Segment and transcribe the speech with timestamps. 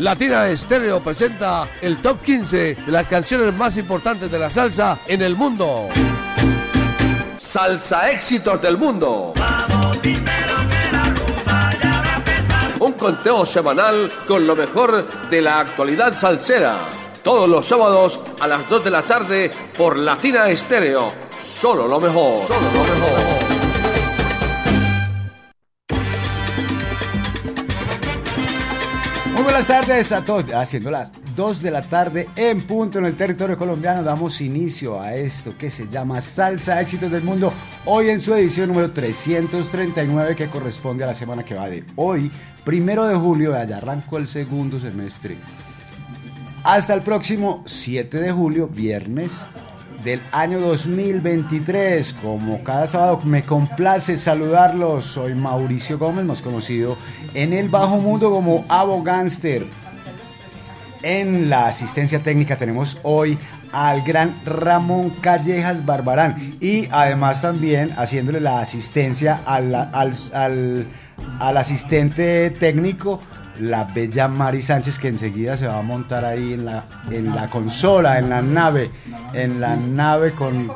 [0.00, 5.22] Latina Estéreo presenta el top 15 de las canciones más importantes de la salsa en
[5.22, 5.88] el mundo.
[7.36, 9.32] Salsa éxitos del mundo.
[12.78, 16.76] Un conteo semanal con lo mejor de la actualidad salsera.
[17.22, 21.12] Todos los sábados a las 2 de la tarde por Latina Estéreo.
[21.40, 22.46] Solo lo mejor.
[22.46, 23.35] Solo lo mejor.
[29.56, 30.52] Buenas tardes a todos.
[30.52, 35.14] Haciendo las 2 de la tarde en punto en el territorio colombiano, damos inicio a
[35.14, 37.54] esto que se llama Salsa Éxitos del Mundo.
[37.86, 42.30] Hoy en su edición número 339, que corresponde a la semana que va de hoy,
[42.66, 43.54] primero de julio.
[43.54, 45.38] Allá arrancó el segundo semestre.
[46.62, 49.46] Hasta el próximo 7 de julio, viernes
[50.06, 52.14] del año 2023.
[52.14, 55.04] Como cada sábado me complace saludarlos.
[55.04, 56.96] Soy Mauricio Gómez, más conocido
[57.34, 59.66] en el bajo mundo como Abo Gangster.
[61.02, 63.36] En la asistencia técnica tenemos hoy
[63.72, 70.86] al gran Ramón Callejas Barbarán y además también haciéndole la asistencia al, al, al,
[71.40, 73.20] al asistente técnico
[73.60, 77.48] la bella Mari Sánchez que enseguida se va a montar ahí en la, en la
[77.48, 78.90] consola, en la nave,
[79.32, 80.72] en la nave con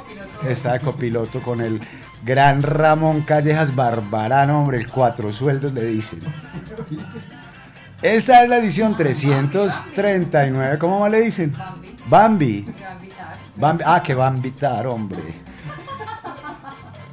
[0.49, 1.81] está de copiloto con el
[2.25, 6.21] gran Ramón Callejas Barbarán, hombre, el cuatro sueldos le dicen.
[8.03, 11.53] Esta es la edición 339, ¿cómo más le dicen?
[12.07, 12.67] Bambi.
[13.57, 13.85] Bambi.
[13.87, 15.21] Ah, que invitar, hombre.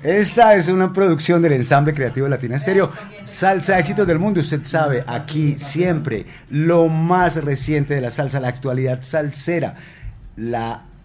[0.01, 2.89] Esta es una producción del ensamble creativo Latina Estéreo.
[3.27, 4.39] Salsa éxitos del mundo.
[4.39, 9.75] Usted sabe, aquí siempre lo más reciente de la salsa, la actualidad salsera.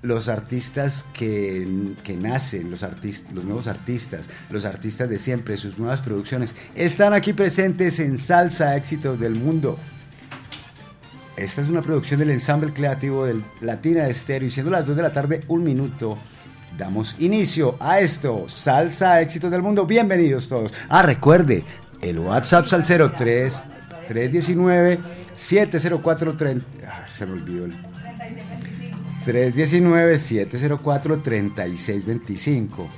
[0.02, 5.78] Los artistas que, que nacen, los, artistas, los nuevos artistas, los artistas de siempre, sus
[5.78, 9.76] nuevas producciones, están aquí presentes en Salsa Éxitos del Mundo.
[11.36, 14.46] Esta es una producción del ensamble creativo del Latina Estéreo.
[14.46, 16.18] Y siendo las 2 de la tarde, un minuto
[16.76, 19.86] damos inicio a esto, Salsa Éxitos del Mundo.
[19.86, 20.72] Bienvenidos todos.
[20.88, 21.64] Ah, recuerde,
[22.02, 23.62] el WhatsApp Salcero 3
[24.08, 25.00] 319
[25.34, 27.72] 704 30 se me olvidó el
[29.24, 32.88] 319 704 3625.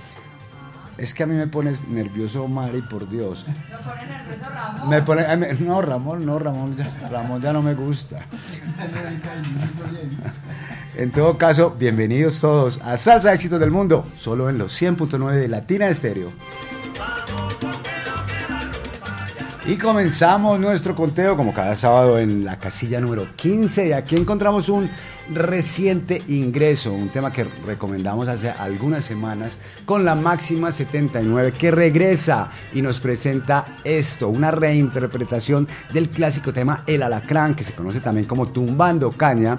[0.97, 3.45] Es que a mí me pones nervioso, Mari, por Dios.
[3.71, 4.89] Lo pone nervioso Ramón.
[4.89, 8.27] Me pone, no, Ramón, no, Ramón, ya, Ramón ya no me gusta.
[10.97, 15.49] En todo caso, bienvenidos todos a Salsa Éxitos del Mundo, solo en los 100.9 de
[15.49, 16.31] Latina Estéreo.
[19.67, 24.69] Y comenzamos nuestro conteo como cada sábado en la casilla número 15 y aquí encontramos
[24.69, 24.91] un
[25.33, 32.51] reciente ingreso, un tema que recomendamos hace algunas semanas con la máxima 79 que regresa
[32.75, 38.27] y nos presenta esto, una reinterpretación del clásico tema El Alacrán que se conoce también
[38.27, 39.59] como Tumbando Caña.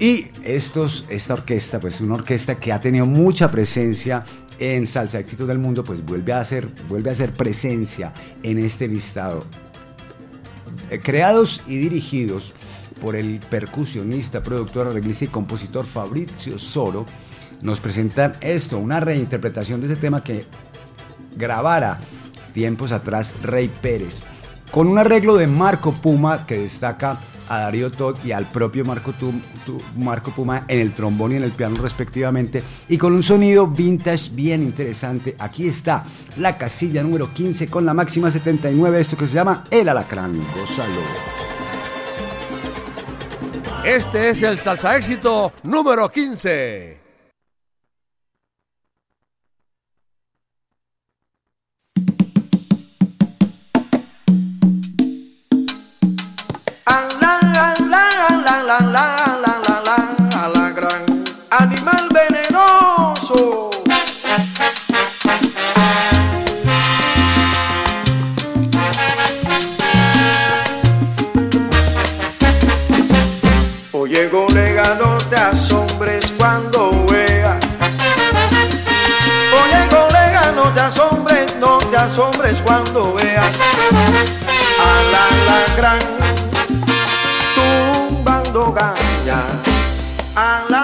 [0.00, 4.24] Y estos, esta orquesta, pues una orquesta que ha tenido mucha presencia
[4.60, 8.12] en Salsa Éxitos del Mundo, pues vuelve a hacer, vuelve a hacer presencia
[8.42, 9.44] en este listado.
[10.90, 12.54] Eh, creados y dirigidos
[13.00, 17.06] por el percusionista, productor, arreglista y compositor Fabrizio Soro,
[17.62, 20.44] nos presentan esto, una reinterpretación de ese tema que
[21.36, 21.98] grabara
[22.52, 24.22] tiempos atrás Rey Pérez,
[24.70, 29.12] con un arreglo de Marco Puma que destaca a Darío Todd y al propio Marco,
[29.96, 34.30] Marco Puma en el trombón y en el piano respectivamente, y con un sonido vintage
[34.30, 35.34] bien interesante.
[35.38, 36.04] Aquí está
[36.36, 40.38] la casilla número 15 con la máxima 79, esto que se llama El Alacrán.
[40.56, 41.00] Gózalo.
[43.84, 46.99] Este es el salsa éxito número 15.
[58.50, 59.96] La, la, la, la, la, la,
[60.32, 63.70] la, la gran animal venenoso.
[73.92, 77.64] Oye, colega, no te asombres cuando veas.
[79.62, 83.19] Oye, colega, no te asombres, no te asombres cuando veas
[88.60, 88.94] cuando gana.
[90.36, 90.79] A la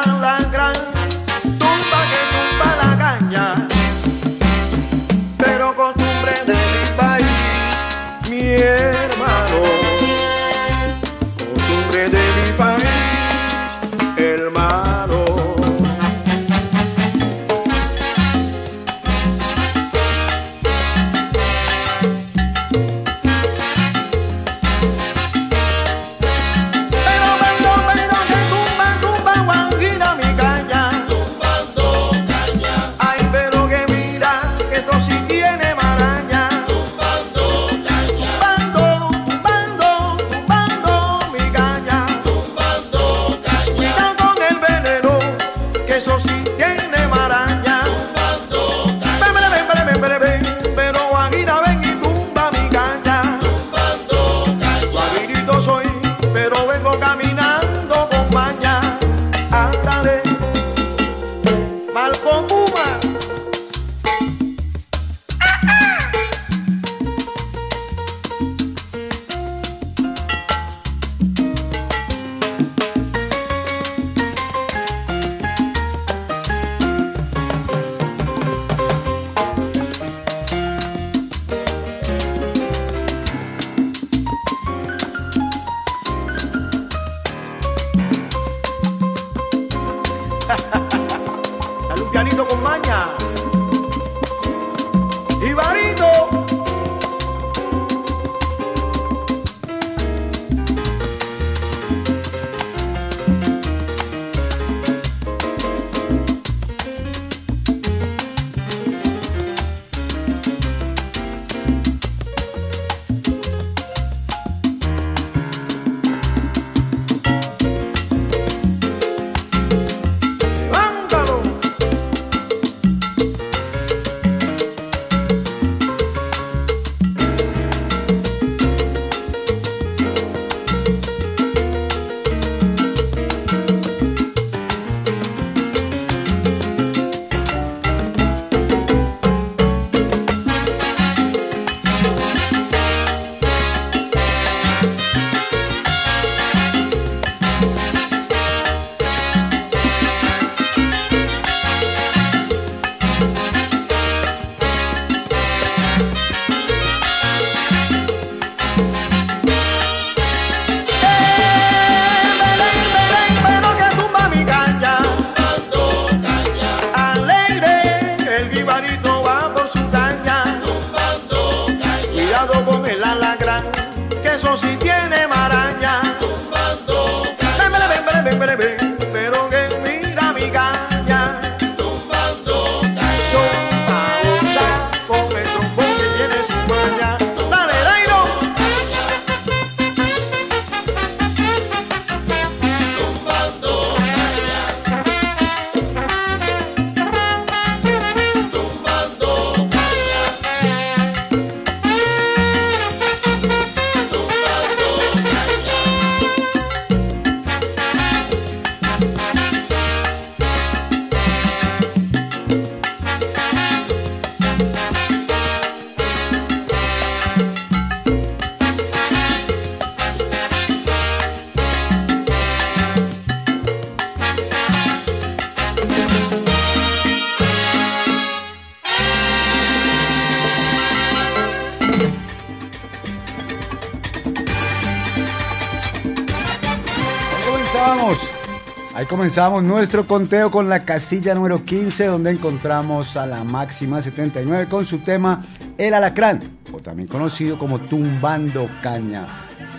[239.36, 244.86] comenzamos nuestro conteo con la casilla número 15, donde encontramos a la máxima 79 con
[244.86, 245.44] su tema
[245.76, 246.40] El Alacrán,
[246.72, 249.26] o también conocido como Tumbando Caña.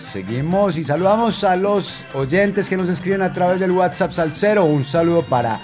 [0.00, 4.64] Seguimos y saludamos a los oyentes que nos escriben a través del WhatsApp Salcero.
[4.64, 5.58] Un saludo para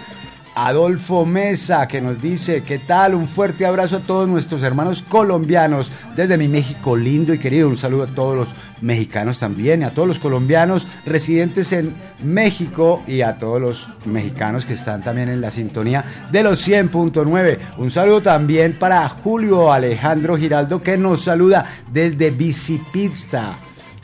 [0.56, 3.14] Adolfo Mesa que nos dice, ¿qué tal?
[3.14, 7.68] Un fuerte abrazo a todos nuestros hermanos colombianos desde mi México lindo y querido.
[7.68, 8.48] Un saludo a todos los
[8.80, 11.94] mexicanos también y a todos los colombianos residentes en
[12.24, 17.58] México y a todos los mexicanos que están también en la sintonía de los 100.9.
[17.78, 23.54] Un saludo también para Julio Alejandro Giraldo que nos saluda desde Bicipizza.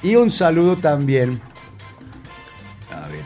[0.03, 1.41] Y un saludo también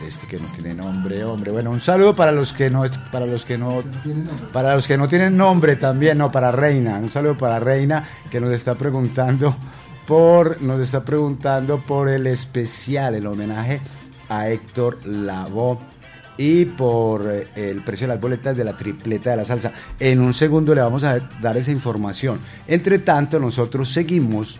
[0.07, 1.51] este que no tiene nombre, hombre.
[1.51, 3.83] Bueno, un saludo para los que no para los que no,
[4.51, 6.97] para los que no tienen nombre también, no, para Reina.
[6.97, 9.55] Un saludo para Reina que nos está preguntando
[10.07, 13.81] por nos está preguntando por el especial, el homenaje
[14.29, 15.77] a Héctor Lavoe
[16.37, 19.71] y por eh, el precio de las boletas de la tripleta de la salsa.
[19.99, 22.39] En un segundo le vamos a dar esa información.
[22.67, 24.59] Entre tanto, nosotros seguimos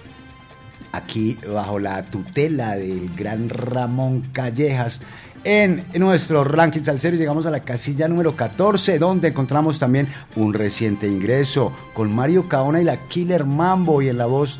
[0.91, 5.01] aquí bajo la tutela del gran Ramón Callejas
[5.45, 11.07] en nuestro ranking salsero llegamos a la casilla número 14, donde encontramos también un reciente
[11.07, 14.59] ingreso con Mario Caona y la Killer Mambo y en la voz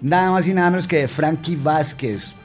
[0.00, 2.36] nada más y nada menos que de Frankie Vázquez.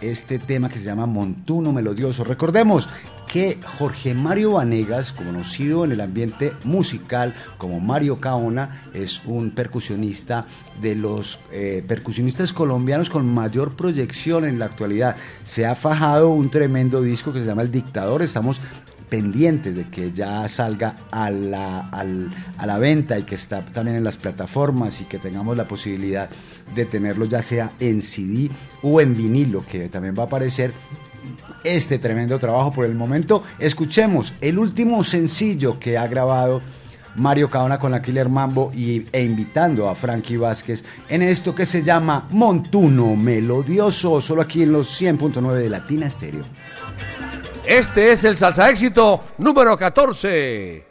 [0.00, 2.22] Este tema que se llama Montuno Melodioso.
[2.22, 2.88] Recordemos
[3.26, 10.46] que Jorge Mario Vanegas, conocido en el ambiente musical como Mario Caona, es un percusionista
[10.80, 15.16] de los eh, percusionistas colombianos con mayor proyección en la actualidad.
[15.42, 18.22] Se ha fajado un tremendo disco que se llama El Dictador.
[18.22, 18.60] Estamos
[19.08, 24.04] pendientes de que ya salga a la, a la venta y que está también en
[24.04, 26.28] las plataformas y que tengamos la posibilidad
[26.74, 28.50] de tenerlo ya sea en CD
[28.82, 30.72] o en vinilo, que también va a aparecer
[31.64, 33.42] este tremendo trabajo por el momento.
[33.58, 36.60] Escuchemos el último sencillo que ha grabado
[37.16, 41.66] Mario Caona con la Killer Mambo y, e invitando a Frankie Vázquez en esto que
[41.66, 46.44] se llama Montuno Melodioso, solo aquí en los 100.9 de Latina Estéreo.
[47.68, 50.87] Este es el salsa éxito número 14.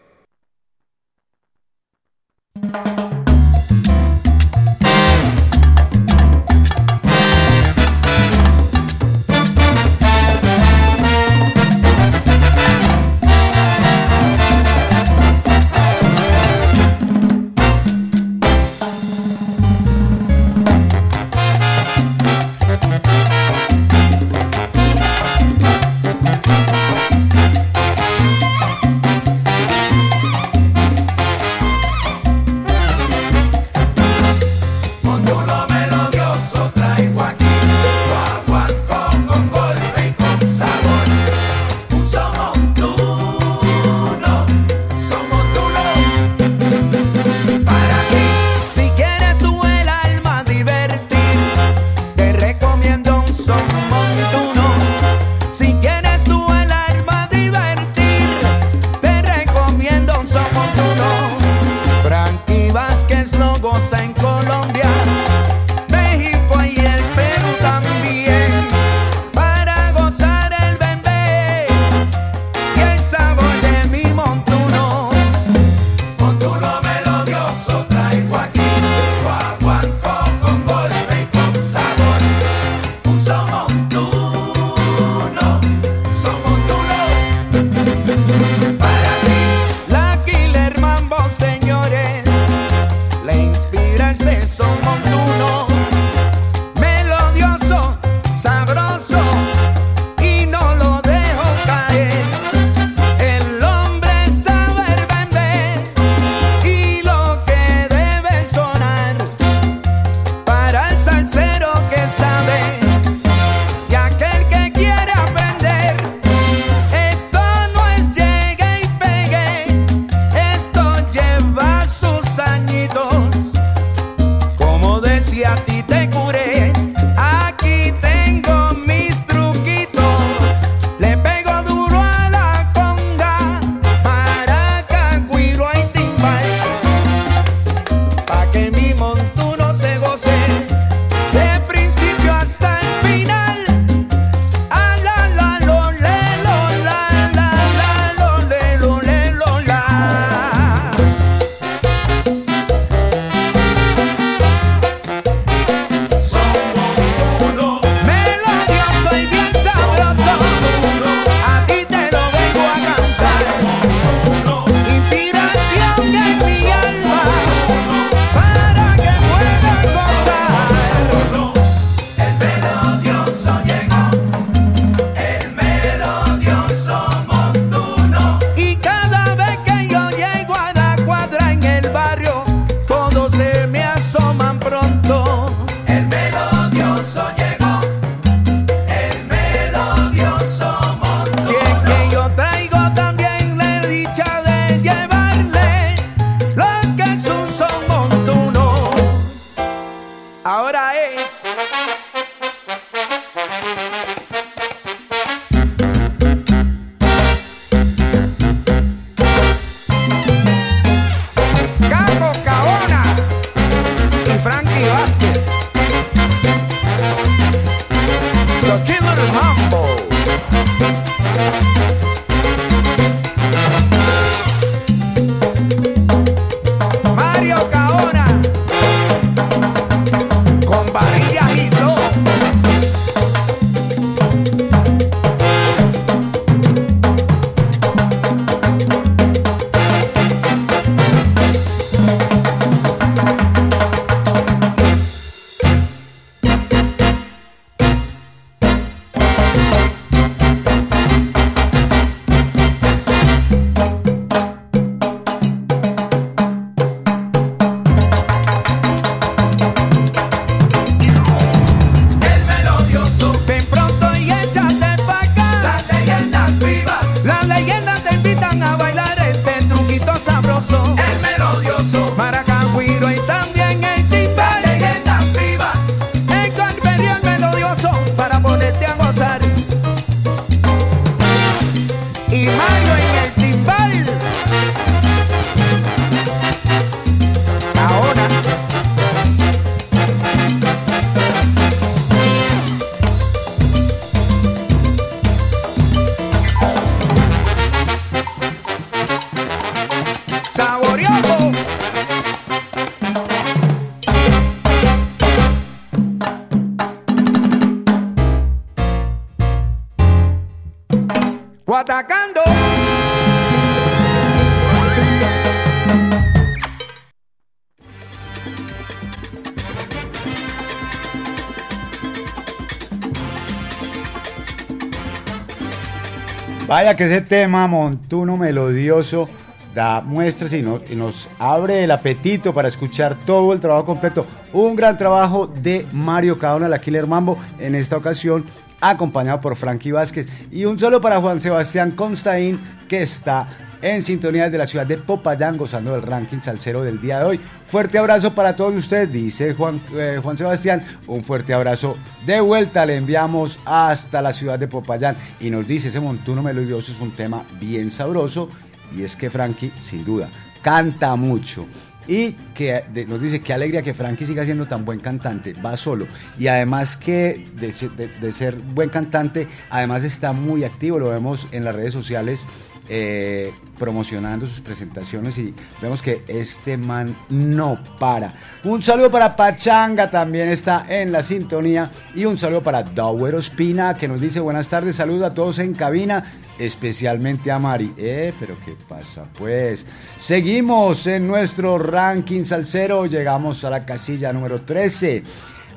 [326.96, 329.28] Que ese tema montuno melodioso
[329.76, 330.62] da muestras y,
[330.96, 334.26] nos abre el apetito para escuchar todo el trabajo completo.
[334.54, 338.46] Un gran trabajo de Mario Caona, la Killer Mambo, en esta ocasión
[338.80, 340.28] acompañado por Frankie Vázquez.
[340.50, 343.48] Y un solo para Juan Sebastián Constaín, que está
[343.82, 347.40] en sintonía desde la ciudad de Popayán, gozando del ranking salsero del día de hoy.
[347.66, 350.84] Fuerte abrazo para todos ustedes, dice Juan, eh, Juan Sebastián.
[351.06, 355.16] Un fuerte abrazo de vuelta le enviamos hasta la ciudad de Popayán.
[355.40, 358.50] Y nos dice, ese montuno melodioso es un tema bien sabroso.
[358.96, 360.30] Y es que Frankie, sin duda,
[360.62, 361.68] canta mucho.
[362.08, 366.08] Y que nos dice que alegría que Frankie siga siendo tan buen cantante, va solo.
[366.40, 371.76] Y además que de ser buen cantante, además está muy activo, lo vemos en las
[371.76, 372.46] redes sociales
[372.90, 378.34] eh, promocionando sus presentaciones y vemos que este man no para.
[378.64, 381.92] Un saludo para Pachanga, también está en la sintonía.
[382.16, 385.74] Y un saludo para Dower Ospina, que nos dice buenas tardes, saludos a todos en
[385.74, 387.94] cabina, especialmente a Mari.
[387.98, 389.26] Eh, pero ¿qué pasa?
[389.38, 389.86] Pues
[390.18, 395.24] seguimos en nuestro ranking salsero, llegamos a la casilla número 13.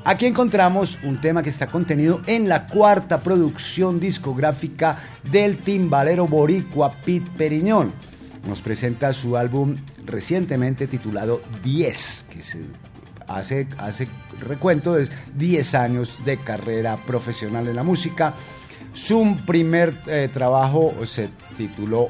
[0.04, 4.98] Aquí encontramos un tema que está contenido en la cuarta producción discográfica
[5.30, 7.92] del timbalero boricua Pete Periñón.
[8.48, 12.60] Nos presenta su álbum recientemente titulado 10, que se
[13.28, 14.08] hace, hace
[14.40, 18.32] recuento de 10 años de carrera profesional en la música.
[18.94, 22.08] Su primer eh, trabajo se tituló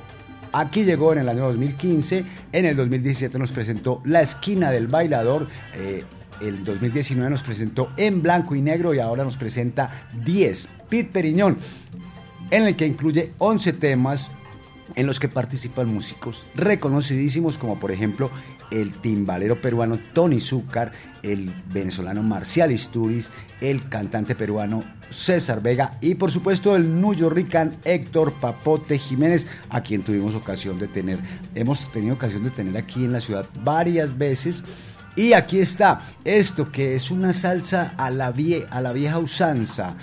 [0.52, 5.46] Aquí llegó en el año 2015, en el 2017 nos presentó La esquina del bailador,
[5.76, 6.04] eh,
[6.40, 11.58] el 2019 nos presentó en blanco y negro y ahora nos presenta 10, Pit Periñón,
[12.50, 14.30] en el que incluye 11 temas
[14.96, 18.30] en los que participan músicos reconocidísimos como por ejemplo
[18.70, 26.14] el timbalero peruano Tony Zúcar, el venezolano Marcial Isturiz, el cantante peruano César Vega y
[26.14, 31.18] por supuesto el Nuyo Rican Héctor Papote Jiménez, a quien tuvimos ocasión de tener,
[31.54, 34.64] hemos tenido ocasión de tener aquí en la ciudad varias veces
[35.16, 39.94] y aquí está, esto que es una salsa a la, vieja usanza,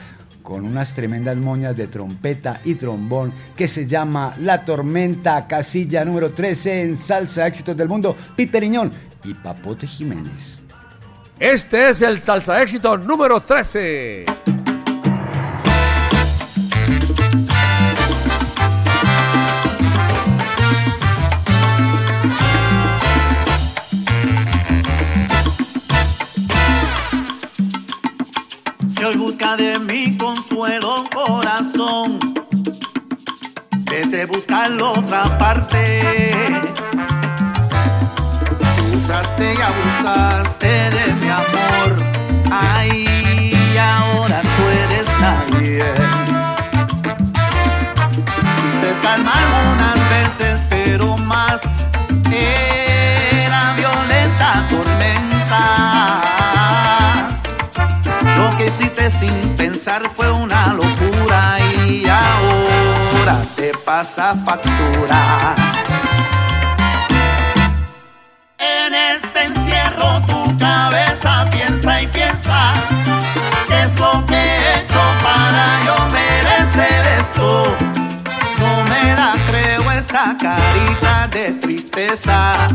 [0.43, 6.32] con unas tremendas moñas de trompeta y trombón, que se llama La Tormenta, casilla número
[6.32, 8.91] 13 en Salsa Éxitos del Mundo, Piperiñón
[9.24, 10.60] y Papote Jiménez.
[11.39, 14.57] Este es el Salsa Éxito número 13.
[30.58, 32.20] Consuelo, corazón.
[33.89, 36.32] Vete a buscarlo otra parte.
[38.96, 41.96] Usaste y abusaste de mi amor.
[42.52, 45.84] Ay, ahora tú eres nadie.
[48.56, 51.62] Fuiste calma algunas veces, pero más.
[52.32, 55.17] Era violenta tormenta.
[59.20, 59.57] sin
[60.15, 65.56] fue una locura y ahora te pasa factura.
[68.58, 72.73] En este encierro tu cabeza piensa y piensa
[73.69, 77.78] qué es lo que he hecho para yo merecer esto.
[78.60, 82.67] No me la creo esa carita de tristeza.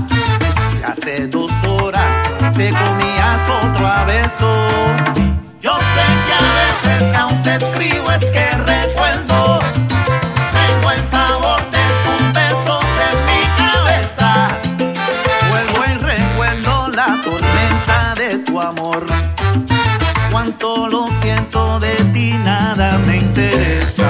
[0.72, 2.12] Si hace dos horas
[2.57, 5.42] te comías otro a beso.
[5.62, 9.61] Yo sé que a veces aún te escribo es que recuerdo.
[10.51, 14.59] Tengo el sabor de tus besos en mi cabeza.
[15.48, 19.07] Vuelvo y recuerdo la tormenta de tu amor.
[20.33, 24.09] Cuánto lo siento de ti, nada me interesa.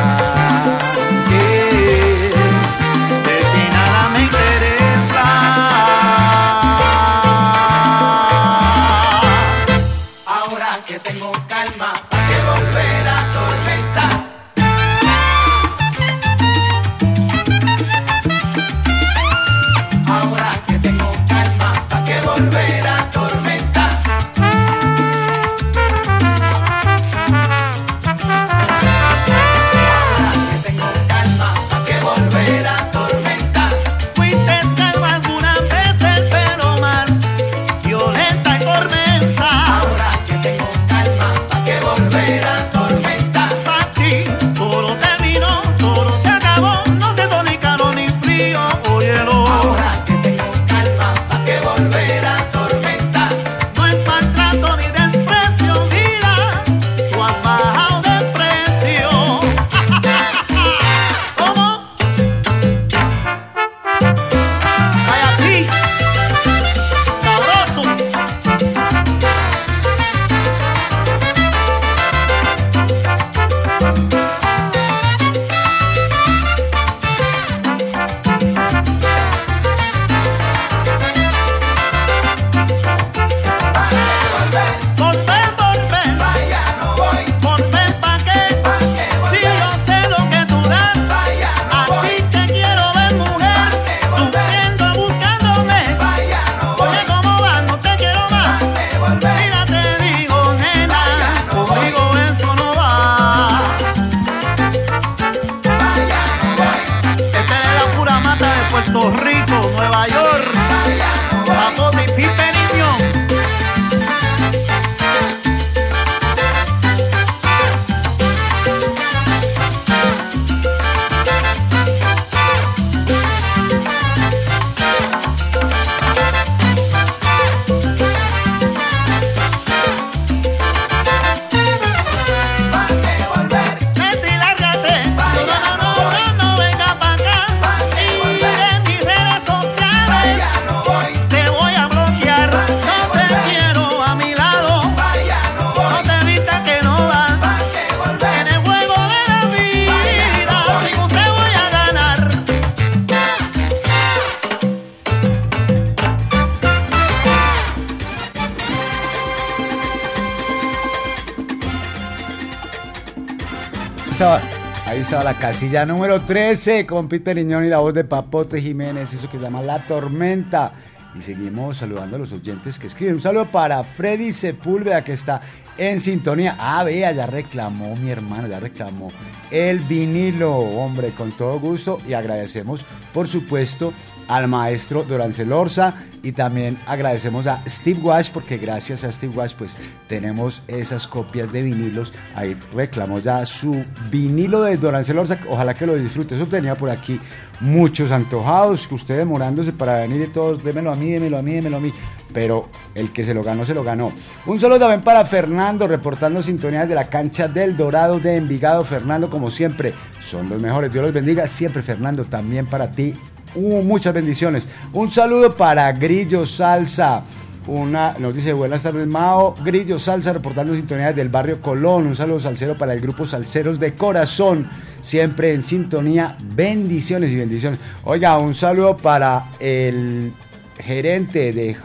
[164.12, 164.40] Estaba-
[164.86, 169.12] ahí estaba la casilla número 13 con Peter Riñón y la voz de Papote Jiménez,
[169.12, 170.72] eso que se llama La Tormenta.
[171.14, 173.16] Y seguimos saludando a los oyentes que escriben.
[173.16, 175.40] Un saludo para Freddy Sepúlveda que está
[175.76, 176.56] en sintonía.
[176.58, 179.08] Ah, vea, ya reclamó mi hermano, ya reclamó
[179.50, 182.00] el vinilo, hombre, con todo gusto.
[182.08, 183.92] Y agradecemos, por supuesto,
[184.28, 189.54] al maestro Dorancel Orza y también agradecemos a Steve Wash porque gracias a Steve Wash
[189.54, 192.12] pues tenemos esas copias de vinilos.
[192.34, 196.36] Ahí reclamó ya su vinilo de Dorancel Orza, ojalá que lo disfrute.
[196.36, 197.20] Eso tenía por aquí
[197.60, 201.54] muchos antojados, que usted demorándose para venir y todos, démelo a mí, démelo a mí,
[201.54, 201.92] démelo a mí.
[202.32, 204.12] Pero el que se lo ganó, se lo ganó.
[204.46, 208.84] Un saludo también para Fernando, reportando sintonías de la cancha del Dorado de Envigado.
[208.84, 210.92] Fernando, como siempre, son los mejores.
[210.92, 211.46] Dios los bendiga.
[211.46, 213.14] Siempre, Fernando, también para ti.
[213.54, 214.66] Uh, muchas bendiciones.
[214.92, 217.22] Un saludo para Grillo Salsa.
[217.66, 222.40] Una, nos dice buenas tardes Mao, Grillo Salsa reportando sintonías del barrio Colón, un saludo
[222.40, 224.68] salsero para el grupo Salseros de Corazón,
[225.00, 227.78] siempre en sintonía, bendiciones y bendiciones.
[228.02, 230.32] Oiga, un saludo para el
[230.76, 231.76] gerente de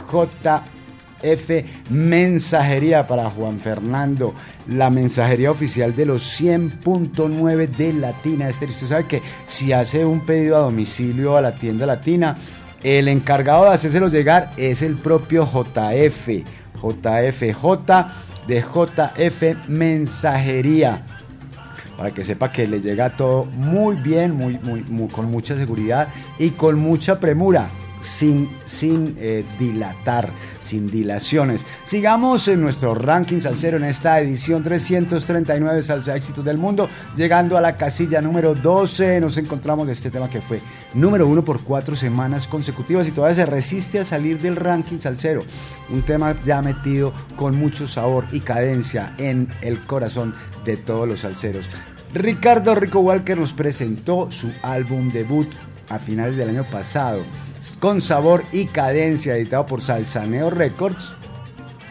[1.21, 4.33] JF Mensajería, para Juan Fernando,
[4.67, 8.73] la mensajería oficial de los 100.9 de Latina Estéreo.
[8.73, 12.35] Usted sabe que si hace un pedido a domicilio a la tienda Latina,
[12.83, 16.29] el encargado de hacérselo llegar es el propio JF.
[16.81, 17.65] JFJ
[18.47, 21.03] de JF Mensajería
[21.97, 26.51] para que sepa que le llega todo muy bien, muy, muy, con mucha seguridad y
[26.51, 27.67] con mucha premura,
[28.01, 30.29] sin, sin eh, dilatar
[30.67, 31.65] sin dilaciones.
[31.83, 36.89] Sigamos en nuestro ranking salsero en esta edición 339 Salsa Éxitos del Mundo.
[37.15, 40.61] Llegando a la casilla número 12, nos encontramos de este tema que fue
[40.93, 45.41] número uno por cuatro semanas consecutivas y todavía se resiste a salir del ranking salsero.
[45.89, 51.21] Un tema ya metido con mucho sabor y cadencia en el corazón de todos los
[51.21, 51.69] salseros.
[52.13, 55.47] Ricardo Rico Walker nos presentó su álbum debut
[55.89, 57.23] a finales del año pasado
[57.79, 61.15] con sabor y cadencia, editado por Salsaneo Records,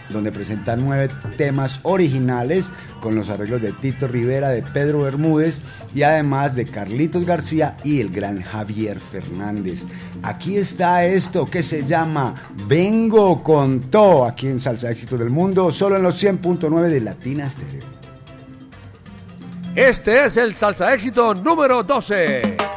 [0.08, 5.60] donde presenta nueve temas originales con los arreglos de Tito Rivera, de Pedro Bermúdez
[5.94, 9.84] y además de Carlitos García y el gran Javier Fernández.
[10.22, 12.34] Aquí está esto que se llama
[12.68, 17.50] Vengo con todo aquí en Salsa Éxito del Mundo, solo en los 100.9 de Latina
[17.50, 17.84] Stereo.
[19.74, 22.75] Este es el Salsa Éxito número 12.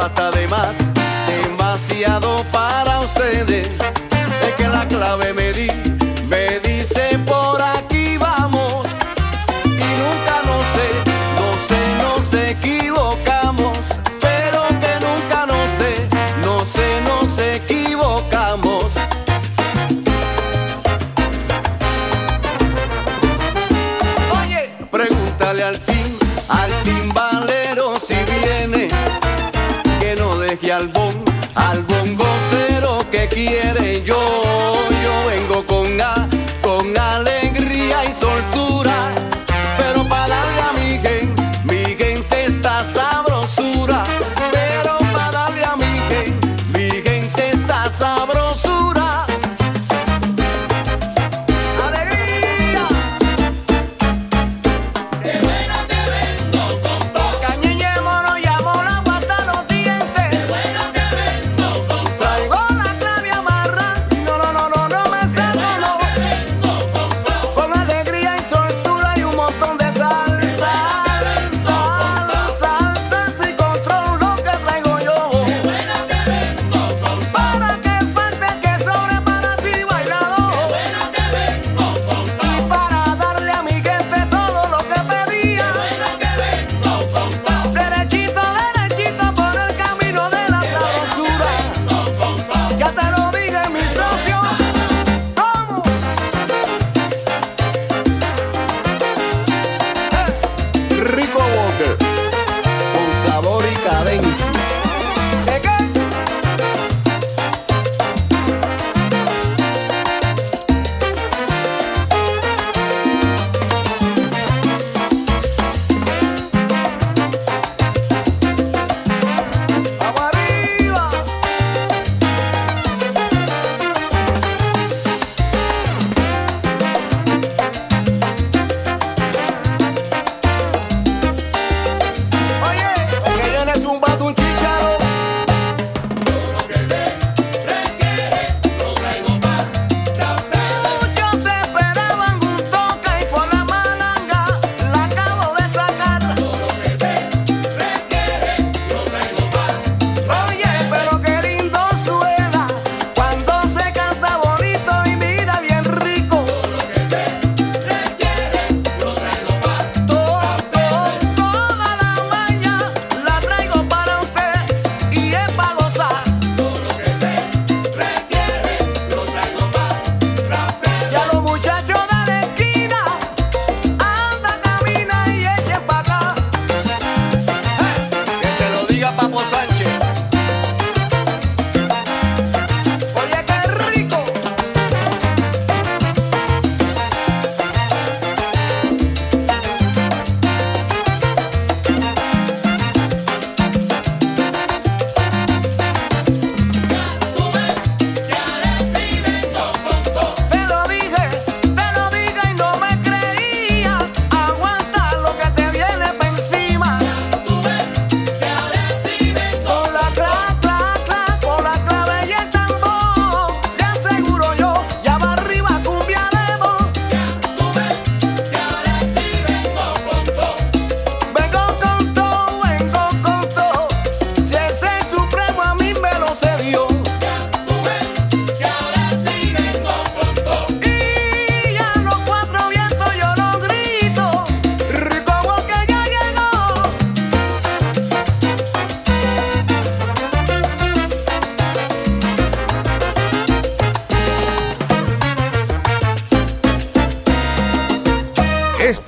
[0.00, 0.76] Hasta de más,
[1.26, 3.68] demasiado para ustedes.
[4.46, 5.68] Es que la clave me di,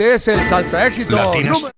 [0.00, 1.14] Este es el salsa éxito.
[1.14, 1.70] Latinas.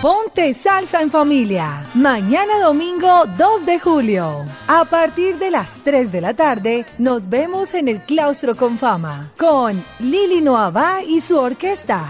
[0.00, 1.84] Ponte salsa en familia.
[1.94, 4.46] Mañana domingo 2 de julio.
[4.68, 9.32] A partir de las 3 de la tarde, nos vemos en el Claustro con Fama
[9.36, 12.04] con Lili Noabá y su orquesta.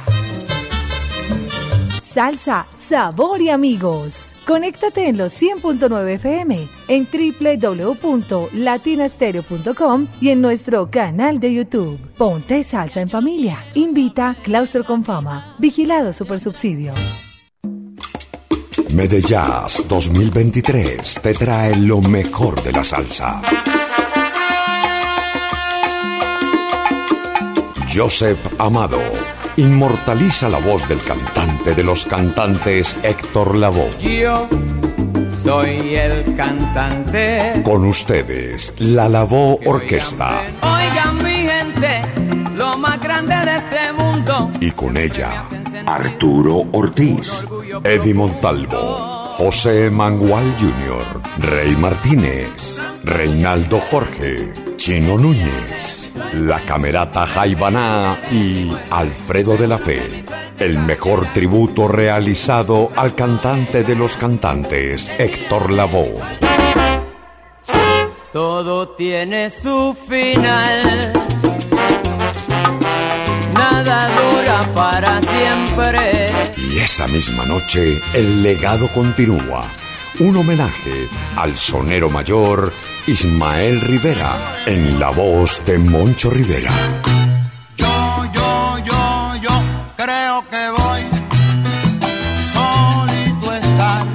[2.02, 4.23] Salsa, sabor y amigos.
[4.46, 11.98] Conéctate en los 100.9 FM, en www.latinastereo.com y en nuestro canal de YouTube.
[12.18, 13.64] Ponte salsa en familia.
[13.74, 15.56] Invita Claustro con Fama.
[15.58, 16.92] Vigilado Supersubsidio.
[18.92, 23.42] Medellas 2023 te trae lo mejor de la salsa.
[27.92, 29.00] Joseph Amado
[29.56, 33.96] inmortaliza la voz del cantante de los cantantes Héctor Lavoe.
[33.98, 34.48] Yo
[35.42, 37.62] soy el cantante.
[37.64, 40.40] Con ustedes, la Lavoe Orquesta.
[40.62, 42.02] Oigan mi gente,
[42.54, 44.50] lo más grande de este mundo.
[44.60, 45.44] Y con ella,
[45.86, 47.46] Arturo Ortiz,
[47.84, 55.83] Eddie Montalvo, José Mangual Jr., Rey Martínez, Reinaldo Jorge, Chino Núñez,
[56.34, 60.24] la camerata Jaibaná y Alfredo de la Fe.
[60.58, 66.18] El mejor tributo realizado al cantante de los cantantes, Héctor Lavoe.
[68.32, 71.12] Todo tiene su final.
[73.52, 76.26] Nada dura para siempre.
[76.56, 79.68] Y esa misma noche, el legado continúa.
[80.20, 82.72] Un homenaje al sonero mayor
[83.08, 84.32] Ismael Rivera
[84.64, 86.70] en la voz de Moncho Rivera.
[87.76, 89.50] Yo, yo, yo, yo
[89.96, 91.00] creo que voy
[92.52, 94.06] solito a estar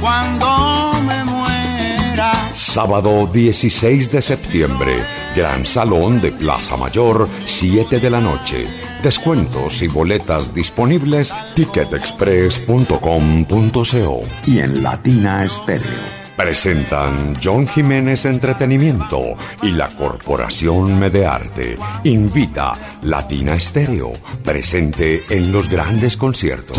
[0.00, 2.32] cuando me muera.
[2.54, 4.96] Sábado 16 de septiembre,
[5.36, 8.66] Gran Salón de Plaza Mayor, 7 de la noche.
[9.02, 16.00] Descuentos y boletas disponibles ticketexpress.com.co y en Latina Estéreo.
[16.38, 21.76] Presentan John Jiménez Entretenimiento y la Corporación Medearte.
[22.04, 22.72] Invita
[23.02, 26.78] Latina Estéreo, presente en los grandes conciertos.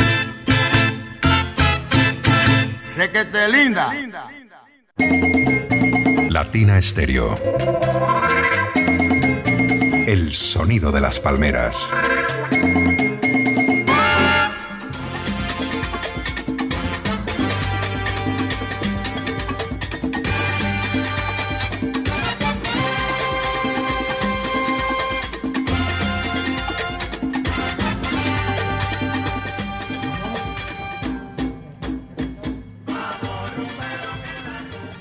[2.96, 3.94] Requete linda.
[6.30, 7.38] Latina Estéreo.
[10.08, 11.78] El sonido de las palmeras.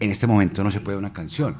[0.00, 1.54] En este momento no se puede una canción.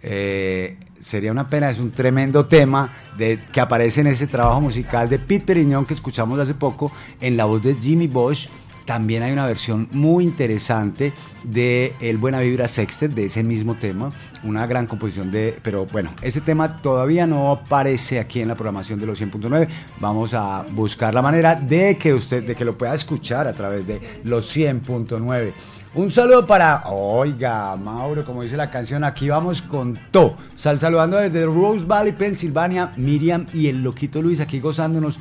[0.00, 5.18] Eh, sería una pena, es un tremendo tema que aparece en ese trabajo musical de
[5.18, 8.48] Pete Periñón que escuchamos hace poco en la voz de Jimmy Bosch.
[8.84, 14.12] También hay una versión muy interesante de El Buena Vibra Sextet, de ese mismo tema,
[14.42, 19.00] una gran composición de, pero bueno, ese tema todavía no aparece aquí en la programación
[19.00, 19.68] de los 100.9.
[20.00, 23.86] Vamos a buscar la manera de que usted, de que lo pueda escuchar a través
[23.86, 25.52] de los 100.9.
[25.96, 30.36] Un saludo para, oiga, Mauro, como dice la canción, aquí vamos con To.
[30.56, 35.20] Sal saludando desde Rose Valley, Pensilvania, Miriam y el loquito Luis aquí gozándonos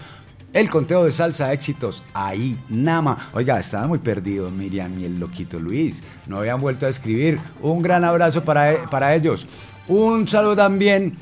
[0.53, 2.03] el conteo de salsa éxitos.
[2.13, 3.29] Ahí, Nama.
[3.33, 6.03] Oiga, estaba muy perdido Miriam y el loquito Luis.
[6.27, 7.39] No habían vuelto a escribir.
[7.61, 9.47] Un gran abrazo para, para ellos.
[9.87, 11.17] Un saludo también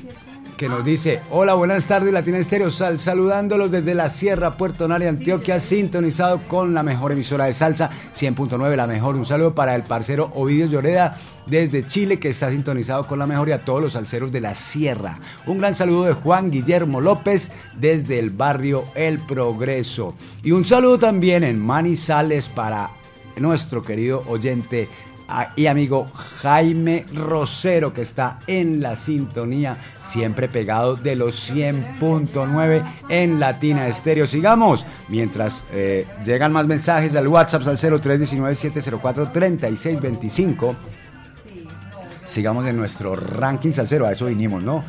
[0.56, 5.06] que nos dice, hola, buenas tardes, Latina Estéreo, sal, saludándolos desde la Sierra Puerto Nari,
[5.06, 9.16] Antioquia, sintonizado con la mejor emisora de salsa, 100.9, la mejor.
[9.16, 13.48] Un saludo para el parcero Ovidio Lloreda desde Chile, que está sintonizado con la mejor
[13.48, 15.18] y a todos los salseros de la Sierra.
[15.46, 20.14] Un gran saludo de Juan Guillermo López desde el barrio El Progreso.
[20.42, 22.90] Y un saludo también en Manizales para
[23.36, 24.88] nuestro querido oyente
[25.56, 26.06] y amigo
[26.40, 34.26] Jaime Rosero que está en la sintonía siempre pegado de los 100.9 en Latina Estéreo.
[34.26, 40.76] Sigamos mientras eh, llegan más mensajes del WhatsApp al 0319-704-3625.
[42.24, 44.84] Sigamos en nuestro ranking salsero, a eso vinimos, ¿no?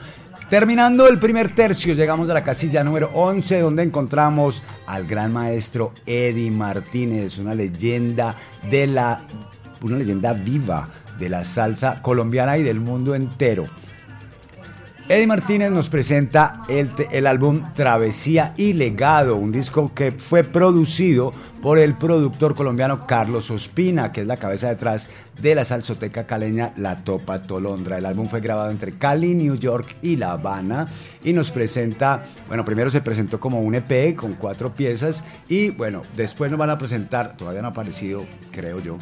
[0.50, 5.94] Terminando el primer tercio, llegamos a la casilla número 11, donde encontramos al gran maestro
[6.06, 8.36] Eddie Martínez, una leyenda
[8.70, 9.24] de la,
[9.84, 13.66] una leyenda viva de la salsa colombiana y del mundo entero.
[15.10, 21.34] Eddie Martínez nos presenta el, el, álbum Travesía y Legado, un disco que fue producido
[21.62, 25.10] por el productor colombiano Carlos Ospina, que es la cabeza detrás
[25.42, 27.98] de la salsoteca caleña La Topa Tolondra.
[27.98, 30.88] El álbum fue grabado entre Cali, New York y La Habana
[31.22, 36.04] y nos presenta, bueno, primero se presentó como un EP con cuatro piezas y bueno,
[36.16, 38.98] después nos van a presentar, todavía no ha aparecido, creo yo,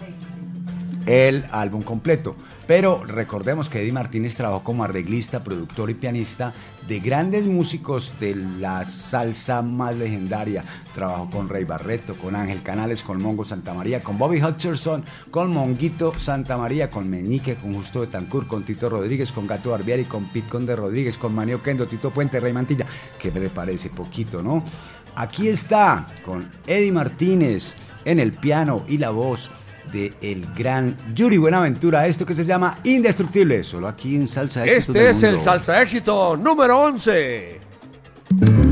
[1.05, 2.35] el álbum completo.
[2.67, 6.53] Pero recordemos que Eddie Martínez trabajó como arreglista, productor y pianista
[6.87, 10.63] de grandes músicos de la salsa más legendaria.
[10.95, 15.51] Trabajó con Rey Barreto, con Ángel Canales, con Mongo Santa María, con Bobby Hutcherson, con
[15.51, 20.25] Monguito Santa María, con Meñique, con Justo Betancourt, con Tito Rodríguez, con Gato Barbieri, con
[20.29, 22.85] Pit Conde Rodríguez, con Manio Kendo, Tito Puente, Rey Mantilla,
[23.19, 24.63] que me parece poquito, ¿no?
[25.15, 27.75] Aquí está con Eddie Martínez
[28.05, 29.51] en el piano y la voz
[29.91, 34.97] de el gran Yuri Buenaventura, esto que se llama Indestructible, solo aquí en Salsa Éxito.
[34.97, 38.70] Este es el Salsa Éxito número 11.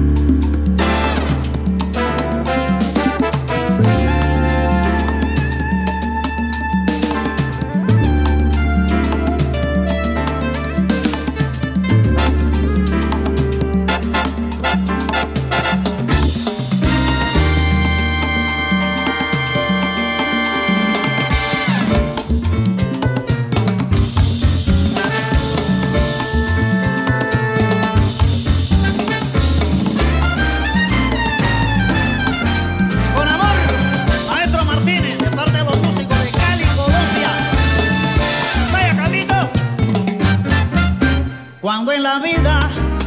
[41.69, 42.59] Cuando en la vida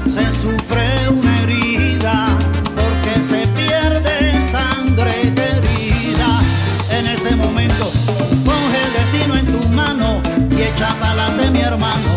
[0.08, 2.26] se sufre una herida,
[2.76, 6.40] porque se pierde sangre querida.
[6.88, 7.90] En ese momento,
[8.44, 10.22] coge el destino en tus manos
[10.56, 12.11] y echa para de mi hermano.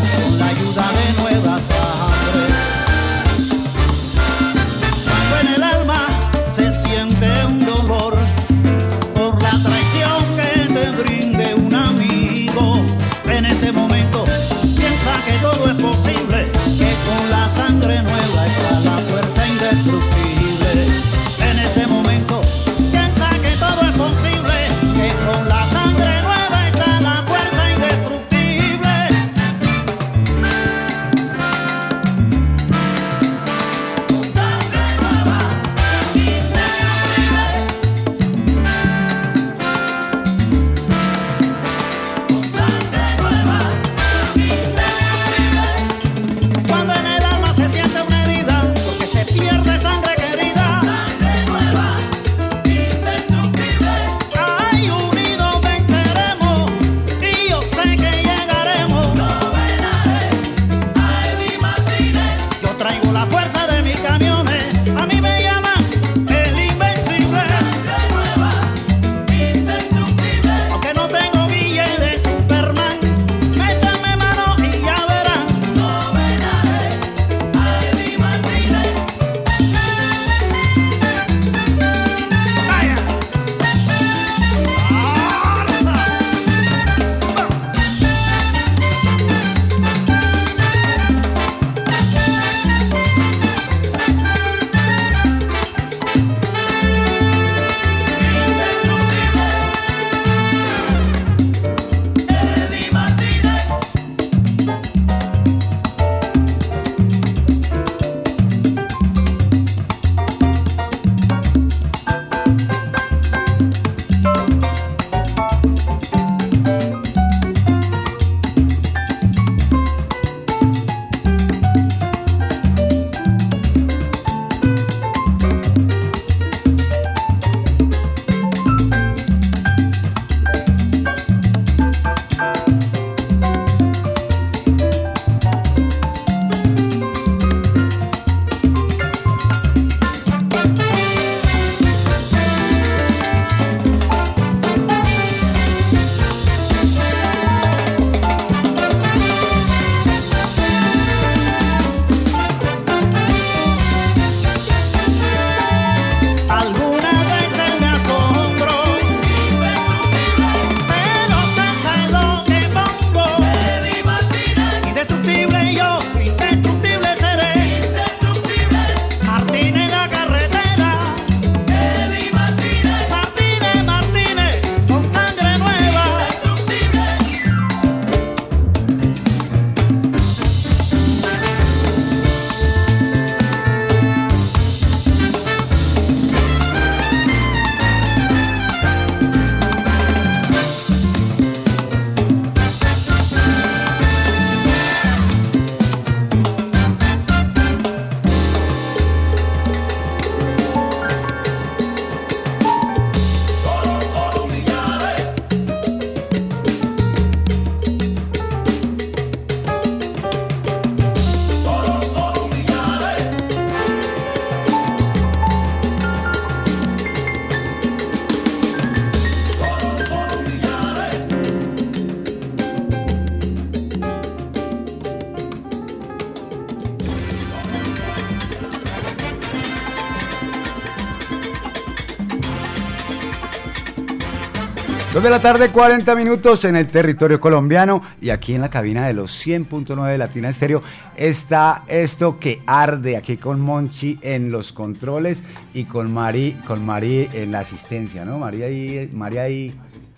[235.26, 239.14] De la tarde, 40 minutos en el territorio colombiano y aquí en la cabina de
[239.14, 240.84] los 100.9 de Latina Estéreo
[241.16, 247.28] está esto que arde aquí con Monchi en los controles y con Mari, con Mari
[247.34, 248.38] en la asistencia, ¿no?
[248.38, 249.76] María ahí, María ahí,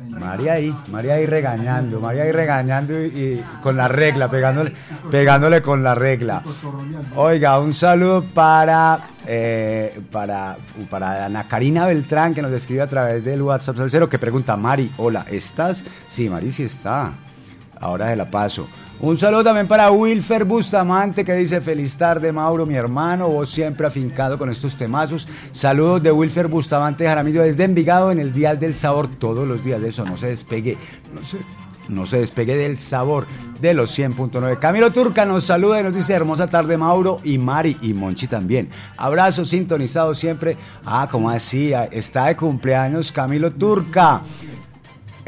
[0.10, 4.74] María ahí, María ahí regañando, María ahí regañando y, y con la regla, pegándole,
[5.10, 6.44] pegándole con la regla.
[7.16, 10.58] Oiga, un saludo para, eh, para,
[10.90, 14.92] para Ana Karina Beltrán que nos escribe a través del WhatsApp cero que pregunta, Mari,
[14.98, 15.84] hola, ¿estás?
[16.08, 17.14] Sí, Mari sí está.
[17.80, 18.68] Ahora se la paso.
[19.00, 23.86] Un saludo también para Wilfer Bustamante que dice feliz tarde Mauro, mi hermano, vos siempre
[23.86, 25.28] afincado con estos temazos.
[25.52, 29.82] Saludos de Wilfer Bustamante Jaramillo desde Envigado en el Dial del Sabor todos los días.
[29.82, 30.78] De eso no se despegue,
[31.14, 31.38] no se,
[31.90, 33.26] no se despegue del sabor
[33.60, 34.60] de los 100.9.
[34.60, 38.70] Camilo Turca nos saluda y nos dice hermosa tarde Mauro y Mari y Monchi también.
[38.98, 40.58] Abrazo sintonizado siempre.
[40.86, 44.22] Ah, como así, está de cumpleaños Camilo Turca.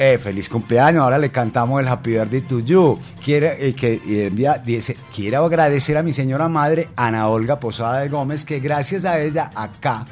[0.01, 2.97] Eh, feliz cumpleaños, ahora le cantamos el Happy Birthday to You.
[3.27, 8.45] Eh, que envía, dice, quiero agradecer a mi señora madre, Ana Olga Posada de Gómez,
[8.45, 10.05] que gracias a ella acá,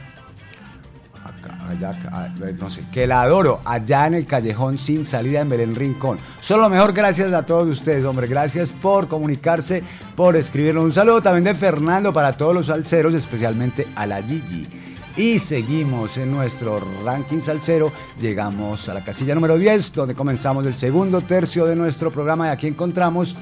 [1.67, 5.75] allá, ah, no sé, que la adoro, allá en el callejón sin salida en Belén
[5.75, 6.17] Rincón.
[6.39, 9.83] Solo lo mejor, gracias a todos ustedes, hombre, gracias por comunicarse,
[10.15, 10.83] por escribirnos.
[10.83, 14.67] Un saludo también de Fernando para todos los salseros, especialmente a la Gigi.
[15.17, 17.91] Y seguimos en nuestro ranking salsero.
[18.19, 22.47] Llegamos a la casilla número 10, donde comenzamos el segundo tercio de nuestro programa.
[22.47, 23.35] Y aquí encontramos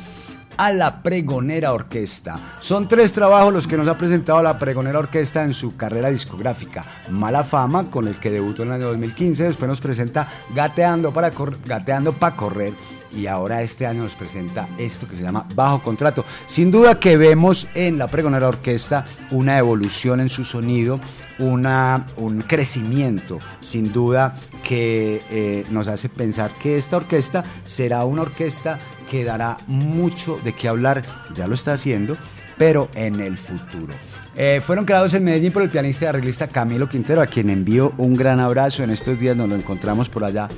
[0.58, 2.58] a la Pregonera Orquesta.
[2.60, 6.86] Son tres trabajos los que nos ha presentado la Pregonera Orquesta en su carrera discográfica.
[7.10, 9.44] Mala Fama, con el que debutó en el año 2015.
[9.44, 11.32] Después nos presenta Gateando para,
[11.66, 12.74] Gateando para Correr
[13.16, 16.26] y ahora este año nos presenta esto que se llama Bajo Contrato.
[16.46, 21.00] Sin duda que vemos en la Pregonera Orquesta una evolución en su sonido,
[21.40, 28.24] una, un crecimiento, sin duda que eh, nos hace pensar que esta orquesta será una
[28.24, 28.80] orquesta
[29.10, 31.04] que dará mucho de qué hablar,
[31.36, 32.18] ya lo está haciendo,
[32.58, 33.94] pero en el futuro.
[34.38, 37.94] Eh, fueron creados en Medellín por el pianista y arreglista Camilo Quintero, a quien envío
[37.98, 38.84] un gran abrazo.
[38.84, 40.50] En estos días nos lo encontramos por allá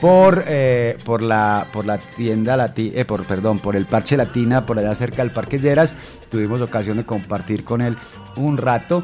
[0.00, 4.64] por, eh, por, la, por la tienda latina, eh, por, perdón, por el Parche Latina,
[4.64, 5.94] por allá cerca del Parque Lleras.
[6.30, 7.96] Tuvimos ocasión de compartir con él
[8.36, 9.02] un rato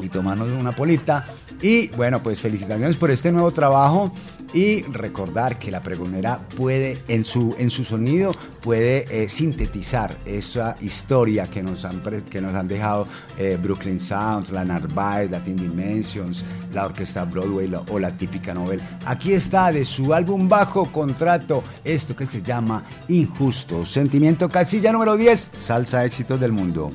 [0.00, 1.24] y tomarnos una polita.
[1.60, 4.12] Y bueno, pues felicitaciones por este nuevo trabajo
[4.52, 10.76] y recordar que la pregonera puede, en su, en su sonido, puede eh, sintetizar esa
[10.80, 13.06] historia que nos han, que nos han dejado
[13.38, 18.98] eh, Brooklyn Sounds, la Narváez, Latin Dimensions, la Orquesta Broadway o la típica novela.
[19.06, 25.16] Aquí está de su álbum Bajo Contrato, esto que se llama Injusto, Sentimiento Casilla número
[25.16, 26.92] 10, Salsa Éxitos del Mundo.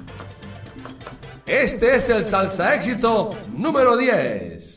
[1.48, 4.77] Este es el salsa éxito número 10.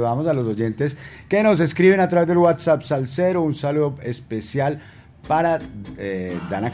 [0.00, 0.96] Saludamos a los oyentes
[1.28, 3.42] que nos escriben a través del WhatsApp Salcero.
[3.42, 4.80] Un saludo especial
[5.28, 5.58] para
[5.98, 6.70] eh, Dana,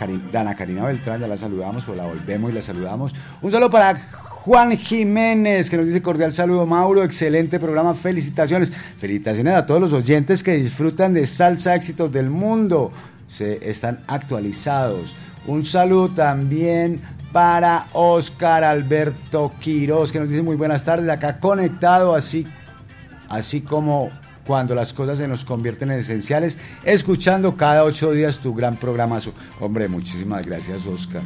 [0.55, 3.15] Karina Beltrán, ya la saludamos, pues la volvemos y la saludamos.
[3.43, 8.73] Un saludo para Juan Jiménez, que nos dice cordial saludo, Mauro, excelente programa, felicitaciones.
[8.99, 12.93] Felicitaciones a todos los oyentes que disfrutan de Salsa Éxitos del Mundo,
[13.27, 15.17] se están actualizados.
[15.49, 17.01] Un saludo también
[17.33, 22.47] para Oscar Alberto Quiroz, que nos dice muy buenas tardes, acá conectado, así
[23.29, 24.11] así como
[24.47, 29.33] cuando las cosas se nos convierten en esenciales, escuchando cada ocho días tu gran programazo.
[29.61, 31.23] Hombre, muchísimas gracias, Oscar.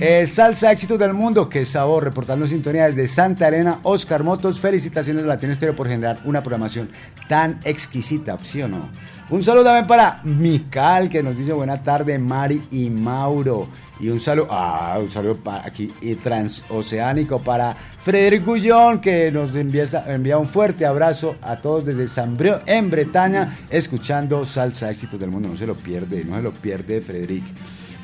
[0.00, 5.24] Eh, salsa éxitos del mundo, qué sabor, reportando sintonía desde Santa Elena, Oscar Motos, felicitaciones
[5.24, 6.90] a Latino Estéreo por generar una programación
[7.28, 8.88] tan exquisita, ¿sí o no?
[9.30, 13.68] Un saludo también para Mical, que nos dice buena tarde, Mari y Mauro.
[14.00, 19.54] Y un saludo, ah, un saludo para aquí y transoceánico para Frederic Gullón, que nos
[19.54, 22.36] envía, un fuerte abrazo a todos desde San
[22.66, 25.48] en Bretaña, escuchando Salsa Éxitos del Mundo.
[25.48, 27.44] No se lo pierde, no se lo pierde, Frederic.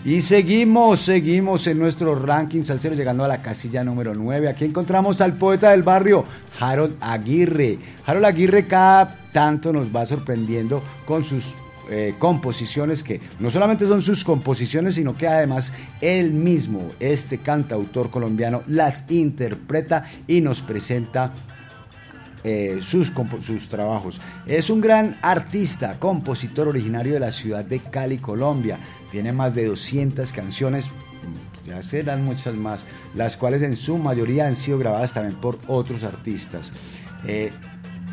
[0.02, 4.48] Y seguimos, seguimos en nuestro ranking salsero, llegando a la casilla número 9.
[4.48, 6.24] Aquí encontramos al poeta del barrio,
[6.58, 7.78] Harold Aguirre.
[8.06, 11.54] Harold Aguirre cada tanto nos va sorprendiendo con sus
[11.92, 18.10] eh, composiciones que no solamente son sus composiciones, sino que además él mismo, este cantautor
[18.10, 21.34] colombiano, las interpreta y nos presenta
[22.44, 23.12] eh, sus,
[23.42, 24.20] sus trabajos.
[24.46, 28.78] Es un gran artista, compositor originario de la ciudad de Cali, Colombia.
[29.10, 30.90] Tiene más de 200 canciones,
[31.66, 36.04] ya serán muchas más, las cuales en su mayoría han sido grabadas también por otros
[36.04, 36.72] artistas.
[37.26, 37.50] Eh,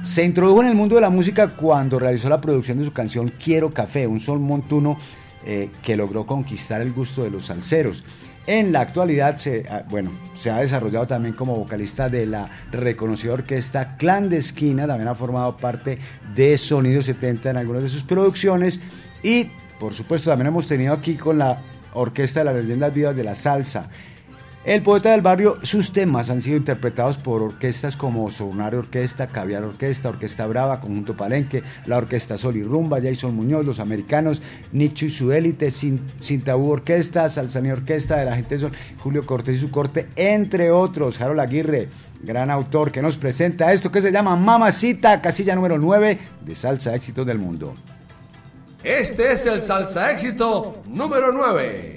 [0.04, 3.32] se introdujo en el mundo de la música cuando realizó la producción de su canción
[3.44, 4.98] Quiero Café, un sol montuno
[5.46, 8.04] eh, que logró conquistar el gusto de los salseros.
[8.48, 13.34] En la actualidad se, ah, bueno, se ha desarrollado también como vocalista de la reconocida
[13.34, 16.00] orquesta Clandestina, también ha formado parte
[16.34, 18.80] de Sonido 70 en algunas de sus producciones
[19.22, 21.60] y por supuesto también hemos tenido aquí con la
[21.94, 23.90] Orquesta de las Leyendas Vivas de la Salsa
[24.68, 29.64] el poeta del barrio, sus temas han sido interpretados por orquestas como Sonario Orquesta, Caviar
[29.64, 34.42] Orquesta, Orquesta Brava, Conjunto Palenque, la Orquesta Sol y Rumba, Jason Muñoz, Los Americanos,
[34.74, 36.02] Nicho y su élite, Sin,
[36.44, 41.22] Tabú Orquesta, Salsani Orquesta, de la gente son Julio Cortés y su corte, entre otros.
[41.22, 41.88] Harold Aguirre,
[42.22, 46.94] gran autor que nos presenta esto que se llama Mamacita, casilla número 9 de Salsa
[46.94, 47.74] Éxito del Mundo.
[48.84, 51.97] Este es el Salsa Éxito número 9.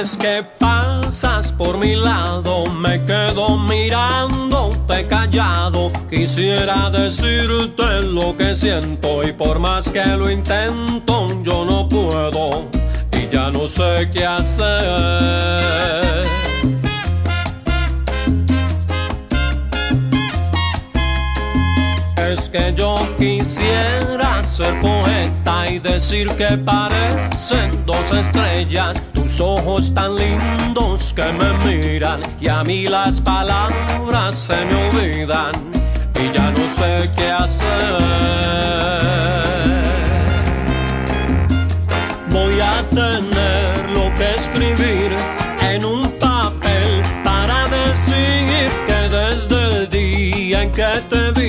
[0.00, 5.90] Vez que pasas por mi lado me quedo mirándote callado.
[6.08, 12.66] Quisiera decirte lo que siento y por más que lo intento yo no puedo.
[13.12, 15.60] Y y ya no sé qué hacer.
[22.30, 30.14] Es que yo quisiera ser poeta y decir que parecen dos estrellas, tus ojos tan
[30.14, 35.50] lindos que me miran y a mí las palabras se me olvidan
[36.14, 37.98] y ya no sé qué hacer.
[42.30, 45.16] Voy a tener lo que escribir
[45.62, 51.39] en un papel para decir que desde el día en que te vi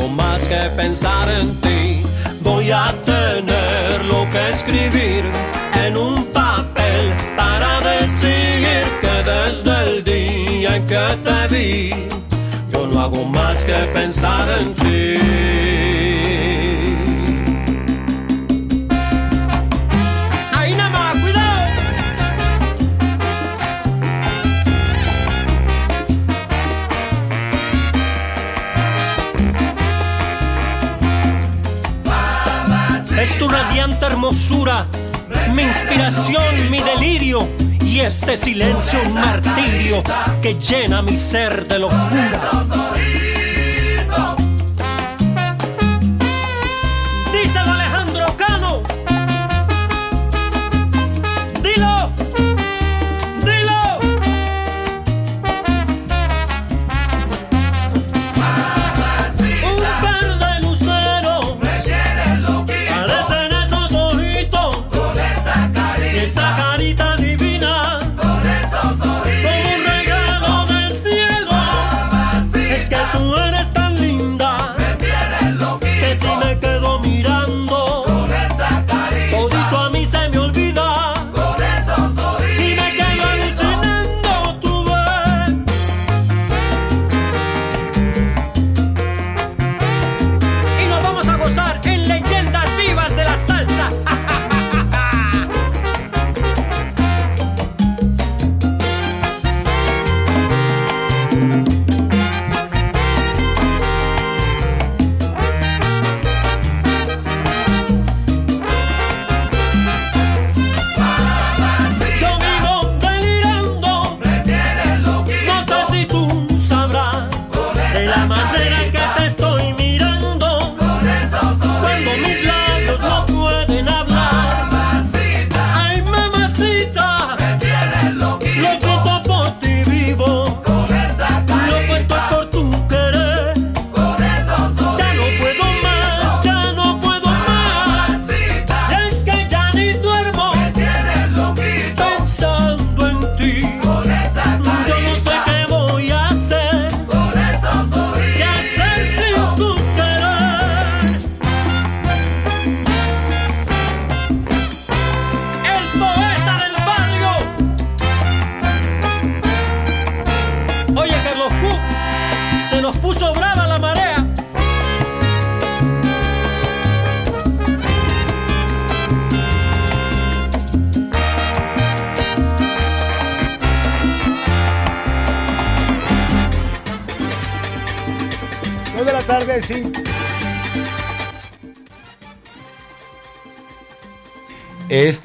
[0.00, 2.02] hago más que pensar en ti.
[2.42, 5.24] Voy a tener lo que escribir
[5.74, 8.66] en un papel para decir
[9.02, 11.90] que desde el día en que te vi,
[12.72, 16.59] yo no hago más que pensar en ti.
[33.78, 34.86] Hermosura,
[35.54, 37.48] mi inspiración, mi delirio
[37.84, 40.02] y este silencio un martirio
[40.42, 42.50] que llena mi ser de locura.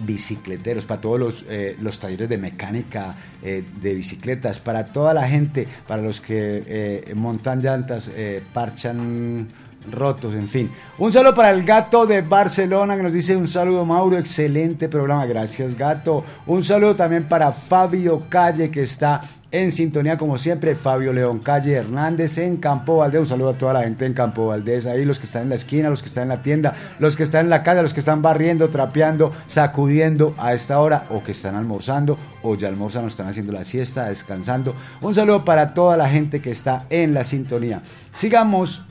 [0.00, 5.28] bicicleteros, para todos los, eh, los talleres de mecánica eh, de bicicletas, para toda la
[5.28, 8.10] gente, para los que eh, montan llantas,
[8.52, 9.48] parchan
[9.90, 10.70] rotos, en fin.
[10.98, 15.26] Un saludo para el gato de Barcelona que nos dice un saludo Mauro, excelente programa,
[15.26, 16.24] gracias gato.
[16.46, 19.20] Un saludo también para Fabio Calle que está
[19.62, 23.72] en sintonía como siempre, Fabio León Calle Hernández en Campo Valdés, un saludo a toda
[23.72, 26.24] la gente en Campo Valdés, ahí los que están en la esquina, los que están
[26.24, 30.34] en la tienda, los que están en la casa, los que están barriendo, trapeando, sacudiendo
[30.38, 34.08] a esta hora o que están almorzando o ya almorzan o están haciendo la siesta,
[34.08, 34.74] descansando.
[35.00, 37.82] Un saludo para toda la gente que está en la sintonía.
[38.12, 38.82] Sigamos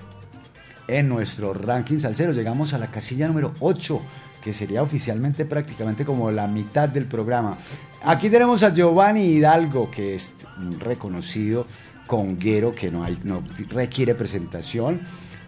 [0.87, 2.31] en nuestro ranking salsero.
[2.31, 4.01] Llegamos a la casilla número 8,
[4.43, 7.57] que sería oficialmente prácticamente como la mitad del programa.
[8.03, 11.65] Aquí tenemos a Giovanni Hidalgo, que es un reconocido
[12.05, 15.01] conguero que no, no requiere presentación,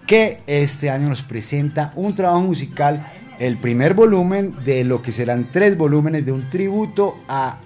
[0.08, 3.06] que este año nos presenta un trabajo musical,
[3.40, 7.60] el primer volumen de lo que serán tres volúmenes de un tributo a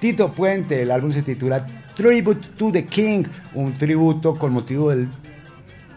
[0.00, 0.80] Tito Puente.
[0.80, 5.08] El álbum se titula Tribute to the King, un tributo con motivo del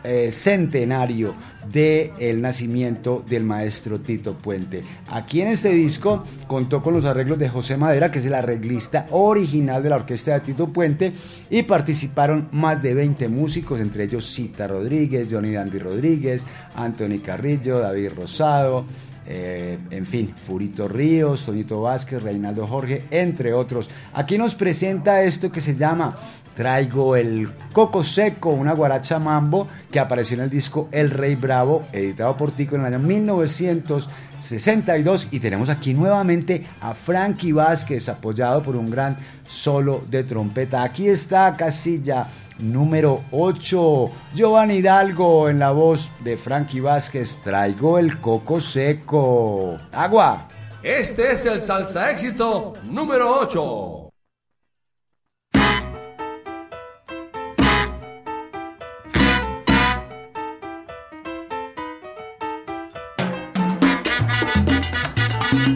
[0.03, 1.33] eh, centenario
[1.71, 4.83] del nacimiento del maestro Tito Puente.
[5.09, 9.07] Aquí en este disco contó con los arreglos de José Madera, que es el arreglista
[9.11, 11.13] original de la orquesta de Tito Puente,
[11.49, 16.45] y participaron más de 20 músicos, entre ellos Cita Rodríguez, Johnny Dandy Rodríguez,
[16.75, 18.85] Anthony Carrillo, David Rosado,
[19.31, 23.87] eh, en fin, Furito Ríos, Toñito Vázquez, Reinaldo Jorge, entre otros.
[24.13, 26.17] Aquí nos presenta esto que se llama
[26.59, 31.85] Traigo el Coco Seco, una guaracha mambo que apareció en el disco El Rey Bravo,
[31.93, 35.29] editado por Tico en el año 1962.
[35.31, 39.15] Y tenemos aquí nuevamente a Frankie Vázquez, apoyado por un gran
[39.47, 40.83] solo de trompeta.
[40.83, 42.27] Aquí está Casilla
[42.59, 44.11] número 8.
[44.35, 47.37] Giovanni Hidalgo en la voz de Frankie Vázquez.
[47.41, 49.77] Traigo el Coco Seco.
[49.93, 50.49] Agua.
[50.83, 54.08] Este es el salsa éxito número 8.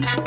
[0.00, 0.23] Traigo el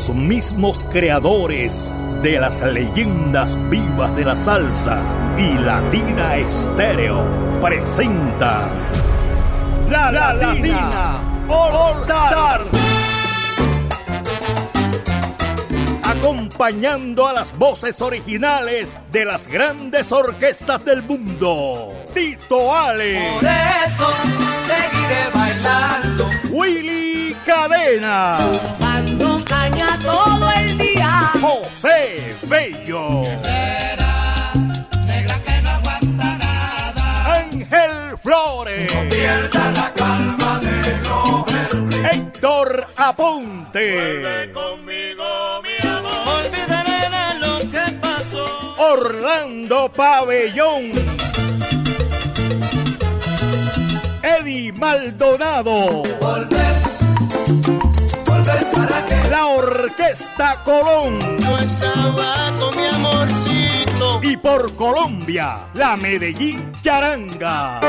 [0.00, 1.92] los mismos creadores
[2.22, 4.98] de las leyendas vivas de la salsa
[5.36, 8.66] y Latina Estéreo presenta
[9.90, 12.62] La Latina, All Star.
[16.02, 21.92] Acompañando a las voces originales de las grandes orquestas del mundo.
[22.14, 23.32] Tito Ale.
[23.34, 24.08] Por eso
[24.66, 26.30] seguiré bailando.
[26.50, 28.38] Willy Cadena.
[30.02, 31.30] Todo el día.
[31.40, 33.22] José Bello.
[35.06, 37.34] negra que no aguanta nada.
[37.34, 38.92] Ángel Flores.
[38.94, 42.12] No pierda la calma de Robert.
[42.12, 44.50] Héctor Aponte.
[44.52, 46.44] conmigo, mi amor.
[46.44, 48.76] Olvidaré de lo que pasó.
[48.78, 50.92] Orlando Pabellón.
[54.22, 56.02] Eddie Maldonado.
[56.20, 56.59] Volver,
[60.00, 61.18] Orquesta Colón.
[61.38, 64.20] yo estaba con mi amorcito.
[64.22, 67.80] Y por Colombia, la Medellín Charanga.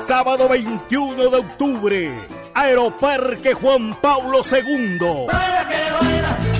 [0.00, 2.12] Sábado 21 de octubre,
[2.52, 5.26] Aeroparque Juan Pablo II.
[5.26, 6.53] Para que baila, que goza.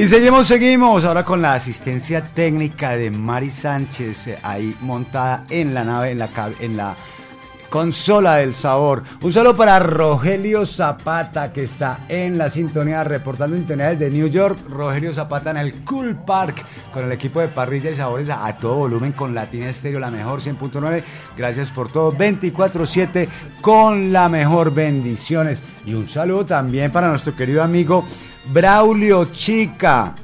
[0.00, 5.74] Y seguimos, seguimos, ahora con la asistencia técnica de Mari Sánchez, eh, ahí montada en
[5.74, 6.94] la nave, en la, en la
[7.68, 9.02] consola del sabor.
[9.20, 14.58] Un saludo para Rogelio Zapata, que está en la sintonía, reportando sintonía desde New York.
[14.70, 18.56] Rogelio Zapata en el Cool Park, con el equipo de parrilla y sabores a, a
[18.56, 21.04] todo volumen, con Latina Estéreo, la mejor 100.9.
[21.36, 23.28] Gracias por todo, 24-7,
[23.60, 25.62] con la mejor bendiciones.
[25.84, 28.06] Y un saludo también para nuestro querido amigo
[28.52, 30.14] Braulio Chica.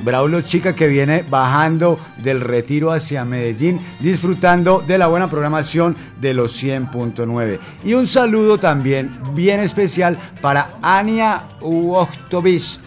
[0.00, 6.34] Braulio Chica que viene bajando del retiro hacia Medellín, disfrutando de la buena programación de
[6.34, 7.60] los 100.9.
[7.84, 12.80] Y un saludo también bien especial para Ania Uochtovich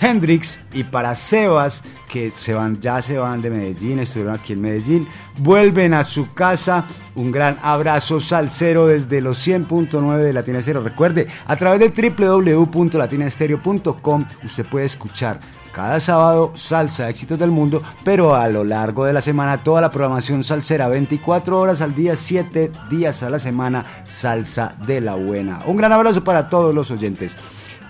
[0.00, 4.62] Hendrix y para Sebas, que se van, ya se van de Medellín, estuvieron aquí en
[4.62, 5.06] Medellín,
[5.38, 6.84] vuelven a su casa.
[7.14, 10.82] Un gran abrazo salsero desde los 100.9 de Latina Estéreo.
[10.82, 15.40] Recuerde, a través de www.latinaestereo.com usted puede escuchar
[15.72, 19.92] cada sábado salsa éxitos del mundo, pero a lo largo de la semana toda la
[19.92, 25.60] programación salsera, 24 horas al día, 7 días a la semana, salsa de la buena.
[25.66, 27.36] Un gran abrazo para todos los oyentes.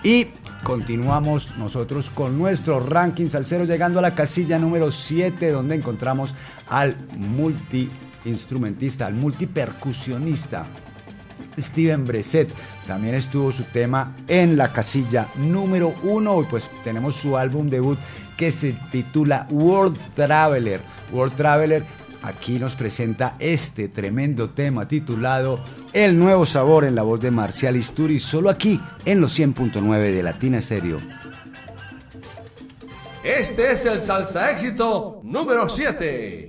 [0.03, 0.27] Y
[0.63, 6.35] continuamos nosotros con nuestro ranking salsero, llegando a la casilla número 7, donde encontramos
[6.67, 10.65] al multi-instrumentista, al multipercusionista.
[11.57, 12.49] Steven Breset
[12.87, 17.97] también estuvo su tema en la casilla número uno y pues tenemos su álbum debut
[18.37, 20.81] que se titula World Traveler.
[21.11, 21.83] World Traveler
[22.21, 25.63] aquí nos presenta este tremendo tema titulado
[25.93, 30.23] El nuevo sabor en la voz de Marcial Isturi, solo aquí en los 100.9 de
[30.23, 30.99] Latina Estéreo.
[33.23, 36.48] Este es el salsa éxito número 7.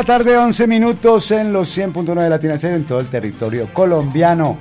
[0.00, 4.56] La tarde, 11 minutos en los 100.9 de Latina Estéreo en todo el territorio colombiano.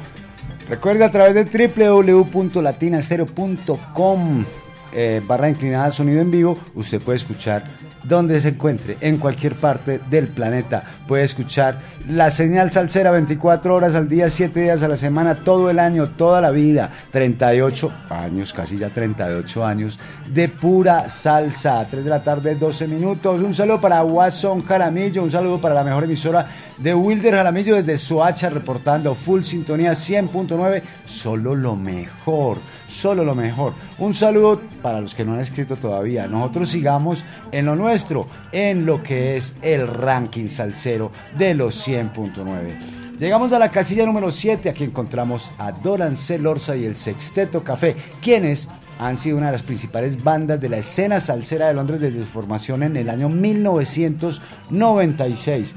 [0.68, 4.46] Recuerde a través de www.latinastereo.com
[4.92, 7.64] eh, barra inclinada sonido en vivo, usted puede escuchar
[8.04, 10.84] donde se encuentre, en cualquier parte del planeta.
[11.08, 11.80] Puede escuchar
[12.10, 16.10] la señal salsera 24 horas al día, 7 días a la semana, todo el año,
[16.10, 16.90] toda la vida.
[17.12, 17.94] 38
[18.30, 20.00] años, casi ya 38 años
[20.32, 21.86] de pura salsa.
[21.90, 23.42] 3 de la tarde, 12 minutos.
[23.42, 26.48] Un saludo para Watson Jaramillo, un saludo para la mejor emisora
[26.78, 30.82] de Wilder Jaramillo desde Soacha, reportando full sintonía 100.9.
[31.06, 33.74] Solo lo mejor, solo lo mejor.
[33.98, 36.28] Un saludo para los que no han escrito todavía.
[36.28, 42.99] Nosotros sigamos en lo nuestro en lo que es el ranking salsero de los 100.9.
[43.20, 46.40] Llegamos a la casilla número 7, aquí encontramos a Doran C.
[46.40, 50.78] Lorza y el Sexteto Café, quienes han sido una de las principales bandas de la
[50.78, 55.76] escena salsera de Londres desde su formación en el año 1996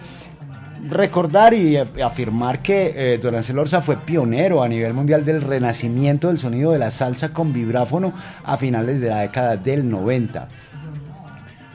[0.89, 3.43] recordar y afirmar que eh, Doran
[3.83, 8.13] fue pionero a nivel mundial del renacimiento del sonido de la salsa con vibráfono
[8.45, 10.49] a finales de la década del 90.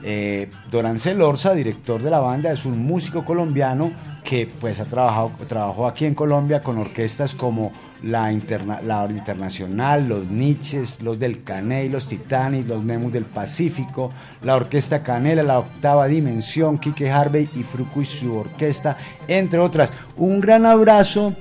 [0.04, 3.92] Eh, Doran Celorza, director de la banda, es un músico colombiano
[4.24, 7.72] que pues ha trabajado trabajó aquí en Colombia con orquestas como
[8.04, 8.80] la, interna,
[9.10, 14.12] Internacional, los Niches, los del Caney, los Titanis, los Memus del Pacífico,
[14.44, 18.98] la Orquesta Canela, la Octava Dimensión, Kike Harvey y Fruco y su orquesta,
[19.28, 19.92] entre otras.
[20.16, 21.34] Un gran abrazo,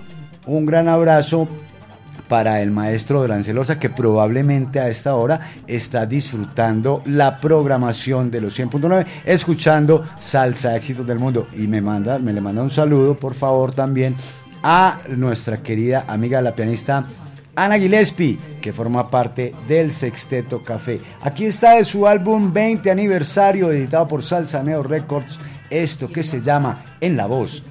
[0.46, 1.48] un gran abrazo
[2.28, 8.40] para el maestro Durán Celosa que probablemente a esta hora está disfrutando la programación de
[8.40, 11.48] los 100.9 escuchando Salsa Éxitos del Mundo.
[11.52, 14.16] Y me manda me le manda un saludo por favor también
[14.62, 17.04] a nuestra querida amiga la pianista
[17.58, 21.00] Ana Gillespie, que forma parte del Sexteto Café.
[21.22, 25.38] Aquí está de su álbum 20 aniversario, editado por Salsa Neo Records,
[25.70, 27.62] esto que se llama En la voz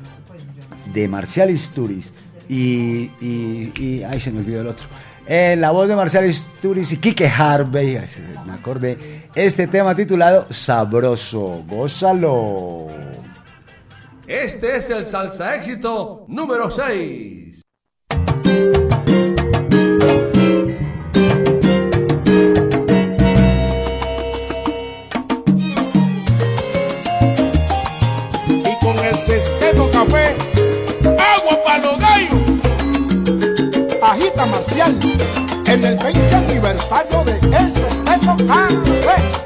[0.91, 2.11] de Marcial Isturiz
[2.49, 4.87] y, y, y ay, se me olvidó el otro.
[5.27, 7.99] La voz de Marcial Isturiz y Kike Harvey,
[8.45, 12.87] me acordé, este tema titulado Sabroso, gózalo.
[14.27, 17.44] Este es el salsa éxito número 6.
[34.47, 34.95] Marcial,
[35.65, 38.35] en el 20 aniversario de El Sexteto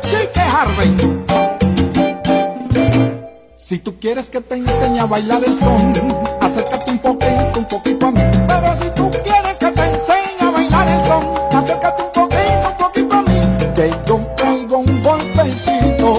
[0.02, 1.20] Kike Harvey.
[3.56, 5.94] Si tú quieres que te enseñe a bailar el son,
[6.42, 8.22] acércate un poquito, un poquito a mí.
[8.48, 11.24] Pero si tú quieres que te enseñe a bailar el son,
[11.58, 13.40] acércate un poquito, un poquito a mí.
[13.76, 16.14] Que yo traigo un golpecito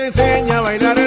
[0.00, 0.99] te enseñe a bailar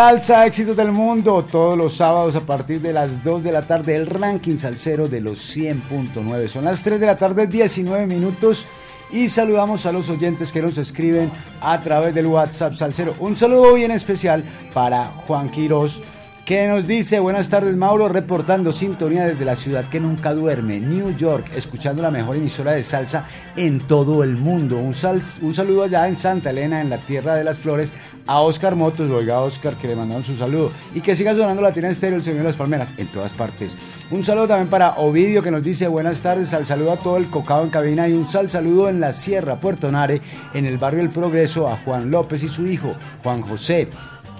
[0.00, 3.96] Salsa éxitos del mundo todos los sábados a partir de las 2 de la tarde
[3.96, 8.64] el ranking salsero de los 100.9 son las 3 de la tarde 19 minutos
[9.12, 13.14] y saludamos a los oyentes que nos escriben a través del WhatsApp salsero.
[13.18, 16.00] Un saludo bien especial para Juan Quirós
[16.46, 21.14] que nos dice buenas tardes Mauro reportando sintonía desde la ciudad que nunca duerme New
[21.14, 24.78] York escuchando la mejor emisora de salsa en todo el mundo.
[24.78, 27.92] Un, sal- un saludo allá en Santa Elena en la tierra de las flores
[28.30, 31.60] a Oscar Motos, oiga a Oscar que le mandaron su saludo y que siga sonando
[31.62, 33.76] Latina Estéreo, el señor de las palmeras en todas partes.
[34.12, 37.28] Un saludo también para Ovidio que nos dice buenas tardes, al saludo a todo el
[37.28, 40.20] cocado en cabina y un sal saludo en la Sierra Puerto Nare,
[40.54, 42.94] en el barrio El Progreso, a Juan López y su hijo,
[43.24, 43.88] Juan José.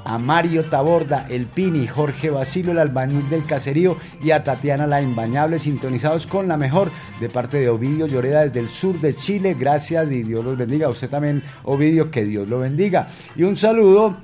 [0.04, 5.02] A Mario Taborda, el Pini, Jorge Basilio, el albañil del caserío y a Tatiana la
[5.02, 6.90] Imbañable, sintonizados con la mejor
[7.20, 9.56] de parte de Ovidio Lloreda desde el sur de Chile.
[9.58, 10.86] Gracias y Dios los bendiga.
[10.86, 13.08] A usted también, Ovidio, que Dios lo bendiga.
[13.36, 14.16] Y un saludo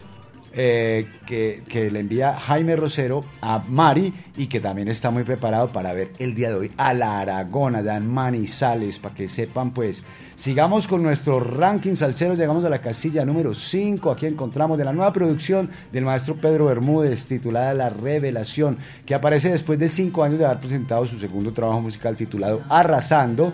[0.59, 5.93] eh, que, le envía Jaime Rosero a Mari y que también está muy preparado para
[5.93, 10.03] ver el día de hoy a la Aragona, allá en Manizales, para que sepan pues.
[10.35, 14.93] Sigamos con nuestro ranking salsero, llegamos a la casilla número 5, aquí encontramos de la
[14.93, 20.39] nueva producción del maestro Pedro Bermúdez titulada La Revelación, que aparece después de cinco años
[20.39, 23.53] de haber presentado su segundo trabajo musical titulado Arrasando.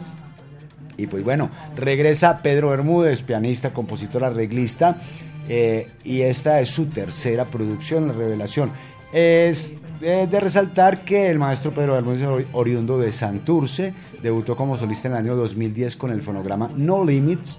[0.96, 4.98] Y pues bueno, regresa Pedro Bermúdez, pianista, compositor, arreglista,
[5.48, 8.70] eh, y esta es su tercera producción, La Revelación.
[9.12, 13.92] Es eh, de resaltar que el maestro Pedro ori- oriundo de Santurce,
[14.22, 17.58] debutó como solista en el año 2010 con el fonograma No Limits.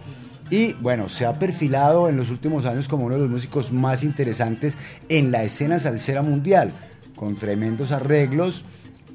[0.49, 4.03] Y bueno, se ha perfilado en los últimos años como uno de los músicos más
[4.03, 4.77] interesantes
[5.09, 6.71] en la escena salsera mundial,
[7.15, 8.65] con tremendos arreglos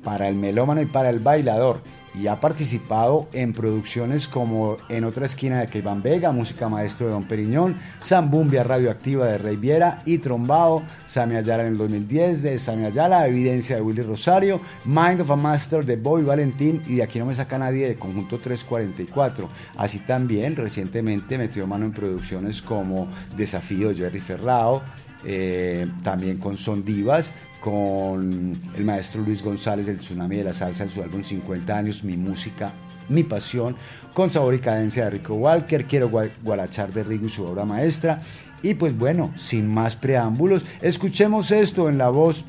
[0.03, 1.83] para el melómano y para el bailador.
[2.19, 7.13] Y ha participado en producciones como En otra esquina de Keivan Vega, Música Maestro de
[7.13, 12.59] Don Periñón, Zambumbia Radioactiva de Rey Viera y Trombao, Sami Ayala en el 2010 de
[12.59, 17.03] Sami Ayala, Evidencia de Willy Rosario, Mind of a Master de Bobby Valentín y de
[17.05, 19.49] Aquí no me saca nadie de Conjunto 344.
[19.77, 24.83] Así también recientemente metió mano en producciones como Desafío de Jerry Ferrao,
[25.25, 30.85] eh, también con Son Divas, con el maestro Luis González del Tsunami de la Salsa
[30.85, 32.73] en su álbum 50 años, Mi Música,
[33.09, 33.77] Mi Pasión,
[34.15, 37.65] con Sabor y Cadencia de Rico Walker, Quiero Gua- Gualachar de Rigo y su obra
[37.65, 38.21] maestra.
[38.63, 42.45] Y pues bueno, sin más preámbulos, escuchemos esto en la voz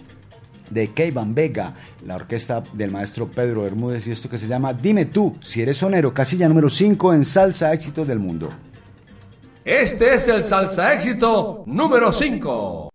[0.71, 1.73] de Keivan Vega,
[2.05, 5.77] la orquesta del maestro Pedro Bermúdez y esto que se llama Dime tú, si eres
[5.77, 8.49] sonero, casilla número 5 en Salsa Éxitos del Mundo.
[9.65, 12.88] Este es el salsa éxito número 5.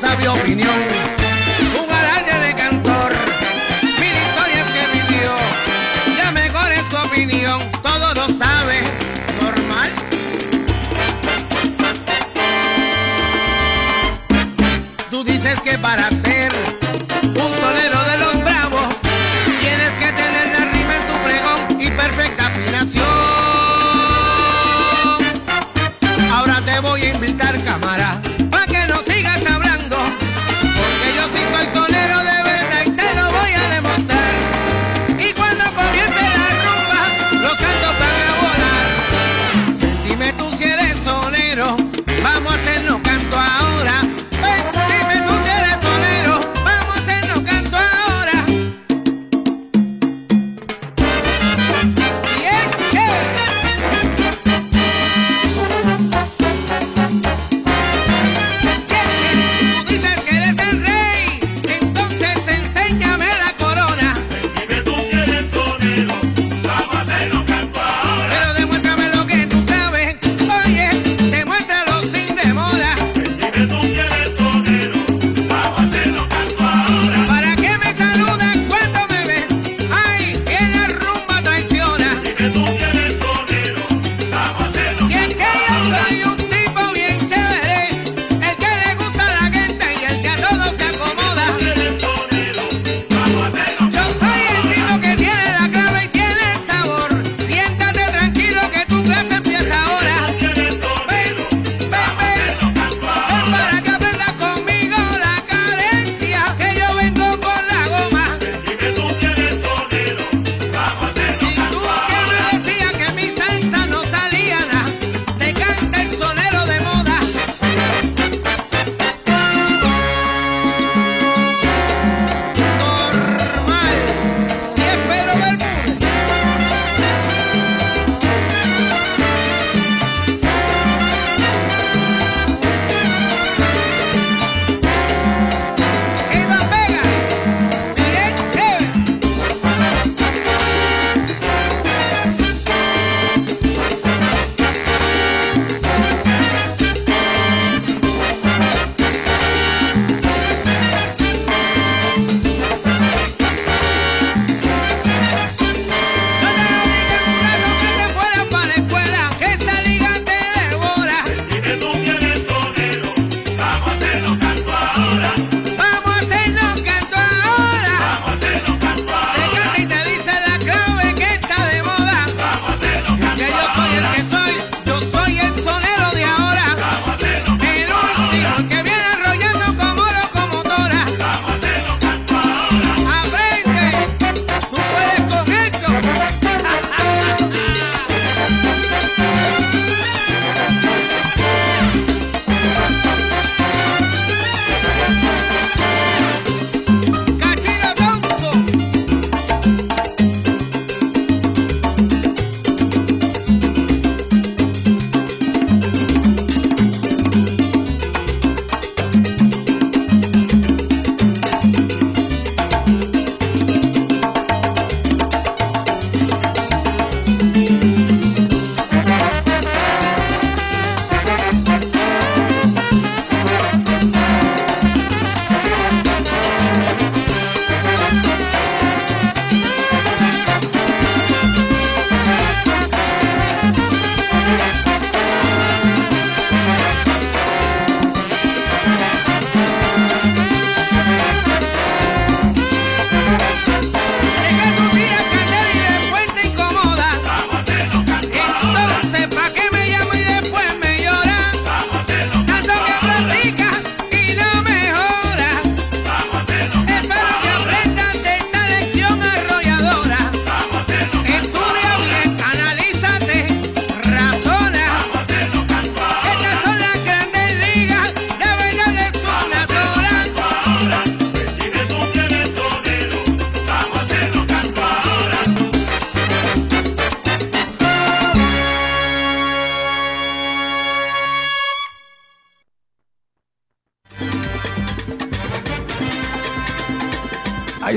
[0.00, 1.19] Sabia opinión.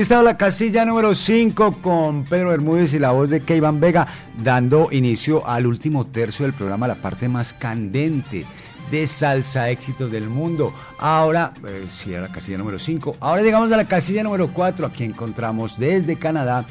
[0.04, 4.06] Estaba la casilla número 5 con Pedro Bermúdez y la voz de Keivan Vega,
[4.36, 8.44] dando inicio al último tercio del programa, la parte más candente
[8.90, 10.74] de salsa éxitos del mundo.
[10.98, 13.16] Ahora, eh, sí, era la casilla número 5.
[13.18, 14.86] Ahora llegamos a la casilla número 4.
[14.88, 16.66] Aquí encontramos desde Canadá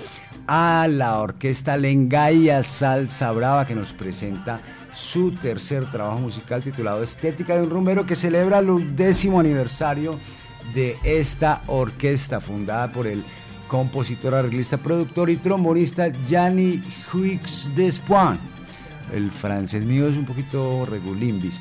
[0.46, 4.62] a la orquesta Lengaya Salsa Brava que nos presenta
[4.94, 10.20] su tercer trabajo musical titulado Estética de un rumbero que celebra el décimo aniversario
[10.74, 13.24] de esta orquesta fundada por el
[13.68, 16.82] compositor, arreglista, productor y trombonista Gianni
[17.12, 18.38] Huix Despoin.
[19.14, 21.60] El francés mío es un poquito regulimbis.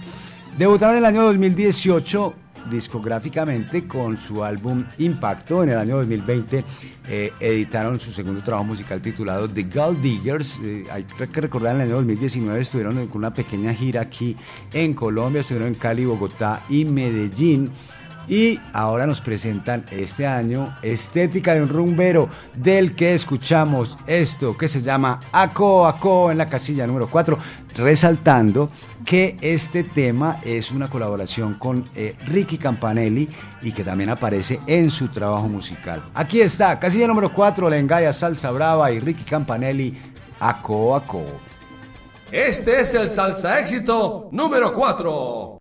[0.59, 2.35] Debutaron en el año 2018
[2.71, 5.63] discográficamente con su álbum Impacto.
[5.63, 6.65] En el año 2020
[7.09, 10.59] eh, editaron su segundo trabajo musical titulado The Gold Diggers.
[10.63, 14.37] Eh, hay que recordar, en el año 2019 estuvieron con una pequeña gira aquí
[14.73, 17.71] en Colombia, estuvieron en Cali, Bogotá y Medellín.
[18.29, 24.69] Y ahora nos presentan este año Estética de un rumbero, del que escuchamos esto que
[24.69, 27.37] se llama Aco Aco en la casilla número 4,
[27.77, 28.71] resaltando
[29.05, 33.29] que este tema es una colaboración con eh, Ricky Campanelli
[33.63, 36.03] y que también aparece en su trabajo musical.
[36.15, 40.01] Aquí está, casilla número 4, Lengaya Salsa Brava y Ricky Campanelli,
[40.41, 41.25] Aco Aco.
[42.31, 45.59] Este es el salsa éxito número 4.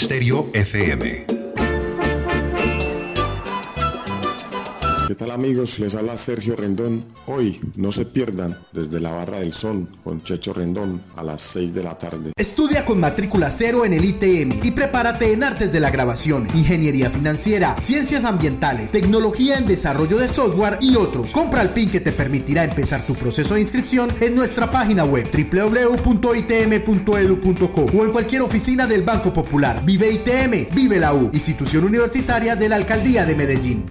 [0.00, 1.26] Stereo FM.
[5.08, 5.80] ¿Qué tal amigos?
[5.80, 7.04] Les habla Sergio Rendón.
[7.26, 11.82] Hoy no se pierdan desde la Barra del Sol con Checho Rendón las 6 de
[11.82, 12.32] la tarde.
[12.36, 17.10] Estudia con matrícula cero en el ITM y prepárate en artes de la grabación, ingeniería
[17.10, 21.30] financiera, ciencias ambientales, tecnología en desarrollo de software y otros.
[21.32, 25.28] Compra el PIN que te permitirá empezar tu proceso de inscripción en nuestra página web
[25.30, 26.26] www.itm.edu.co
[27.82, 29.82] o en cualquier oficina del Banco Popular.
[29.84, 33.86] Vive ITM, vive la U, institución universitaria de la Alcaldía de Medellín.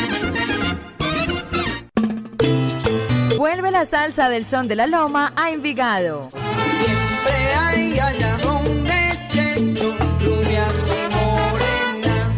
[3.37, 6.31] Vuelve la salsa del son de la loma a Envigado.
[6.31, 8.32] Siempre hay allá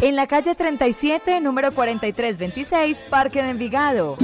[0.05, 4.17] En la calle 37, número 4326, Parque de Envigado.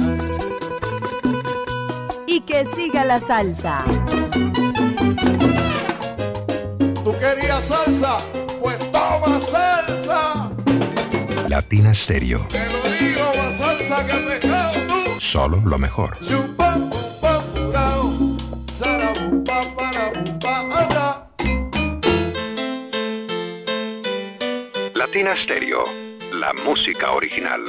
[2.24, 3.84] Y que siga la salsa.
[7.02, 8.18] ¿Tú querías salsa?
[8.60, 10.52] Pues toma salsa.
[11.48, 12.46] Latina Stereo.
[12.46, 15.20] Te lo digo, más salsa que pescado tú.
[15.20, 16.16] Solo lo mejor.
[16.20, 16.78] Chupa,
[25.12, 25.84] Latina Stereo.
[26.32, 27.60] La música original.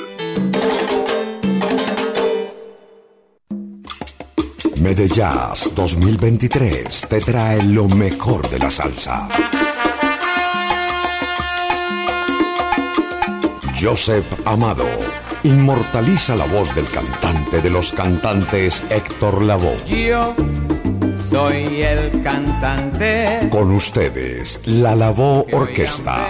[4.80, 9.28] Medellas 2023 te trae lo mejor de la salsa.
[13.78, 14.88] Joseph Amado
[15.44, 19.84] inmortaliza la voz del cantante de los cantantes Héctor Lavoe.
[19.86, 20.34] Yo
[21.18, 23.50] soy el cantante.
[23.52, 26.30] Con ustedes, la Lavoe Orquesta.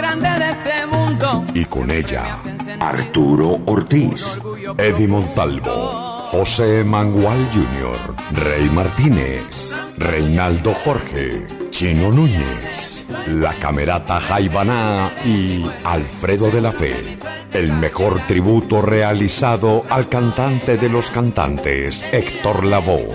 [0.00, 1.44] Grande de este mundo.
[1.52, 2.38] Y con ella,
[2.80, 4.40] Arturo Ortiz,
[4.78, 13.04] Eddie Montalvo, José Mangual Jr., Rey Martínez, Reinaldo Jorge, Chino Núñez.
[13.26, 17.18] La Camerata Jaibaná y Alfredo de la Fe.
[17.52, 23.10] El mejor tributo realizado al cantante de los cantantes, Héctor Lavoe.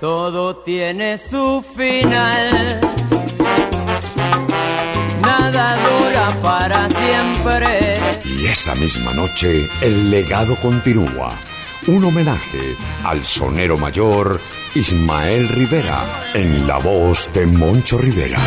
[0.00, 2.80] Todo tiene su final.
[8.24, 11.38] Y esa misma noche, el legado continúa.
[11.86, 14.40] Un homenaje al sonero mayor
[14.74, 16.02] Ismael Rivera
[16.34, 18.38] en la voz de Moncho Rivera.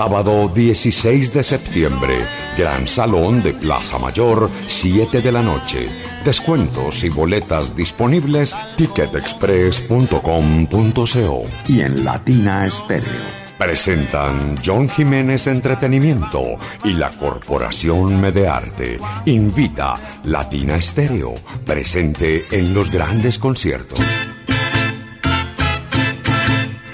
[0.00, 2.24] Sábado 16 de septiembre,
[2.56, 5.90] Gran Salón de Plaza Mayor, 7 de la noche.
[6.24, 13.20] Descuentos y boletas disponibles ticketexpress.com.co y en Latina Estéreo.
[13.58, 18.98] Presentan John Jiménez Entretenimiento y la Corporación Medearte.
[19.26, 21.34] Invita Latina Estéreo,
[21.66, 24.00] presente en los grandes conciertos.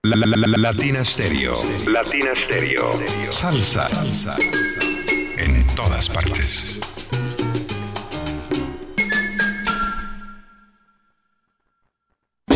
[0.03, 1.57] La, la, la, la, Latina Stereo.
[1.85, 2.93] Latina Stereo.
[3.31, 3.85] Salsa.
[3.89, 4.37] Salsa.
[5.37, 6.79] En todas partes.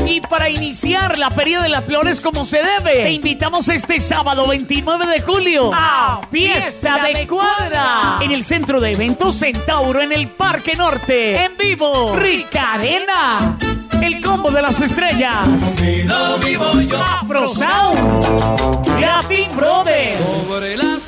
[0.06, 4.48] Y para iniciar la Feria de las Flores como se debe, te invitamos este sábado
[4.48, 10.30] 29 de julio a Fiesta de Cuadra en el centro de eventos Centauro en el
[10.30, 11.44] Parque Norte.
[11.44, 13.58] En vivo, Rica Arena.
[14.04, 15.48] El combo de las estrellas.
[15.82, 17.02] Vivo, vivo yo.
[17.02, 19.00] Afro Sound.
[19.00, 20.20] Latin Brothers.
[20.46, 21.00] Sobre las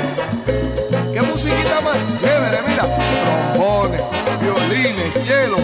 [1.16, 2.58] ¿Qué musiquita más chévere?
[2.68, 2.84] Mira,
[3.96, 5.56] trombones, violines, cello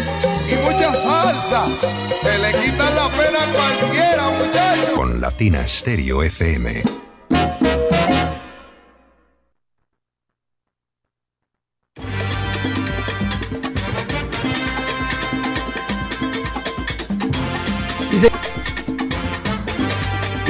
[0.49, 1.67] y mucha salsa.
[2.21, 4.91] Se le quita la pena a cualquiera, muchachos.
[4.95, 6.83] Con Latina Stereo FM.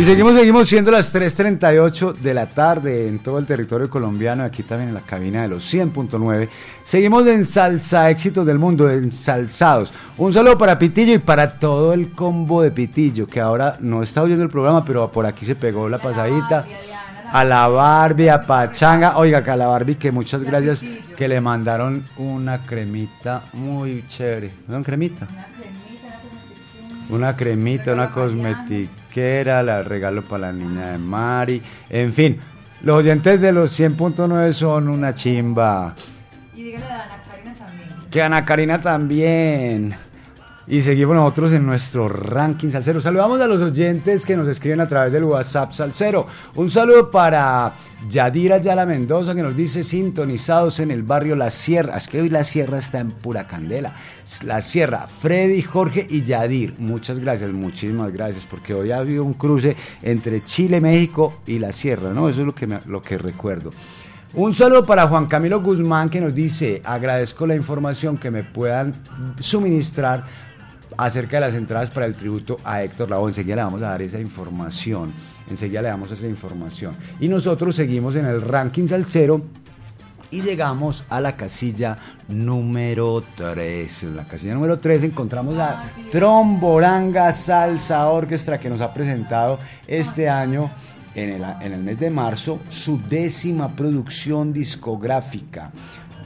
[0.02, 4.64] Y seguimos, seguimos siendo las 3.38 de la tarde en todo el territorio colombiano, aquí
[4.64, 6.48] también en la cabina de los 100.9.
[6.82, 9.92] Seguimos en Salsa Éxitos del Mundo, ensalzados.
[10.18, 14.22] Un saludo para Pitillo y para todo el combo de Pitillo, que ahora no está
[14.22, 16.66] oyendo el programa, pero por aquí se pegó la pasadita.
[17.30, 19.16] A la Barbie, a Pachanga.
[19.18, 20.84] Oiga, que a la Barbie, que muchas gracias,
[21.16, 24.50] que le mandaron una cremita muy chévere.
[24.66, 25.28] ¿No cremita?
[27.08, 28.10] Una cremita, una
[29.12, 31.62] cosmetiquera, la regalo para la niña de Mari.
[31.90, 32.38] En fin,
[32.82, 35.94] los oyentes de los 100.9 son una chimba.
[36.54, 37.88] Y dígale a Ana Karina también.
[38.10, 39.94] Que Ana Karina también.
[40.66, 43.00] Y seguimos nosotros en nuestro ranking salsero.
[43.00, 46.26] Saludamos a los oyentes que nos escriben a través del WhatsApp salsero.
[46.54, 47.72] Un saludo para
[48.08, 51.96] Yadira Ayala Mendoza que nos dice sintonizados en el barrio La Sierra.
[51.96, 53.92] Es que hoy La Sierra está en pura candela.
[54.44, 56.76] La Sierra, Freddy, Jorge y Yadir.
[56.78, 61.72] Muchas gracias, muchísimas gracias, porque hoy ha habido un cruce entre Chile, México y La
[61.72, 62.28] Sierra, ¿no?
[62.28, 63.70] Eso es lo que, lo que recuerdo.
[64.34, 68.94] Un saludo para Juan Camilo Guzmán que nos dice, agradezco la información que me puedan
[69.38, 70.24] suministrar
[70.96, 73.28] acerca de las entradas para el tributo a Héctor Lavoe.
[73.28, 75.12] Enseguida le vamos a dar esa información.
[75.48, 76.96] Enseguida le damos esa información.
[77.20, 79.42] Y nosotros seguimos en el ranking salsero
[80.32, 84.02] y llegamos a la casilla número 3.
[84.04, 90.30] En la casilla número 3 encontramos a Tromboranga Salsa Orquestra que nos ha presentado este
[90.30, 90.70] año,
[91.14, 95.70] en el, en el mes de marzo, su décima producción discográfica.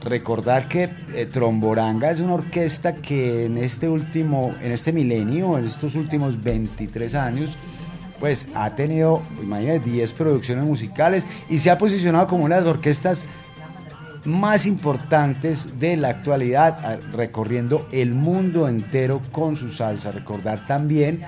[0.03, 5.65] Recordar que eh, Tromboranga es una orquesta que en este último, en este milenio, en
[5.65, 7.57] estos últimos 23 años,
[8.19, 12.69] pues ha tenido, imagínate, 10 producciones musicales y se ha posicionado como una de las
[12.69, 13.25] orquestas
[14.23, 20.11] más importantes de la actualidad, recorriendo el mundo entero con su salsa.
[20.11, 21.21] Recordar también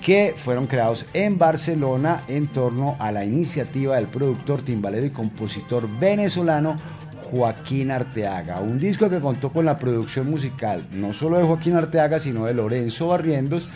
[0.00, 5.88] que fueron creados en Barcelona en torno a la iniciativa del productor, timbalero y compositor
[5.98, 6.76] venezolano
[7.34, 8.60] Joaquín Arteaga.
[8.60, 12.54] Un disco que contó con la producción musical no solo de Joaquín Arteaga, sino de
[12.54, 13.68] Lorenzo Barrientos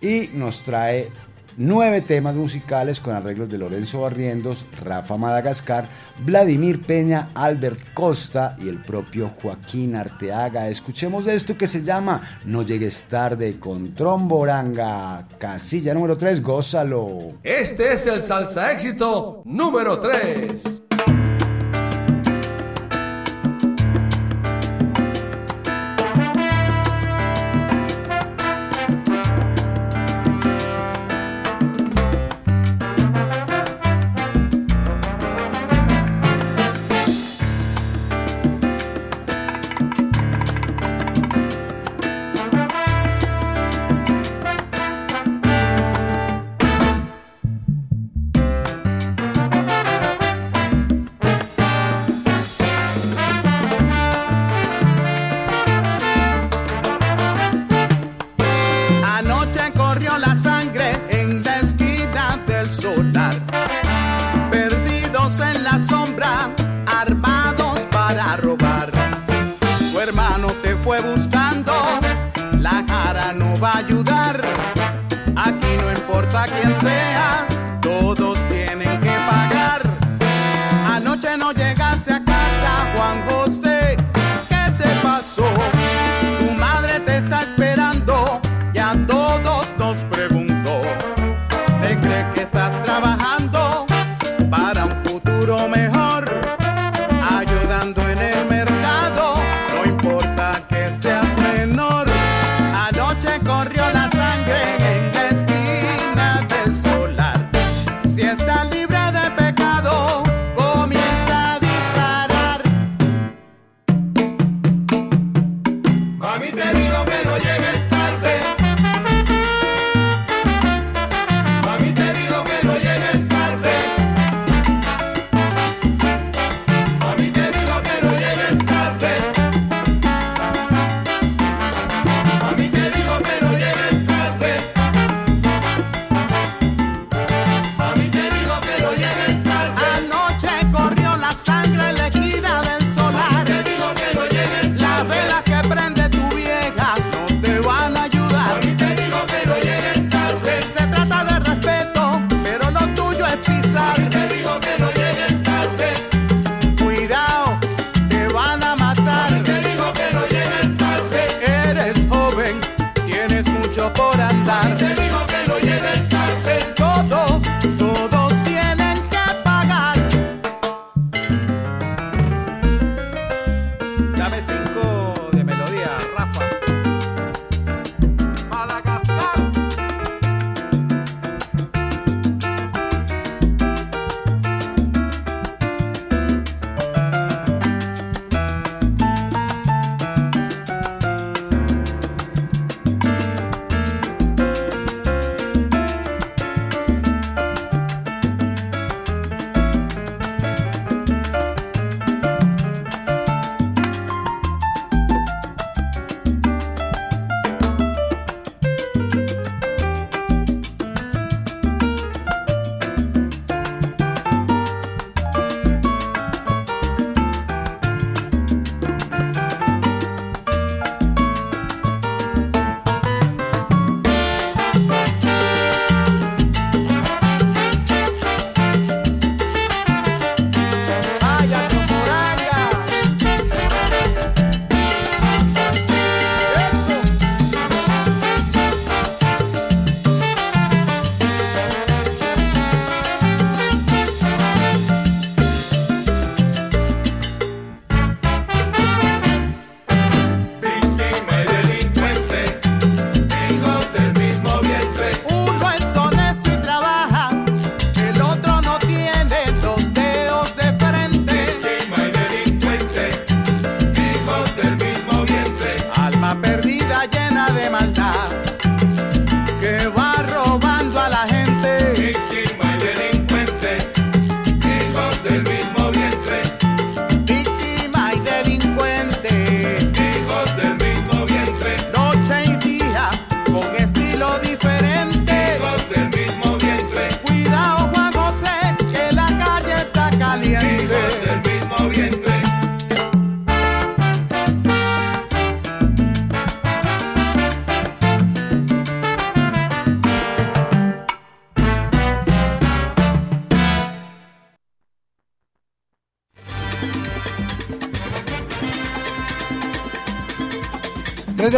[0.00, 1.10] y nos trae
[1.58, 5.84] nueve temas musicales con arreglos de Lorenzo Barrientos, Rafa Madagascar,
[6.24, 10.68] Vladimir Peña, Albert Costa y el propio Joaquín Arteaga.
[10.68, 17.34] Escuchemos esto que se llama No llegues tarde con Tromboranga, casilla número 3, gózalo.
[17.42, 20.91] Este es el salsa éxito número 3.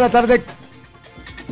[0.05, 0.43] La tarde.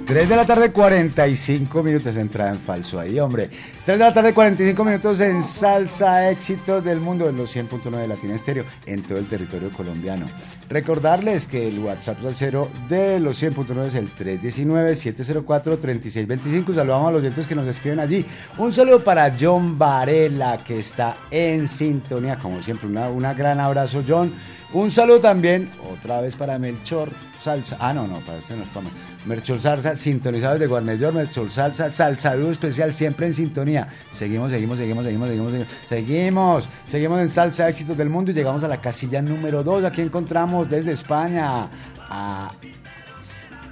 [0.05, 2.17] 3 de la tarde, 45 minutos.
[2.17, 3.49] Entrada en falso ahí, hombre.
[3.85, 8.07] 3 de la tarde, 45 minutos en Salsa Éxitos del Mundo en los 100.9 de
[8.07, 10.27] Latina Estéreo en todo el territorio colombiano.
[10.69, 16.75] Recordarles que el WhatsApp del cero de los 100.9 es el 319-704-3625.
[16.75, 18.23] Saludamos a los oyentes que nos escriben allí.
[18.57, 22.37] Un saludo para John Varela, que está en sintonía.
[22.37, 24.31] Como siempre, una, una gran abrazo, John.
[24.73, 27.77] Un saludo también, otra vez para Melchor Salsa.
[27.79, 28.87] Ah, no, no, para este no es para.
[29.25, 33.87] Melchor Salsa, sintonizados de Guarmellor, Melchor Salsa, Salsa Dúo especial, siempre en sintonía.
[34.11, 38.63] Seguimos, seguimos, seguimos, seguimos, seguimos, seguimos, seguimos, seguimos en Salsa Éxitos del Mundo y llegamos
[38.63, 39.85] a la casilla número 2.
[39.85, 41.69] Aquí encontramos desde España
[42.09, 42.51] a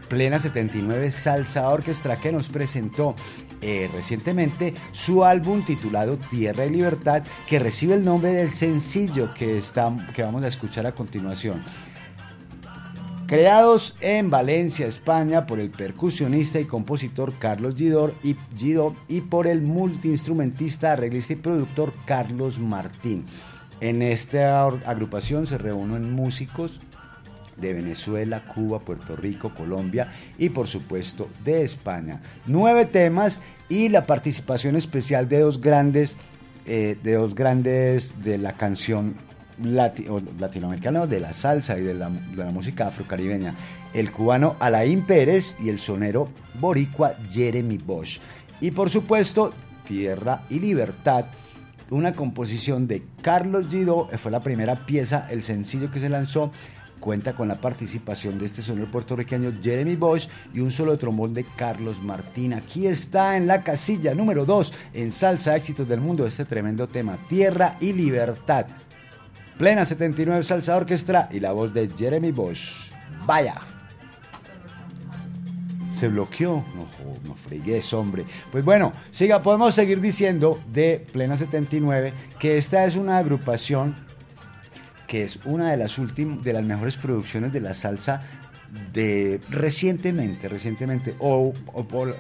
[0.07, 3.15] Plena 79 Salsa Orquestra que nos presentó
[3.61, 9.57] eh, recientemente su álbum titulado Tierra y Libertad que recibe el nombre del sencillo que,
[9.57, 11.61] está, que vamos a escuchar a continuación.
[13.27, 18.35] Creados en Valencia, España, por el percusionista y compositor Carlos Gidor y,
[19.07, 23.25] y por el multiinstrumentista, arreglista y productor Carlos Martín.
[23.79, 26.81] En esta agrupación se reúnen músicos
[27.61, 32.21] de Venezuela, Cuba, Puerto Rico, Colombia y por supuesto de España.
[32.45, 33.39] Nueve temas
[33.69, 36.15] y la participación especial de dos grandes,
[36.65, 39.15] eh, de dos grandes de la canción
[39.59, 43.53] latinoamericana, de la salsa y de la, de la música afrocaribeña.
[43.93, 48.19] El cubano Alain Pérez y el sonero boricua Jeremy Bosch.
[48.59, 49.53] Y por supuesto,
[49.85, 51.25] Tierra y Libertad
[51.91, 56.51] una composición de Carlos Gido, fue la primera pieza, el sencillo que se lanzó,
[57.01, 61.33] cuenta con la participación de este sonero puertorriqueño Jeremy Bosch y un solo de trombón
[61.33, 62.53] de Carlos Martín.
[62.53, 67.17] Aquí está en la casilla número 2 en Salsa Éxitos del Mundo este tremendo tema,
[67.27, 68.67] Tierra y Libertad.
[69.57, 72.91] Plena 79 Salsa Orquestra y la voz de Jeremy Bosch.
[73.25, 73.55] Vaya.
[75.93, 76.63] Se bloqueó.
[76.75, 76.87] No,
[77.27, 78.25] no fregues, hombre.
[78.51, 83.95] Pues bueno, siga, podemos seguir diciendo de Plena 79 que esta es una agrupación
[85.11, 88.21] que es una de las últimas, de las mejores producciones de la salsa
[88.93, 91.51] de recientemente, recientemente, o,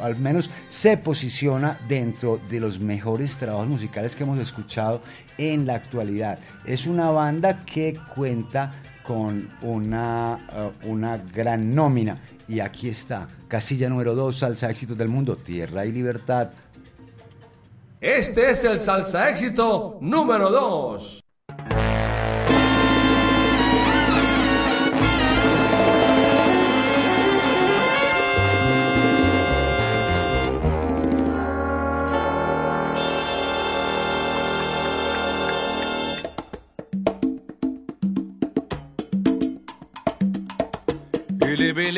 [0.01, 5.01] al menos se posiciona dentro de los mejores trabajos musicales que hemos escuchado
[5.37, 6.39] en la actualidad.
[6.65, 8.73] Es una banda que cuenta
[9.03, 12.21] con una, eh, una gran nómina.
[12.49, 16.51] Y aquí está, casilla número 2, Salsa Éxitos del Mundo, Tierra y Libertad.
[18.01, 21.21] Este es el salsa éxito número 2.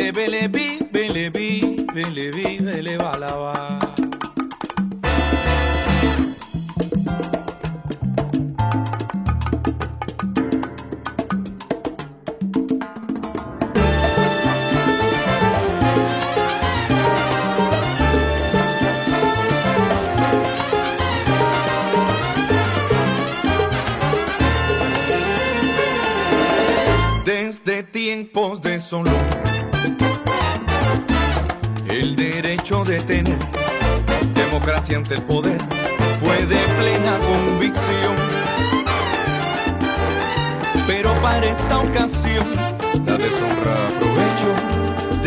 [0.04, 1.48] Bele bele bi bele bi
[1.96, 2.32] bele
[2.66, 3.83] bele balaba.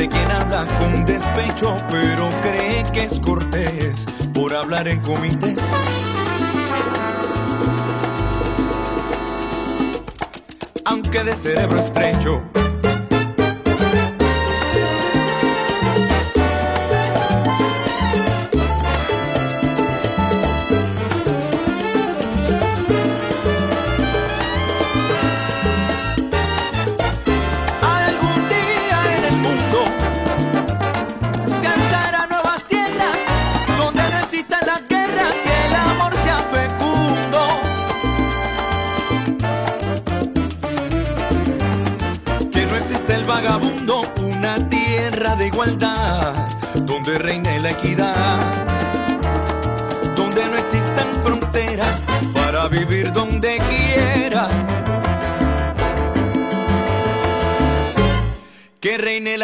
[0.08, 5.58] Quien habla con despecho, pero cree que es cortés por hablar en comités.
[10.84, 12.42] Aunque de cerebro estrecho,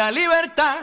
[0.03, 0.82] la libertad.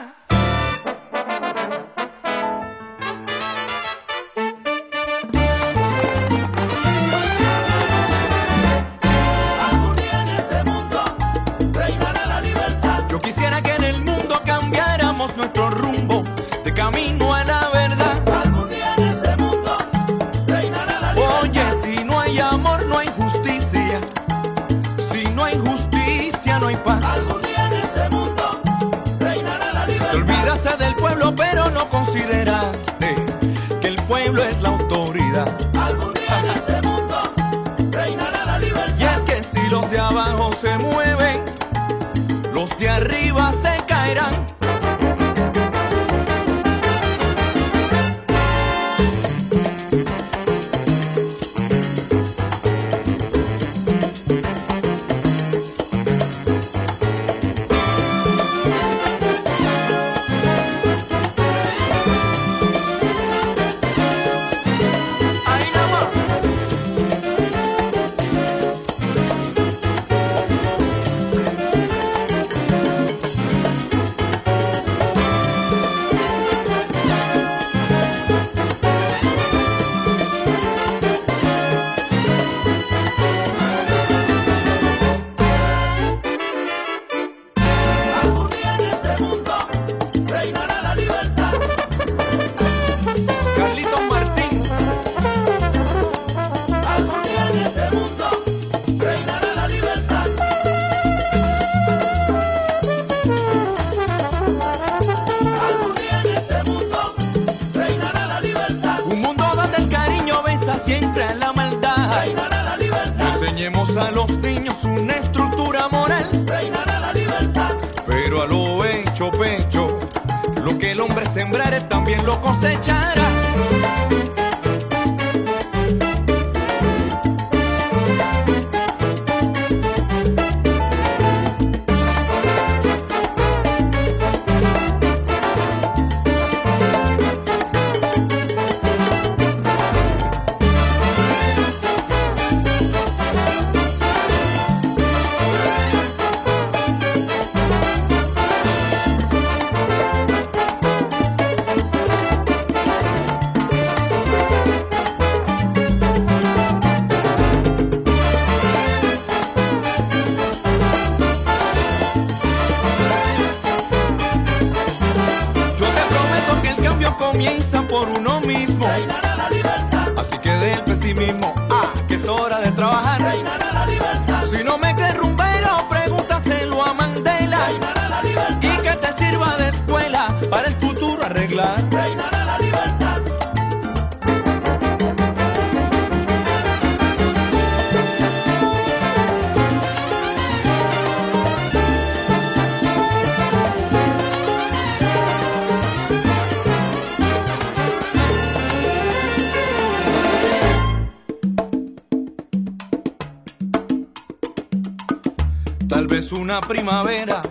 [206.51, 207.41] Una primavera.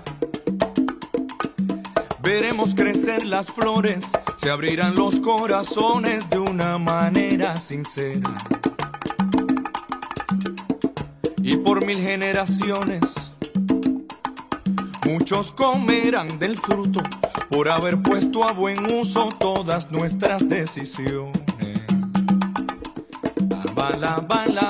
[2.22, 4.04] Veremos crecer las flores,
[4.36, 8.36] se abrirán los corazones de una manera sincera.
[11.38, 13.00] Y por mil generaciones,
[15.06, 17.00] muchos comerán del fruto
[17.48, 21.40] por haber puesto a buen uso todas nuestras decisiones.
[23.74, 24.69] Bala, bala,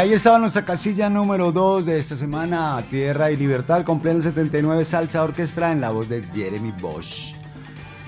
[0.00, 4.84] ahí estaba nuestra casilla número 2 de esta semana, Tierra y Libertad, con pleno 79
[4.84, 7.39] Salsa Orquestra en la voz de Jeremy Bosch.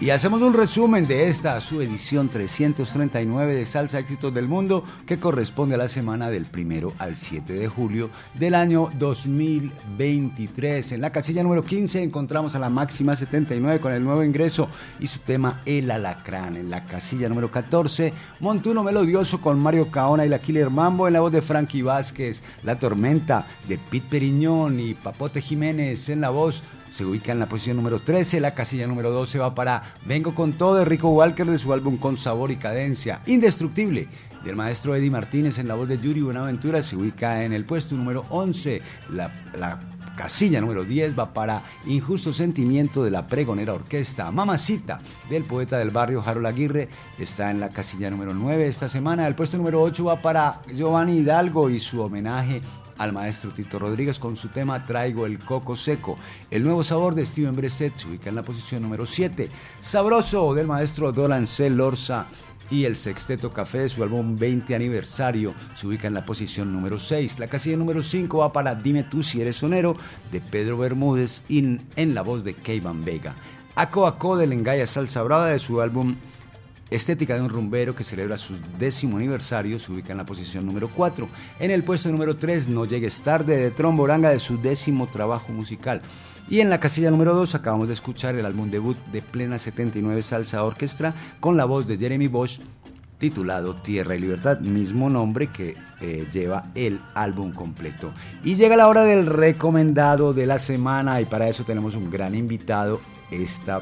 [0.03, 5.21] Y hacemos un resumen de esta, su edición 339 de Salsa Éxitos del Mundo, que
[5.21, 10.91] corresponde a la semana del primero al 7 de julio del año 2023.
[10.91, 14.69] En la casilla número 15 encontramos a la máxima 79 con el nuevo ingreso
[14.99, 16.57] y su tema El Alacrán.
[16.57, 21.13] En la casilla número 14, Montuno Melodioso con Mario Caona y la Killer Mambo en
[21.13, 22.43] la voz de Frankie Vázquez.
[22.65, 27.49] La Tormenta de Pete Periñón y Papote Jiménez en la voz se ubica en la
[27.49, 28.39] posición número 13.
[28.41, 31.97] La casilla número 12 va para Vengo con todo de Rico Walker de su álbum
[31.97, 33.23] Con Sabor y Cadencia.
[33.27, 34.09] Indestructible
[34.45, 37.95] del maestro Eddie Martínez en la voz de Yuri Buenaventura se ubica en el puesto
[37.97, 38.83] número 11.
[39.11, 39.81] La, la
[40.17, 44.31] casilla número 10 va para Injusto Sentimiento de la Pregonera Orquesta.
[44.31, 45.01] Mamacita
[45.31, 49.27] del poeta del barrio Harold Aguirre está en la casilla número 9 esta semana.
[49.27, 52.61] El puesto número 8 va para Giovanni Hidalgo y su homenaje
[53.03, 56.17] al maestro Tito Rodríguez con su tema Traigo el coco seco.
[56.53, 59.49] El nuevo sabor de Steven Breset se ubica en la posición número 7.
[59.81, 61.69] Sabroso del maestro Dolan C.
[61.69, 62.27] Lorza
[62.71, 67.01] y el Sexteto Café de su álbum 20 aniversario se ubica en la posición número
[67.01, 67.41] 6.
[67.41, 69.97] La casilla número 5 va para Dime tú si eres sonero
[70.31, 73.35] de Pedro Bermúdez in, en la voz de Keivan Vega.
[73.75, 76.15] Aco Aco del Engaya Salsa Brava de su álbum
[76.93, 80.91] Estética de un rumbero que celebra su décimo aniversario se ubica en la posición número
[80.95, 81.27] 4.
[81.59, 86.03] En el puesto número 3, No llegues tarde de Tromboranga de su décimo trabajo musical.
[86.51, 90.23] Y en la casilla número 2 acabamos de escuchar el álbum debut de Plena 79
[90.23, 92.61] Salsa Orquestra con la voz de Jeremy Bosch
[93.17, 98.13] titulado Tierra y Libertad, mismo nombre que eh, lleva el álbum completo.
[98.45, 102.35] Y llega la hora del recomendado de la semana y para eso tenemos un gran
[102.35, 103.01] invitado
[103.31, 103.81] esta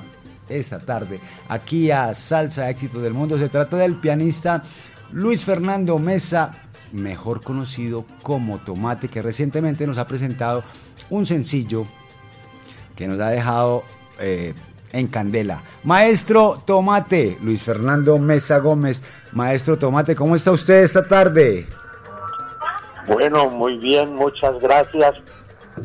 [0.51, 3.39] esta tarde aquí a Salsa Éxito del Mundo.
[3.39, 4.63] Se trata del pianista
[5.13, 6.53] Luis Fernando Mesa,
[6.93, 10.63] mejor conocido como Tomate, que recientemente nos ha presentado
[11.09, 11.87] un sencillo
[12.97, 13.83] que nos ha dejado
[14.19, 14.55] eh,
[14.93, 15.63] en candela.
[15.85, 19.03] Maestro Tomate, Luis Fernando Mesa Gómez.
[19.33, 21.67] Maestro Tomate, ¿cómo está usted esta tarde?
[23.07, 25.15] Bueno, muy bien, muchas gracias.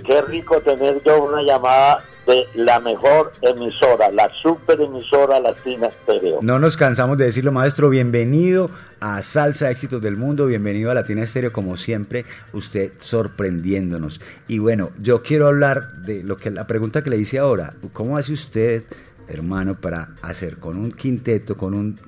[0.06, 6.40] Qué rico tener yo una llamada de la mejor emisora, la super emisora Latina Estéreo.
[6.42, 7.90] No nos cansamos de decirlo, maestro.
[7.90, 14.22] Bienvenido a Salsa Éxitos del Mundo, bienvenido a Latina Estéreo, como siempre, usted sorprendiéndonos.
[14.48, 17.74] Y bueno, yo quiero hablar de lo que la pregunta que le hice ahora.
[17.94, 18.84] ¿Cómo hace usted,
[19.28, 22.00] hermano, para hacer con un quinteto, con un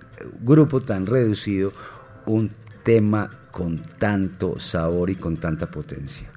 [0.41, 1.73] grupo tan reducido,
[2.25, 2.51] un
[2.83, 6.31] tema con tanto sabor y con tanta potencia?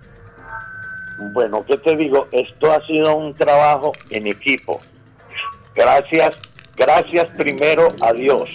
[1.20, 2.28] Bueno, ¿qué te digo?
[2.32, 4.80] Esto ha sido un trabajo en equipo.
[5.74, 6.38] Gracias,
[6.74, 8.48] gracias primero a Dios.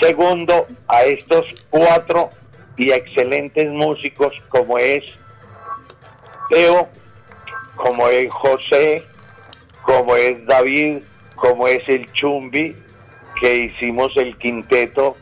[0.00, 2.30] Segundo, a estos cuatro
[2.76, 5.02] y excelentes músicos como es
[6.48, 6.88] Teo,
[7.74, 9.02] como es José,
[9.82, 10.98] como es David,
[11.34, 12.76] como es el Chumbi,
[13.40, 15.16] que hicimos el quinteto,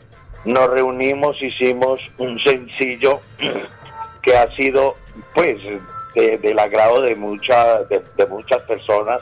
[0.45, 3.21] nos reunimos, hicimos un sencillo
[4.21, 4.95] que ha sido
[5.33, 5.57] pues
[6.19, 9.21] de- del agrado de, mucha, de, muchas personas,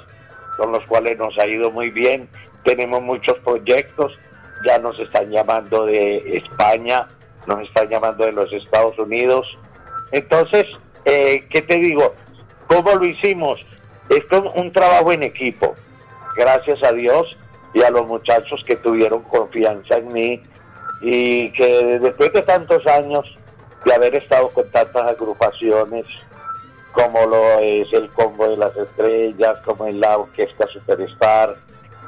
[0.58, 2.28] con los cuales nos ha ido muy bien.
[2.64, 4.18] Tenemos muchos proyectos,
[4.66, 7.08] ya nos están llamando de España,
[7.46, 9.48] nos están llamando de los Estados Unidos.
[10.12, 10.66] Entonces,
[11.06, 12.14] eh, ¿qué te digo?
[12.68, 13.60] ¿Cómo lo hicimos?
[14.10, 14.24] Es
[14.56, 15.76] un trabajo en equipo,
[16.36, 17.38] gracias a Dios
[17.74, 20.42] y a los muchachos que tuvieron confianza en mí
[21.02, 23.38] y que después de tantos años
[23.86, 26.06] de haber estado con tantas agrupaciones,
[26.98, 31.56] como lo es el Combo de las Estrellas, como es la Orquesta Superstar,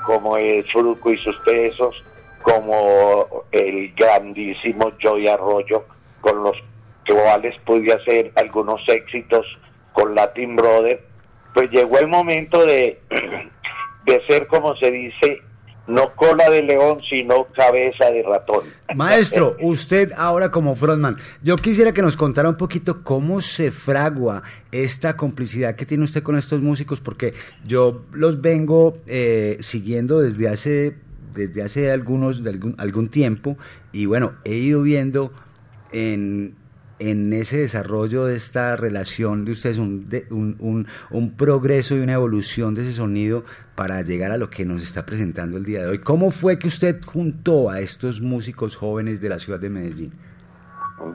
[0.03, 2.03] como es Fruco y sus pesos,
[2.41, 5.85] como el grandísimo Joy Arroyo,
[6.21, 6.57] con los
[7.07, 9.45] cuales pude hacer algunos éxitos
[9.93, 11.03] con Latin Brother,
[11.53, 12.99] pues llegó el momento de,
[14.05, 15.39] de ser, como se dice,
[15.89, 18.63] no cola de león, sino cabeza de ratón.
[18.95, 24.43] Maestro, usted ahora como frontman, yo quisiera que nos contara un poquito cómo se fragua
[24.71, 27.33] esta complicidad que tiene usted con estos músicos, porque
[27.65, 30.95] yo los vengo eh, siguiendo desde hace,
[31.33, 33.57] desde hace algunos, de algún, algún tiempo,
[33.91, 35.33] y bueno, he ido viendo
[35.91, 36.55] en,
[36.99, 42.13] en ese desarrollo de esta relación de ustedes un, un, un- un progreso y una
[42.13, 43.43] evolución de ese sonido
[43.75, 45.99] para llegar a lo que nos está presentando el día de hoy.
[45.99, 50.11] ¿Cómo fue que usted juntó a estos músicos jóvenes de la ciudad de Medellín?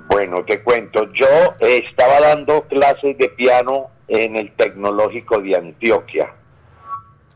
[0.08, 1.26] Bueno, te cuento, yo
[1.60, 6.32] estaba dando clases de piano en el Tecnológico de Antioquia.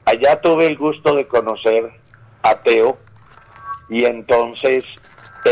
[0.06, 1.90] Allá tuve el gusto de conocer
[2.42, 2.96] a Teo
[3.90, 4.84] y entonces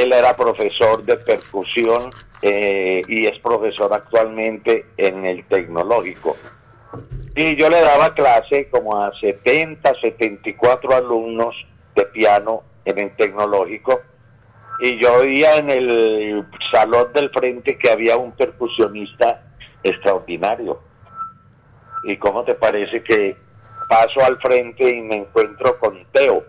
[0.03, 2.11] él era profesor de percusión
[2.43, 6.37] eh, y es profesor actualmente en el Tecnológico.
[7.35, 11.55] Y yo le daba clase como a 70, 74 alumnos
[11.95, 14.01] de piano en el Tecnológico
[14.79, 19.43] y yo veía en el salón del frente que había un percusionista
[19.83, 20.81] extraordinario.
[22.05, 23.37] ¿Y cómo te parece que
[23.89, 26.43] paso al frente y me encuentro con Teo?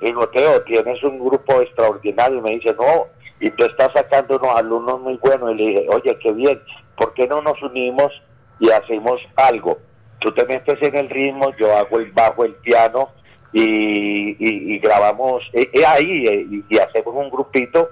[0.00, 2.38] Digo, Teo, tienes un grupo extraordinario.
[2.38, 3.06] Y me dice, no,
[3.40, 5.52] y tú estás sacando unos alumnos muy buenos.
[5.52, 6.60] Y le dije, oye, qué bien,
[6.96, 8.12] ¿por qué no nos unimos
[8.60, 9.78] y hacemos algo?
[10.20, 13.10] tú te metes en el ritmo, yo hago el bajo, el piano
[13.52, 17.88] y, y- y grabamos eh, eh, ahí eh, y, hacemos un grupito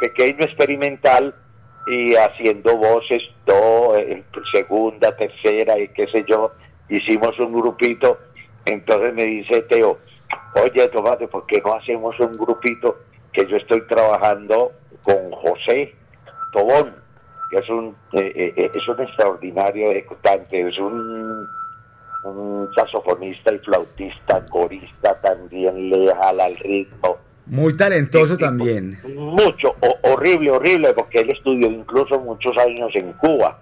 [0.00, 1.34] pequeño experimental
[1.86, 3.92] y haciendo voces, do,
[4.50, 6.52] segunda, tercera y qué sé yo,
[6.88, 8.18] hicimos un grupito,
[8.64, 9.98] entonces me dice Teo,
[10.54, 12.96] oye Tomate, ¿por qué no hacemos un grupito
[13.32, 14.72] que yo estoy trabajando
[15.02, 15.94] con José
[16.52, 16.94] Tobón,
[17.50, 21.46] que es un, eh, eh, eh, es un extraordinario ejecutante, es un,
[22.24, 27.16] un saxofonista y flautista, corista, también le jala al ritmo,
[27.46, 28.98] Muy talentoso también.
[29.14, 33.58] mucho, ho- horrible, horrible, porque él estudió incluso muchos años en Cuba.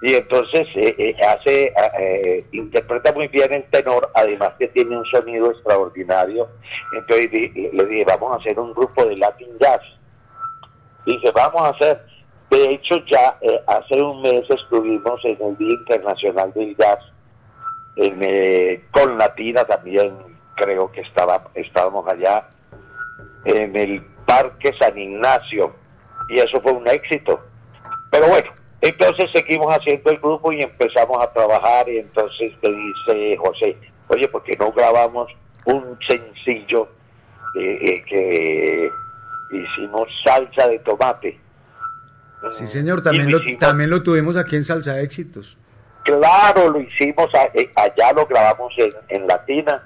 [0.00, 5.04] Y entonces eh, eh, hace, eh, interpreta muy bien el tenor, además que tiene un
[5.06, 6.48] sonido extraordinario.
[6.94, 9.80] Entonces le dije, vamos a hacer un grupo de Latin Jazz.
[11.04, 12.06] Dice, vamos a hacer.
[12.50, 17.00] De hecho, ya eh, hace un mes estuvimos en el Día Internacional del Jazz,
[17.96, 20.16] en, con Latina también,
[20.54, 22.48] creo que estaba, estábamos allá
[23.44, 25.74] en el Parque San Ignacio
[26.28, 27.40] y eso fue un éxito.
[28.10, 33.36] Pero bueno, entonces seguimos haciendo el grupo y empezamos a trabajar y entonces me dice
[33.38, 33.76] José,
[34.08, 35.28] oye, ¿por qué no grabamos
[35.64, 36.88] un sencillo
[37.58, 38.90] eh, eh, que
[39.52, 41.38] hicimos salsa de tomate?
[42.50, 45.58] Sí, señor, también lo, también lo tuvimos aquí en Salsa Éxitos.
[46.04, 49.82] Claro, lo hicimos a- eh, allá, lo grabamos en, en Latina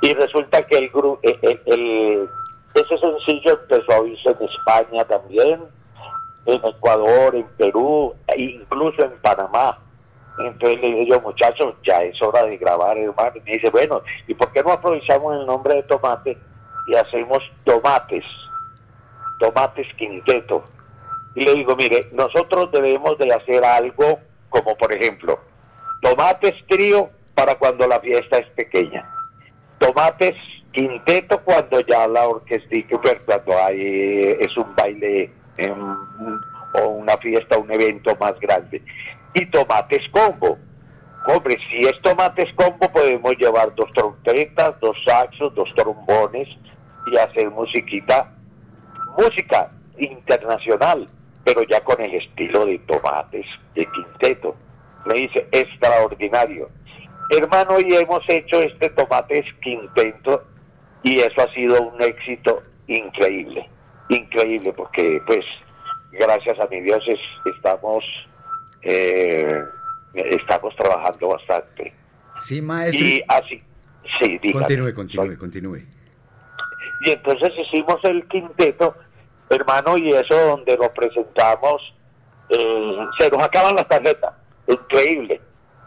[0.00, 5.60] y resulta que el grupo, ese sencillo empezó a oírse en España también,
[6.46, 9.78] en Ecuador, en Perú, e incluso en Panamá.
[10.38, 13.32] Entonces le dije yo, muchachos, ya es hora de grabar, hermano.
[13.36, 16.38] Y me dice, bueno, ¿y por qué no aprovechamos el nombre de tomate
[16.86, 18.24] y hacemos tomates?
[19.38, 20.64] Tomates Quinteto.
[21.34, 24.18] Y le digo, mire, nosotros debemos de hacer algo
[24.48, 25.38] como, por ejemplo,
[26.02, 29.08] tomates trío para cuando la fiesta es pequeña.
[29.78, 30.36] Tomates
[30.72, 36.40] quinteto cuando ya la orquestica, pues, cuando hay, es un baile em,
[36.74, 38.82] o una fiesta, un evento más grande.
[39.34, 40.58] Y tomates combo.
[41.26, 46.48] Hombre, si es tomates combo podemos llevar dos trompetas, dos saxos, dos trombones
[47.06, 48.32] y hacer musiquita,
[49.18, 51.06] música internacional,
[51.44, 54.56] pero ya con el estilo de tomates de quinteto.
[55.04, 56.68] Me dice, extraordinario.
[57.30, 60.44] Hermano, y hemos hecho este tomates quinteto
[61.02, 63.68] y eso ha sido un éxito increíble,
[64.16, 65.44] increíble, porque pues
[66.12, 68.04] gracias a mi Dios es- estamos,
[68.82, 69.62] eh,
[70.14, 71.94] estamos trabajando bastante.
[72.36, 73.06] Sí, maestro.
[73.06, 73.62] Y así,
[74.20, 74.64] sí, dígame.
[74.66, 75.78] Continúe, continúe, continúe.
[77.06, 78.94] Y entonces hicimos el quinteto,
[79.48, 81.94] hermano, y eso donde lo presentamos,
[82.50, 84.34] eh, se nos acaban las tarjetas,
[84.66, 85.40] increíble.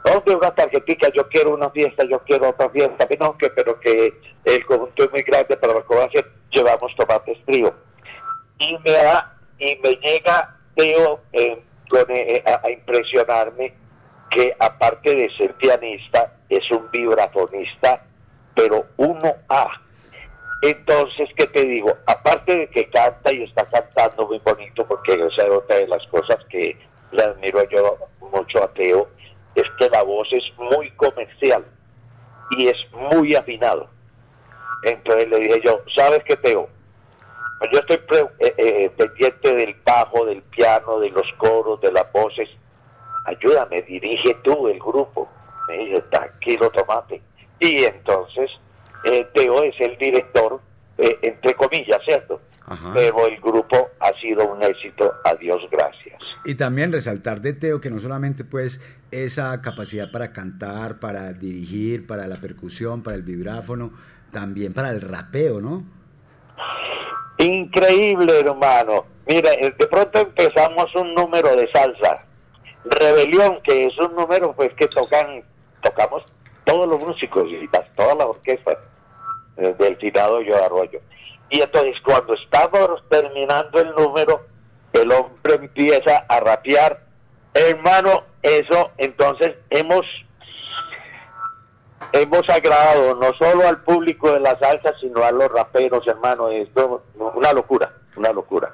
[0.05, 1.09] ¿Dónde una tarjetita?
[1.15, 3.07] Yo quiero una fiesta, yo quiero otra fiesta.
[3.19, 4.13] No, que, pero que
[4.43, 6.29] el conjunto es muy grande para lo que voy a hacer.
[6.51, 7.73] Llevamos tomates frío.
[8.59, 11.61] Y me da, y me llega Teo eh,
[12.09, 13.73] eh, a, a impresionarme
[14.29, 18.03] que aparte de ser pianista, es un vibrafonista,
[18.55, 19.67] pero uno A.
[20.61, 21.91] Entonces, ¿qué te digo?
[22.05, 26.05] Aparte de que canta y está cantando muy bonito, porque esa es otra de las
[26.07, 26.77] cosas que
[27.11, 29.09] le admiro yo mucho a Teo,
[29.55, 31.65] es que la voz es muy comercial
[32.51, 33.89] y es muy afinado.
[34.83, 36.69] Entonces le dije yo, ¿sabes qué, Teo?
[37.63, 41.93] Pues Yo estoy pre- eh, eh, pendiente del bajo, del piano, de los coros, de
[41.93, 42.49] las voces.
[43.25, 45.29] Ayúdame, dirige tú el grupo.
[45.69, 47.21] Me dice, tranquilo, tomate.
[47.61, 48.51] Y entonces,
[49.05, 50.59] eh, Teo es el director,
[50.97, 52.41] entre comillas, ¿cierto?
[52.93, 56.21] Pero el grupo ha sido un éxito, a Dios gracias.
[56.43, 58.81] Y también resaltar de Teo que no solamente pues
[59.11, 63.93] esa capacidad para cantar, para dirigir, para la percusión, para el vibráfono,
[64.31, 65.83] también para el rapeo, ¿no?
[67.37, 69.05] Increíble, hermano.
[69.25, 72.25] Mira, eh, de pronto empezamos un número de salsa.
[72.85, 75.43] Rebelión, que es un número pues que tocan,
[75.81, 76.23] tocamos
[76.65, 78.77] todos los músicos y todas las orquestas
[79.57, 80.99] eh, del finado Yo Arroyo.
[81.49, 84.45] Y entonces cuando estamos terminando el número,
[84.93, 86.99] el hombre empieza a rapear.
[87.53, 90.05] Hermano, eso entonces hemos
[92.11, 96.49] hemos agradado no solo al público de la salsa, sino a los raperos, hermano.
[96.49, 98.73] Esto una locura, una locura.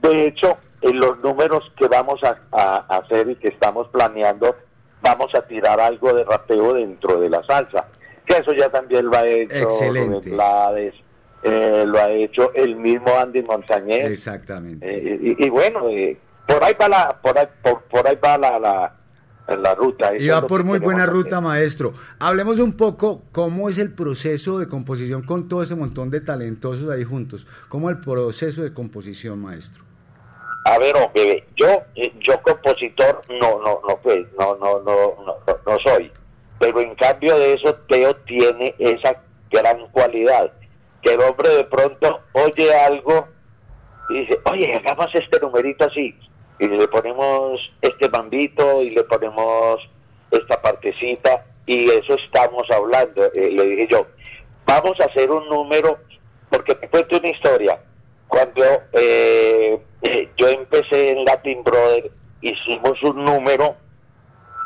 [0.00, 4.56] De hecho, en los números que vamos a, a hacer y que estamos planeando,
[5.02, 7.86] vamos a tirar algo de rapeo dentro de la salsa.
[8.24, 10.30] Que eso ya también lo ha hecho Excelente.
[10.30, 10.94] Blades,
[11.42, 14.10] eh, lo ha hecho el mismo Andy Montañez.
[14.10, 14.86] Exactamente.
[14.86, 18.38] Eh, y, y bueno, eh, por ahí va la, por ahí, por, por ahí va
[18.38, 18.94] la, la,
[19.48, 20.12] en la ruta.
[20.16, 21.14] Y va por muy buena hacer.
[21.14, 21.94] ruta, maestro.
[22.20, 26.90] Hablemos un poco cómo es el proceso de composición con todo ese montón de talentosos
[26.90, 27.46] ahí juntos.
[27.68, 29.84] ¿Cómo el proceso de composición, maestro?
[30.64, 35.36] A ver, hombre, yo, eh, yo compositor no, no, no, pues, no, no, no, no,
[35.66, 36.12] no soy.
[36.58, 40.52] Pero en cambio de eso, Teo tiene esa gran cualidad.
[41.00, 43.28] Que el hombre de pronto oye algo
[44.10, 46.14] y dice, oye, hagamos este numerito así.
[46.58, 49.80] Y le ponemos este bambito y le ponemos
[50.30, 51.44] esta partecita.
[51.66, 53.24] Y eso estamos hablando.
[53.34, 54.06] Eh, le dije yo,
[54.66, 55.98] vamos a hacer un número,
[56.50, 57.78] porque te cuento una historia.
[58.26, 59.80] Cuando eh,
[60.36, 62.10] yo empecé en Latin Brother,
[62.40, 63.76] hicimos un número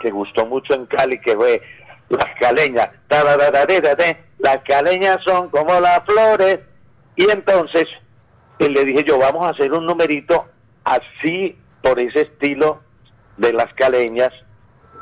[0.00, 1.62] que gustó mucho en Cali, que fue
[2.08, 2.88] las caleñas.
[4.38, 6.60] Las caleñas son como las flores.
[7.16, 7.86] Y entonces
[8.58, 10.46] eh, le dije yo, vamos a hacer un numerito
[10.84, 12.80] así, por ese estilo
[13.36, 14.32] de las caleñas,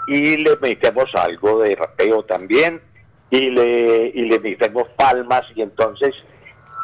[0.06, 2.80] y le metemos algo de rapeo también,
[3.30, 6.14] y le, y le metemos palmas, y entonces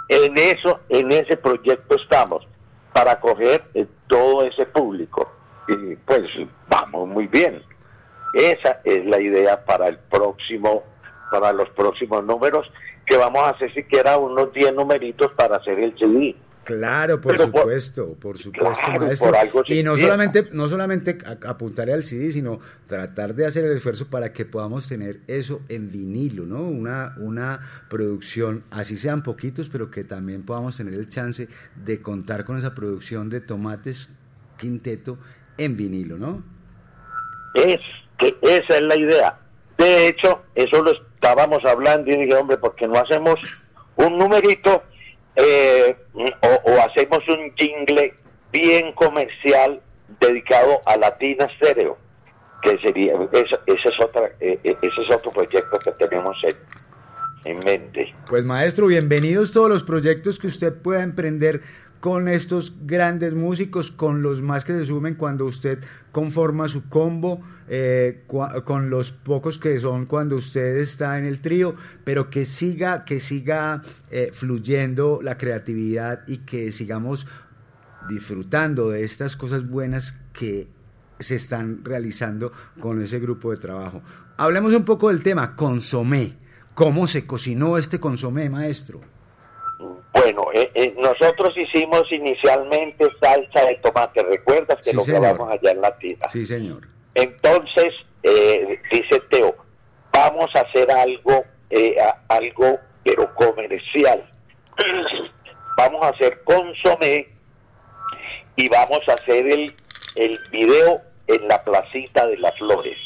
[0.09, 2.47] en eso, en ese proyecto estamos,
[2.93, 5.33] para coger eh, todo ese público.
[5.69, 6.23] Y pues
[6.69, 7.63] vamos muy bien.
[8.33, 10.85] Esa es la idea para el próximo,
[11.31, 12.71] para los próximos números,
[13.05, 16.37] que vamos a hacer siquiera unos 10 numeritos para hacer el CD.
[16.67, 19.33] Claro, por Pero supuesto, por supuesto, Claro, maestro.
[19.53, 23.71] por y no solamente, no solamente a- apuntaré al CD, sino tratar de hacer el
[23.73, 26.63] esfuerzo para que podamos tener eso en vinilo, ¿no?
[26.63, 32.45] Una, una producción, así sean poquitos, pero que también podamos tener el chance de contar
[32.45, 34.09] con esa producción de tomates
[34.59, 35.19] quinteto
[35.59, 36.43] en vinilo, ¿no?
[37.55, 37.79] Es
[38.19, 39.39] que esa es la idea.
[39.79, 43.37] De hecho, eso lo estábamos hablando y dije, hombre, ¿por qué no hacemos
[43.97, 44.83] un numerito
[45.37, 48.15] eh, o, hacemos un jingle
[48.53, 49.81] bien comercial
[50.21, 51.99] dedicado a Latina Stereo?
[52.63, 56.57] Que sería, ese, es otra, eh, eh, ese es otro proyecto que tenemos en,
[57.45, 58.15] en mente.
[58.29, 61.63] Pues maestro, bienvenidos todos los proyectos que usted pueda emprender
[62.01, 65.79] con estos grandes músicos, con los más que se sumen cuando usted
[66.13, 68.25] conforma su combo, eh,
[68.65, 71.75] con los pocos que son cuando usted está en el trío,
[72.05, 77.27] pero que siga, que siga eh, fluyendo la creatividad y que sigamos
[78.09, 80.69] disfrutando de estas cosas buenas que
[81.19, 84.03] se están realizando con ese grupo de trabajo.
[84.37, 86.35] Hablemos un poco del tema, consomé.
[86.75, 89.01] ¿Cómo se cocinó este consomé, maestro?
[90.13, 95.21] Bueno, eh, eh, nosotros hicimos inicialmente salsa de tomate, ¿recuerdas que Sí, lo señor.
[95.23, 96.27] grabamos allá en Latina?
[96.31, 96.83] Sí, señor.
[97.17, 99.57] Entonces, eh, dice Teo,
[100.13, 101.97] vamos a hacer algo, eh,
[102.29, 104.23] algo pero comercial.
[105.79, 107.29] vamos a hacer consomé
[108.57, 109.75] y vamos a hacer el,
[110.17, 112.99] el video en la placita de las flores.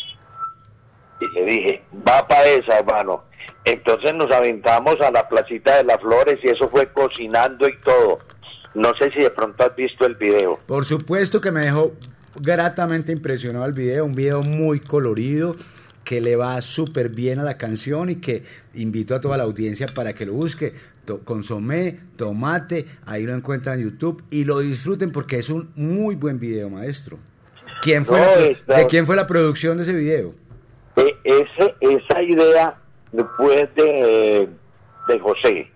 [1.21, 3.23] Y le dije, va para esa, hermano.
[3.65, 8.19] Entonces nos aventamos a la placita de las flores y eso fue cocinando y todo.
[8.75, 10.59] No sé si de pronto has visto el video.
[10.67, 11.93] Por supuesto que me dejó
[12.37, 15.57] gratamente impresionado el video, un video muy colorido
[16.05, 18.43] que le va súper bien a la canción y que
[18.75, 20.73] invito a toda la audiencia para que lo busque.
[21.05, 26.15] To- Consomé, tomate, ahí lo encuentran en YouTube y lo disfruten porque es un muy
[26.15, 27.19] buen video, maestro.
[27.83, 30.35] ¿Quién fue No, ¿De quién fue la producción de ese video?
[30.97, 32.77] E- ese, esa idea
[33.37, 34.49] fue de,
[35.09, 35.71] de José,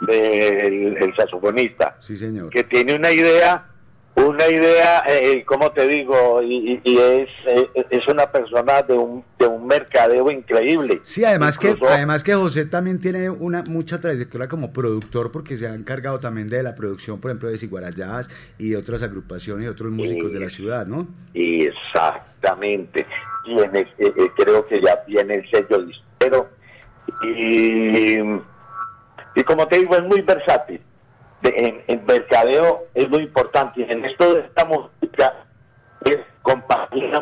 [0.00, 2.50] del el saxofonista, Sí, señor.
[2.50, 3.66] que tiene una idea,
[4.14, 6.42] una idea, eh, ¿cómo te digo?
[6.42, 11.00] Y, y- es, eh, es una persona de un, de un mercadeo increíble.
[11.02, 15.66] Sí, además que, además que José también tiene una mucha trayectoria como productor porque se
[15.66, 18.28] ha encargado también de la producción, por ejemplo, de Ciguarayás
[18.58, 21.08] y de otras agrupaciones y otros músicos de la ciudad, ¿no?
[21.34, 23.06] Exactamente.
[23.44, 26.48] Tiene, eh, eh, creo que ya tiene el sello dispero.
[27.22, 28.18] Y,
[29.34, 30.80] y como te digo, es muy versátil.
[31.42, 33.90] De- en, en mercadeo es muy importante.
[33.90, 35.34] En esto de esta música
[36.04, 37.12] es compartir,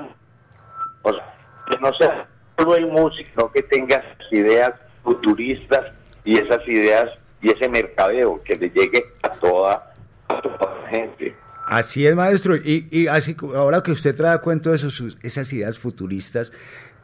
[1.02, 1.34] o sea,
[1.70, 2.26] que no sea
[2.58, 4.72] solo el músico, sino que tengas ideas
[5.02, 5.92] futuristas
[6.24, 7.08] y esas ideas
[7.42, 9.92] y ese mercadeo que le llegue a toda,
[10.28, 11.34] a toda la gente.
[11.66, 12.56] Así es, maestro.
[12.56, 16.52] Y, y así ahora que usted trae cuento de sus- esas ideas futuristas,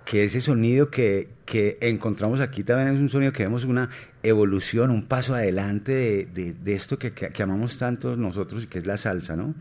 [0.06, 3.90] que ese sonido que, que encontramos aquí también es un sonido que vemos una
[4.22, 8.86] evolución, un paso adelante de, de- esto que, que- amamos tanto nosotros y que es
[8.86, 9.52] la salsa, ¿no?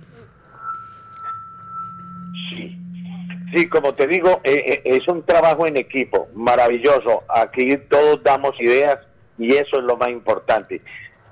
[3.56, 7.24] Sí, como te digo, eh, eh, es un trabajo en equipo, maravilloso.
[7.30, 9.00] Aquí todos damos ideas
[9.38, 10.82] y eso es lo más importante.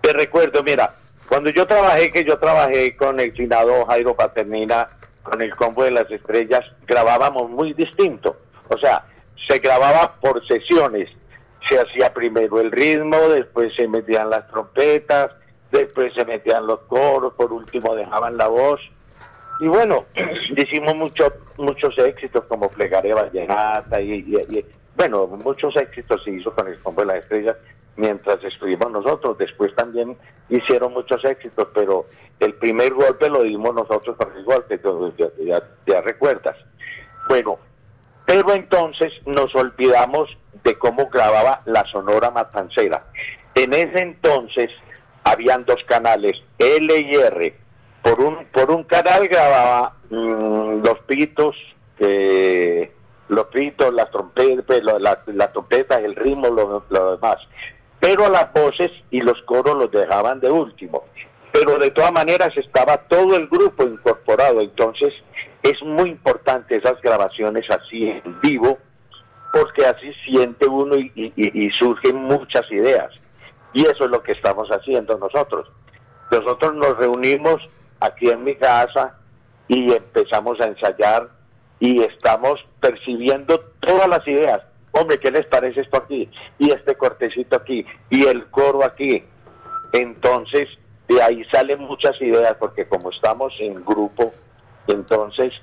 [0.01, 0.95] Te recuerdo, mira,
[1.27, 4.87] cuando yo trabajé, que yo trabajé con el finado Jairo Paternina
[5.21, 8.37] con el combo de las estrellas grabábamos muy distinto.
[8.73, 9.05] O sea,
[9.47, 11.09] se grababa por sesiones.
[11.69, 15.31] Se hacía primero el ritmo, después se metían las trompetas,
[15.71, 18.81] después se metían los coros, por último dejaban la voz.
[19.59, 20.05] Y bueno,
[20.57, 24.13] hicimos mucho, muchos éxitos como Plegaré Vallenata y,
[24.49, 27.55] y- bueno, muchos éxitos se hizo con el combo de las estrellas
[27.95, 29.37] mientras estuvimos nosotros.
[29.37, 30.15] Después también
[30.49, 32.05] hicieron muchos éxitos, pero
[32.39, 34.79] el primer golpe lo dimos nosotros con el golpe,
[35.17, 36.57] ya, ya- ya recuerdas.
[37.27, 37.57] Bueno,
[38.33, 40.27] pero entonces nos olvidamos
[40.63, 43.03] de cómo grababa la Sonora Matancera.
[43.53, 44.71] En ese entonces
[45.23, 47.55] habían dos canales, L y R.
[48.01, 51.55] Por un, por un canal grababa mm, los pitos,
[53.29, 57.37] los pitos, las trompetas, lo- la, la trompeta, el ritmo, lo, lo demás.
[57.99, 61.03] Pero las voces y los coros los dejaban de último.
[61.51, 64.59] Pero de todas maneras estaba todo el grupo incorporado.
[64.59, 65.13] Entonces
[65.63, 68.77] es muy importante esas grabaciones así en vivo,
[69.51, 73.11] porque así siente uno y, y- surgen muchas ideas.
[73.73, 75.67] Y eso es lo que estamos haciendo nosotros.
[76.31, 77.61] Nosotros nos reunimos
[77.99, 79.17] aquí en mi casa
[79.67, 81.29] y empezamos a ensayar
[81.79, 84.61] y estamos percibiendo todas las ideas.
[84.91, 86.29] Hombre, ¿qué les parece esto aquí?
[86.59, 89.23] Y este cortecito aquí, y el coro aquí.
[89.91, 90.67] Entonces,
[91.07, 94.33] de ahí salen muchas ideas, porque como estamos en grupo,
[94.87, 95.53] entonces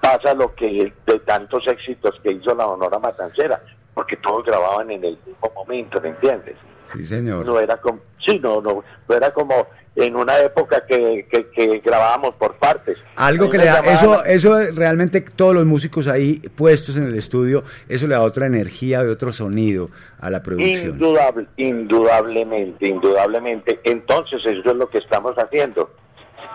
[0.00, 3.62] pasa lo que de tantos éxitos que hizo la Honora Matancera,
[3.94, 6.56] porque todos grababan en el mismo momento, ¿me entiendes?
[6.86, 7.46] Sí, señor.
[7.46, 11.78] No era como, sí, no, no, no era como en una época que, que, que
[11.78, 12.98] grabábamos por partes.
[13.16, 17.62] Algo que le da, eso, eso realmente todos los músicos ahí puestos en el estudio,
[17.88, 19.90] eso le da otra energía y otro sonido
[20.20, 20.92] a la producción.
[20.94, 23.80] Indudable, indudablemente, indudablemente.
[23.84, 25.90] Entonces, eso es lo que estamos haciendo.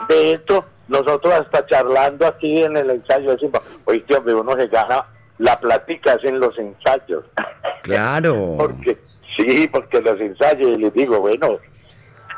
[0.08, 5.06] De hecho, nosotros hasta charlando aquí en el ensayo decimos, oye, hombre, uno se gana
[5.38, 7.26] la plática es en los ensayos.
[7.82, 8.56] Claro.
[8.58, 8.98] porque
[9.40, 11.60] Sí, porque los ensayos, y les digo, bueno,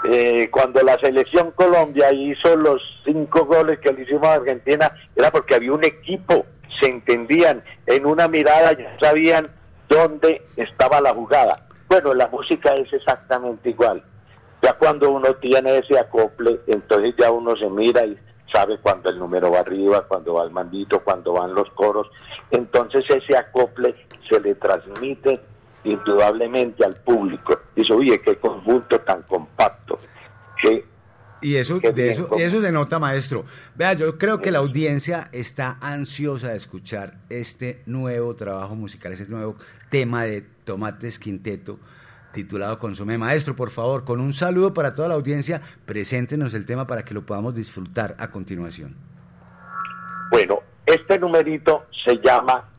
[0.03, 5.31] eh, cuando la selección Colombia hizo los cinco goles que le hicimos a Argentina, era
[5.31, 6.45] porque había un equipo,
[6.79, 9.49] se entendían, en una mirada ya sabían
[9.89, 11.65] dónde estaba la jugada.
[11.87, 14.03] Bueno, la música es exactamente igual.
[14.61, 18.17] Ya cuando uno tiene ese acople, entonces ya uno se mira y
[18.53, 22.07] sabe cuando el número va arriba, cuando va el mandito, cuando van los coros.
[22.51, 23.95] Entonces ese acople
[24.29, 25.39] se le transmite
[25.83, 27.59] indudablemente al público.
[27.75, 29.97] Dice, oye, qué conjunto tan compacto.
[30.61, 30.85] Que
[31.41, 33.45] Y eso, de eso, eso se nota, maestro.
[33.73, 39.27] Vea, yo creo que la audiencia está ansiosa de escuchar este nuevo trabajo musical, ese
[39.27, 39.55] nuevo
[39.89, 41.79] tema de Tomates Quinteto
[42.31, 43.17] titulado Consume.
[43.17, 47.13] Maestro, por favor, con un saludo para toda la audiencia, preséntenos el tema para que
[47.13, 48.95] lo podamos disfrutar a continuación.
[50.31, 52.69] Bueno, este numerito se llama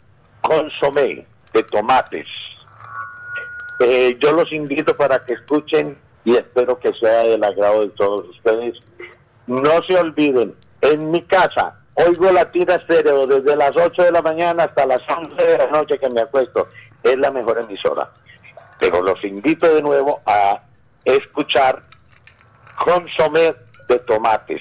[0.41, 2.27] Consomé de tomates.
[3.81, 8.29] Eh, yo los invito para que escuchen y espero que sea del agrado de todos
[8.29, 8.79] ustedes.
[9.47, 14.23] No se olviden, en mi casa oigo la tira estéreo desde las 8 de la
[14.23, 16.69] mañana hasta las 11 de la noche que me acuesto.
[17.03, 18.11] Es la mejor emisora.
[18.83, 20.61] Pero los invito de nuevo a
[21.05, 21.83] escuchar
[22.85, 23.55] Consomé
[23.89, 24.61] de tomates.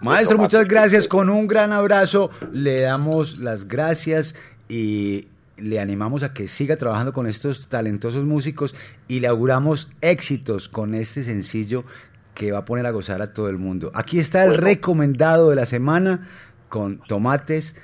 [0.00, 1.08] Maestro, muchas gracias.
[1.08, 4.36] Con un gran abrazo le damos las gracias
[4.68, 5.26] y
[5.56, 8.76] le animamos a que siga trabajando con estos talentosos músicos
[9.08, 11.84] y le auguramos éxitos con este sencillo
[12.34, 13.90] que va a poner a gozar a todo el mundo.
[13.94, 16.28] Aquí está el recomendado de la semana
[16.68, 17.74] con tomates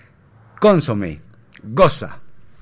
[0.60, 1.22] consomé.
[1.64, 2.20] Goza.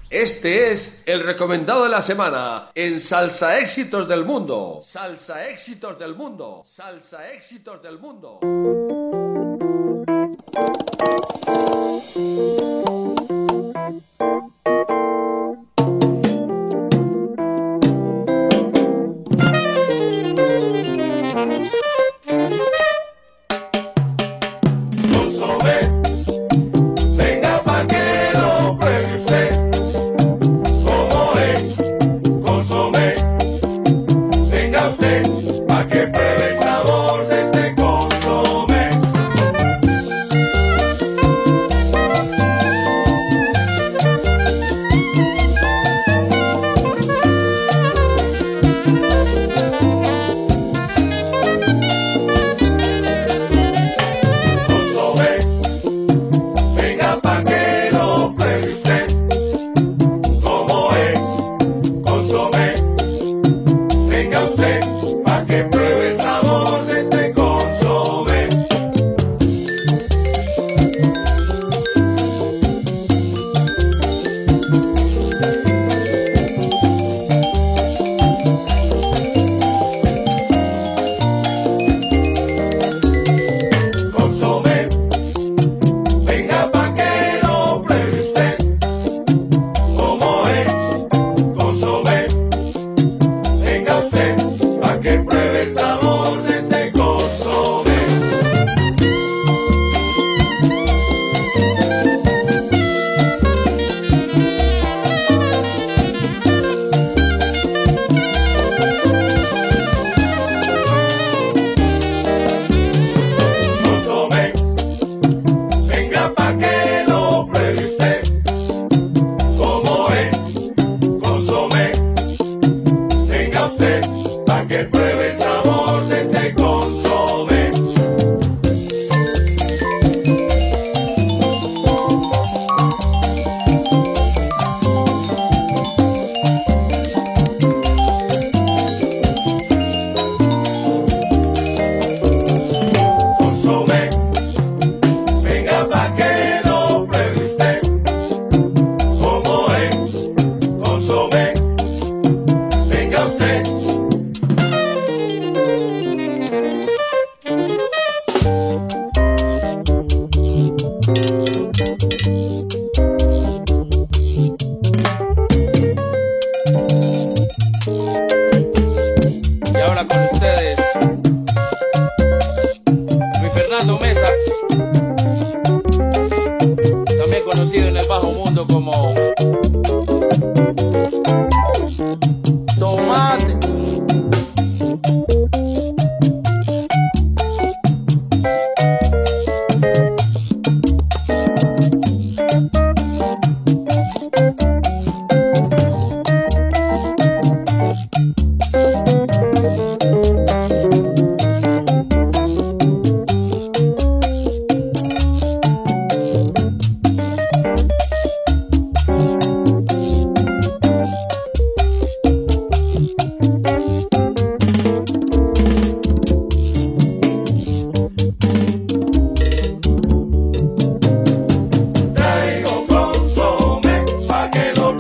[0.08, 4.78] Este es el recomendado de la semana en Salsa Éxitos del Mundo.
[4.80, 6.62] Salsa Éxitos del Mundo.
[6.64, 8.38] Salsa Éxitos del Mundo.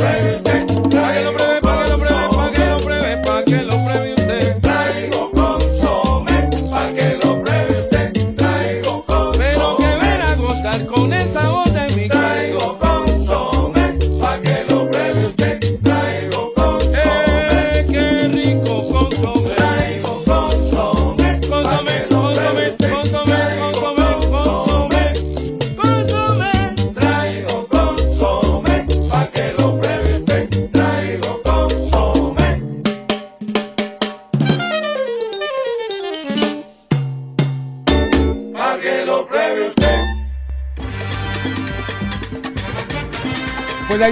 [0.06, 0.45] Where is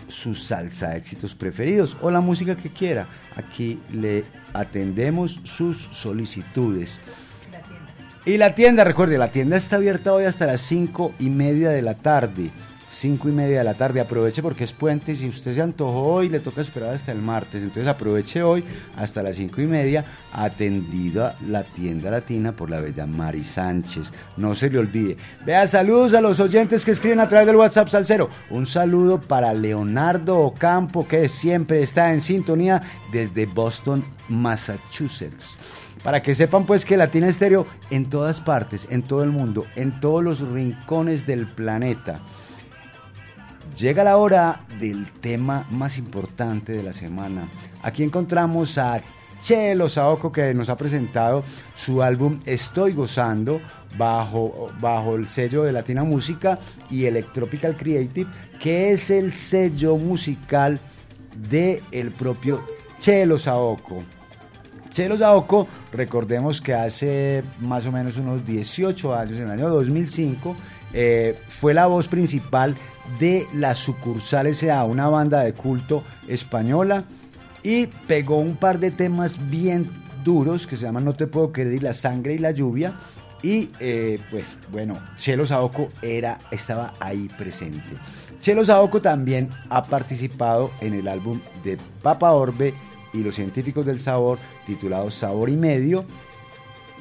[0.08, 3.06] su salsa éxitos preferidos o la música que quiera.
[3.36, 7.00] Aquí le atendemos sus solicitudes.
[8.24, 11.82] Y la tienda, recuerde, la tienda está abierta hoy hasta las 5 y media de
[11.82, 12.52] la tarde.
[12.88, 16.02] 5 y media de la tarde, aproveche porque es puente y si usted se antojó
[16.02, 17.64] hoy le toca esperar hasta el martes.
[17.64, 18.62] Entonces aproveche hoy
[18.96, 24.12] hasta las 5 y media, atendida la tienda latina por la bella Mari Sánchez.
[24.36, 25.16] No se le olvide.
[25.44, 28.30] Vea, saludos a los oyentes que escriben a través del WhatsApp Salcero.
[28.50, 35.58] Un saludo para Leonardo Ocampo que siempre está en sintonía desde Boston, Massachusetts.
[36.02, 40.00] Para que sepan pues que Latina Estéreo en todas partes, en todo el mundo, en
[40.00, 42.20] todos los rincones del planeta.
[43.78, 47.48] Llega la hora del tema más importante de la semana.
[47.82, 49.00] Aquí encontramos a
[49.40, 51.42] Chelo Saoko que nos ha presentado
[51.74, 53.60] su álbum Estoy Gozando
[53.96, 56.58] bajo, bajo el sello de Latina Música
[56.90, 60.78] y Electropical Creative, que es el sello musical
[61.48, 62.64] del el propio
[62.98, 64.04] Chelo Saoko.
[64.92, 70.54] Chelo Saoko, recordemos que hace más o menos unos 18 años, en el año 2005,
[70.92, 72.76] eh, fue la voz principal
[73.18, 77.04] de la sucursal S.A., una banda de culto española,
[77.62, 79.90] y pegó un par de temas bien
[80.24, 82.94] duros que se llaman No te puedo querer y La sangre y la lluvia.
[83.42, 87.96] Y eh, pues bueno, Chelo Saoko era, estaba ahí presente.
[88.40, 92.74] Chelo Saoko también ha participado en el álbum de Papa Orbe
[93.12, 96.04] y los científicos del sabor titulado Sabor y Medio.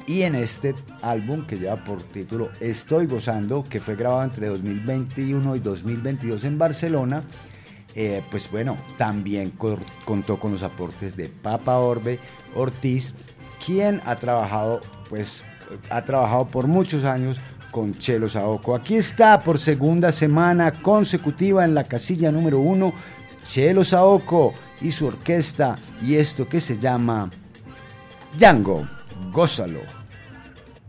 [0.06, 5.54] Y en este álbum que lleva por título Estoy gozando, que fue grabado entre 2021
[5.56, 7.22] y 2022 en Barcelona,
[7.94, 12.18] eh, pues bueno, también co- contó con los aportes de Papa Orbe
[12.56, 13.14] Ortiz,
[13.64, 15.44] quien ha trabajado, pues,
[15.88, 17.38] ha trabajado por muchos años
[17.70, 18.74] con Chelo Saoko.
[18.74, 22.92] Aquí está por segunda semana consecutiva en la casilla número uno,
[23.44, 24.52] Chelo Saoko
[24.82, 27.30] y su orquesta y esto que se llama
[28.36, 28.88] Django.
[29.30, 29.80] Gózalo.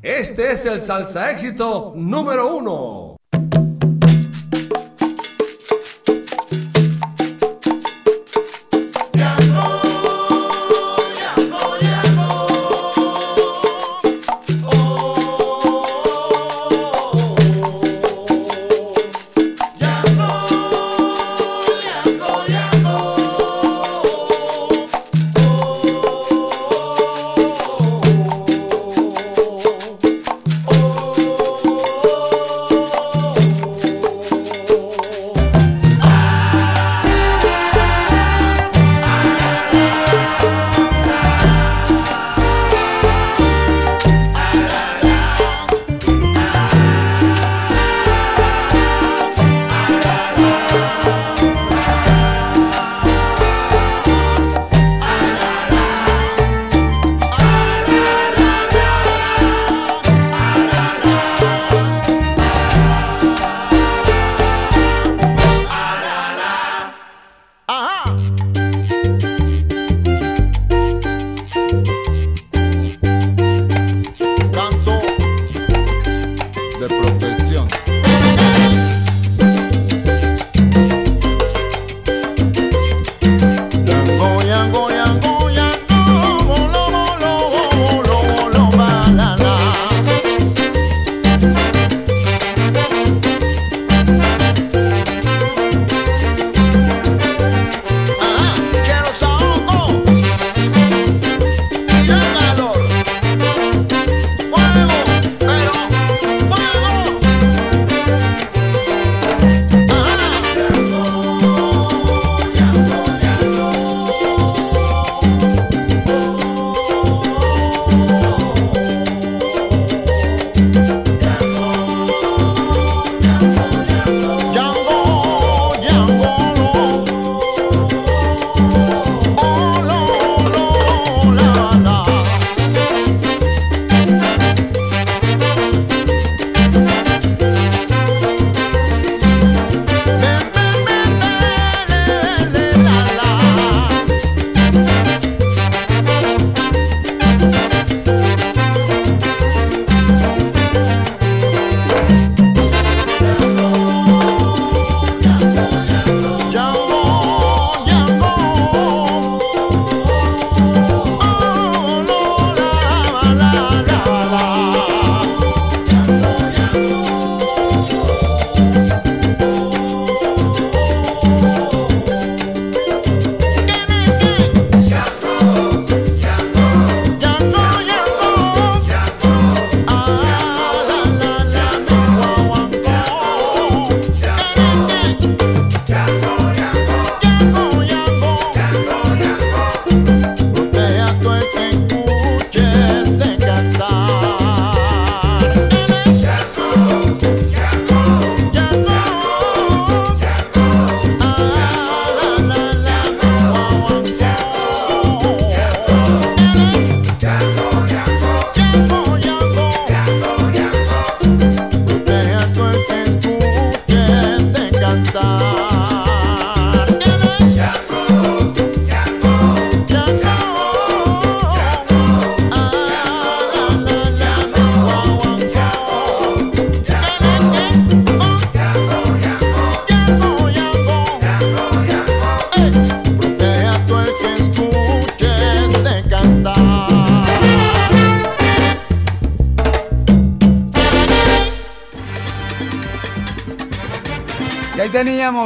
[0.02, 3.12] Este es el salsa éxito número uno.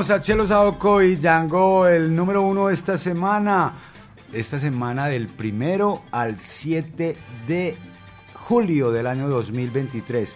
[0.10, 0.46] A Chelo
[1.04, 3.74] y Django, el número uno esta semana.
[4.32, 7.76] Esta semana del primero al 7 de
[8.34, 10.36] julio del año 2023.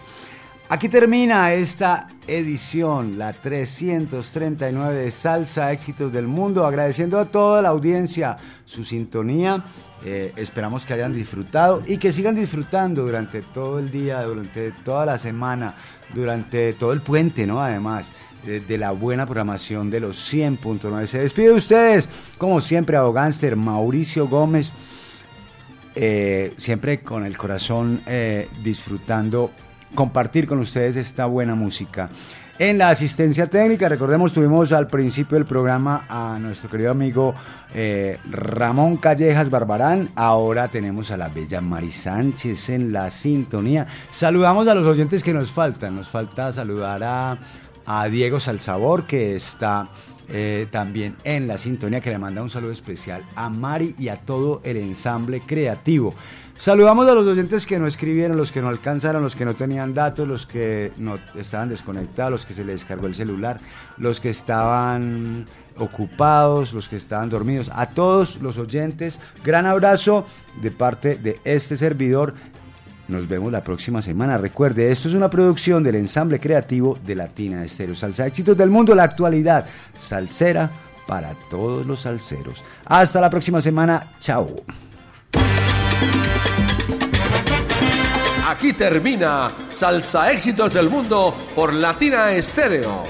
[0.68, 7.70] Aquí termina esta edición, la 339 de Salsa Éxitos del Mundo, agradeciendo a toda la
[7.70, 8.36] audiencia
[8.66, 9.64] su sintonía.
[10.04, 15.06] Eh, esperamos que hayan disfrutado y que sigan disfrutando durante todo el día, durante toda
[15.06, 15.76] la semana,
[16.12, 17.62] durante todo el puente, ¿no?
[17.62, 18.10] Además
[18.44, 21.06] de, la buena programación de los 100.9.
[21.06, 24.72] Se despide de ustedes, como siempre, Abogánster Mauricio Gómez,
[25.94, 29.50] eh, siempre con el corazón eh, disfrutando
[29.94, 32.08] compartir con ustedes esta buena música.
[32.58, 37.34] En la asistencia técnica, recordemos, tuvimos al principio del programa a nuestro querido amigo
[37.74, 40.10] eh, Ramón Callejas Barbarán.
[40.14, 43.86] Ahora tenemos a la bella Mari Sánchez en la sintonía.
[44.10, 45.96] Saludamos a los oyentes que nos faltan.
[45.96, 47.38] Nos falta saludar a,
[47.86, 49.88] a Diego Salsabor, que está
[50.28, 54.16] eh, también en la sintonía, que le manda un saludo especial a Mari y a
[54.16, 56.14] todo el ensamble creativo.
[56.56, 59.94] Saludamos a los oyentes que no escribieron, los que no alcanzaron, los que no tenían
[59.94, 63.58] datos, los que no estaban desconectados, los que se les descargó el celular,
[63.96, 65.46] los que estaban
[65.76, 67.70] ocupados, los que estaban dormidos.
[67.74, 70.26] A todos los oyentes, gran abrazo
[70.60, 72.34] de parte de este servidor.
[73.12, 74.38] Nos vemos la próxima semana.
[74.38, 77.94] Recuerde, esto es una producción del ensamble creativo de Latina Estéreo.
[77.94, 79.66] Salsa éxitos del mundo, la actualidad.
[79.98, 80.70] Salsera
[81.06, 82.64] para todos los salseros.
[82.86, 84.00] Hasta la próxima semana.
[84.18, 84.62] Chao.
[88.48, 93.02] Aquí termina Salsa Éxitos del Mundo por Latina Estéreo.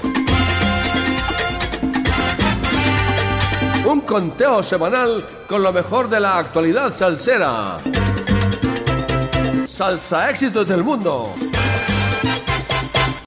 [3.85, 7.77] Un conteo semanal con lo mejor de la actualidad salsera.
[9.73, 11.33] Salsa Éxitos del Mundo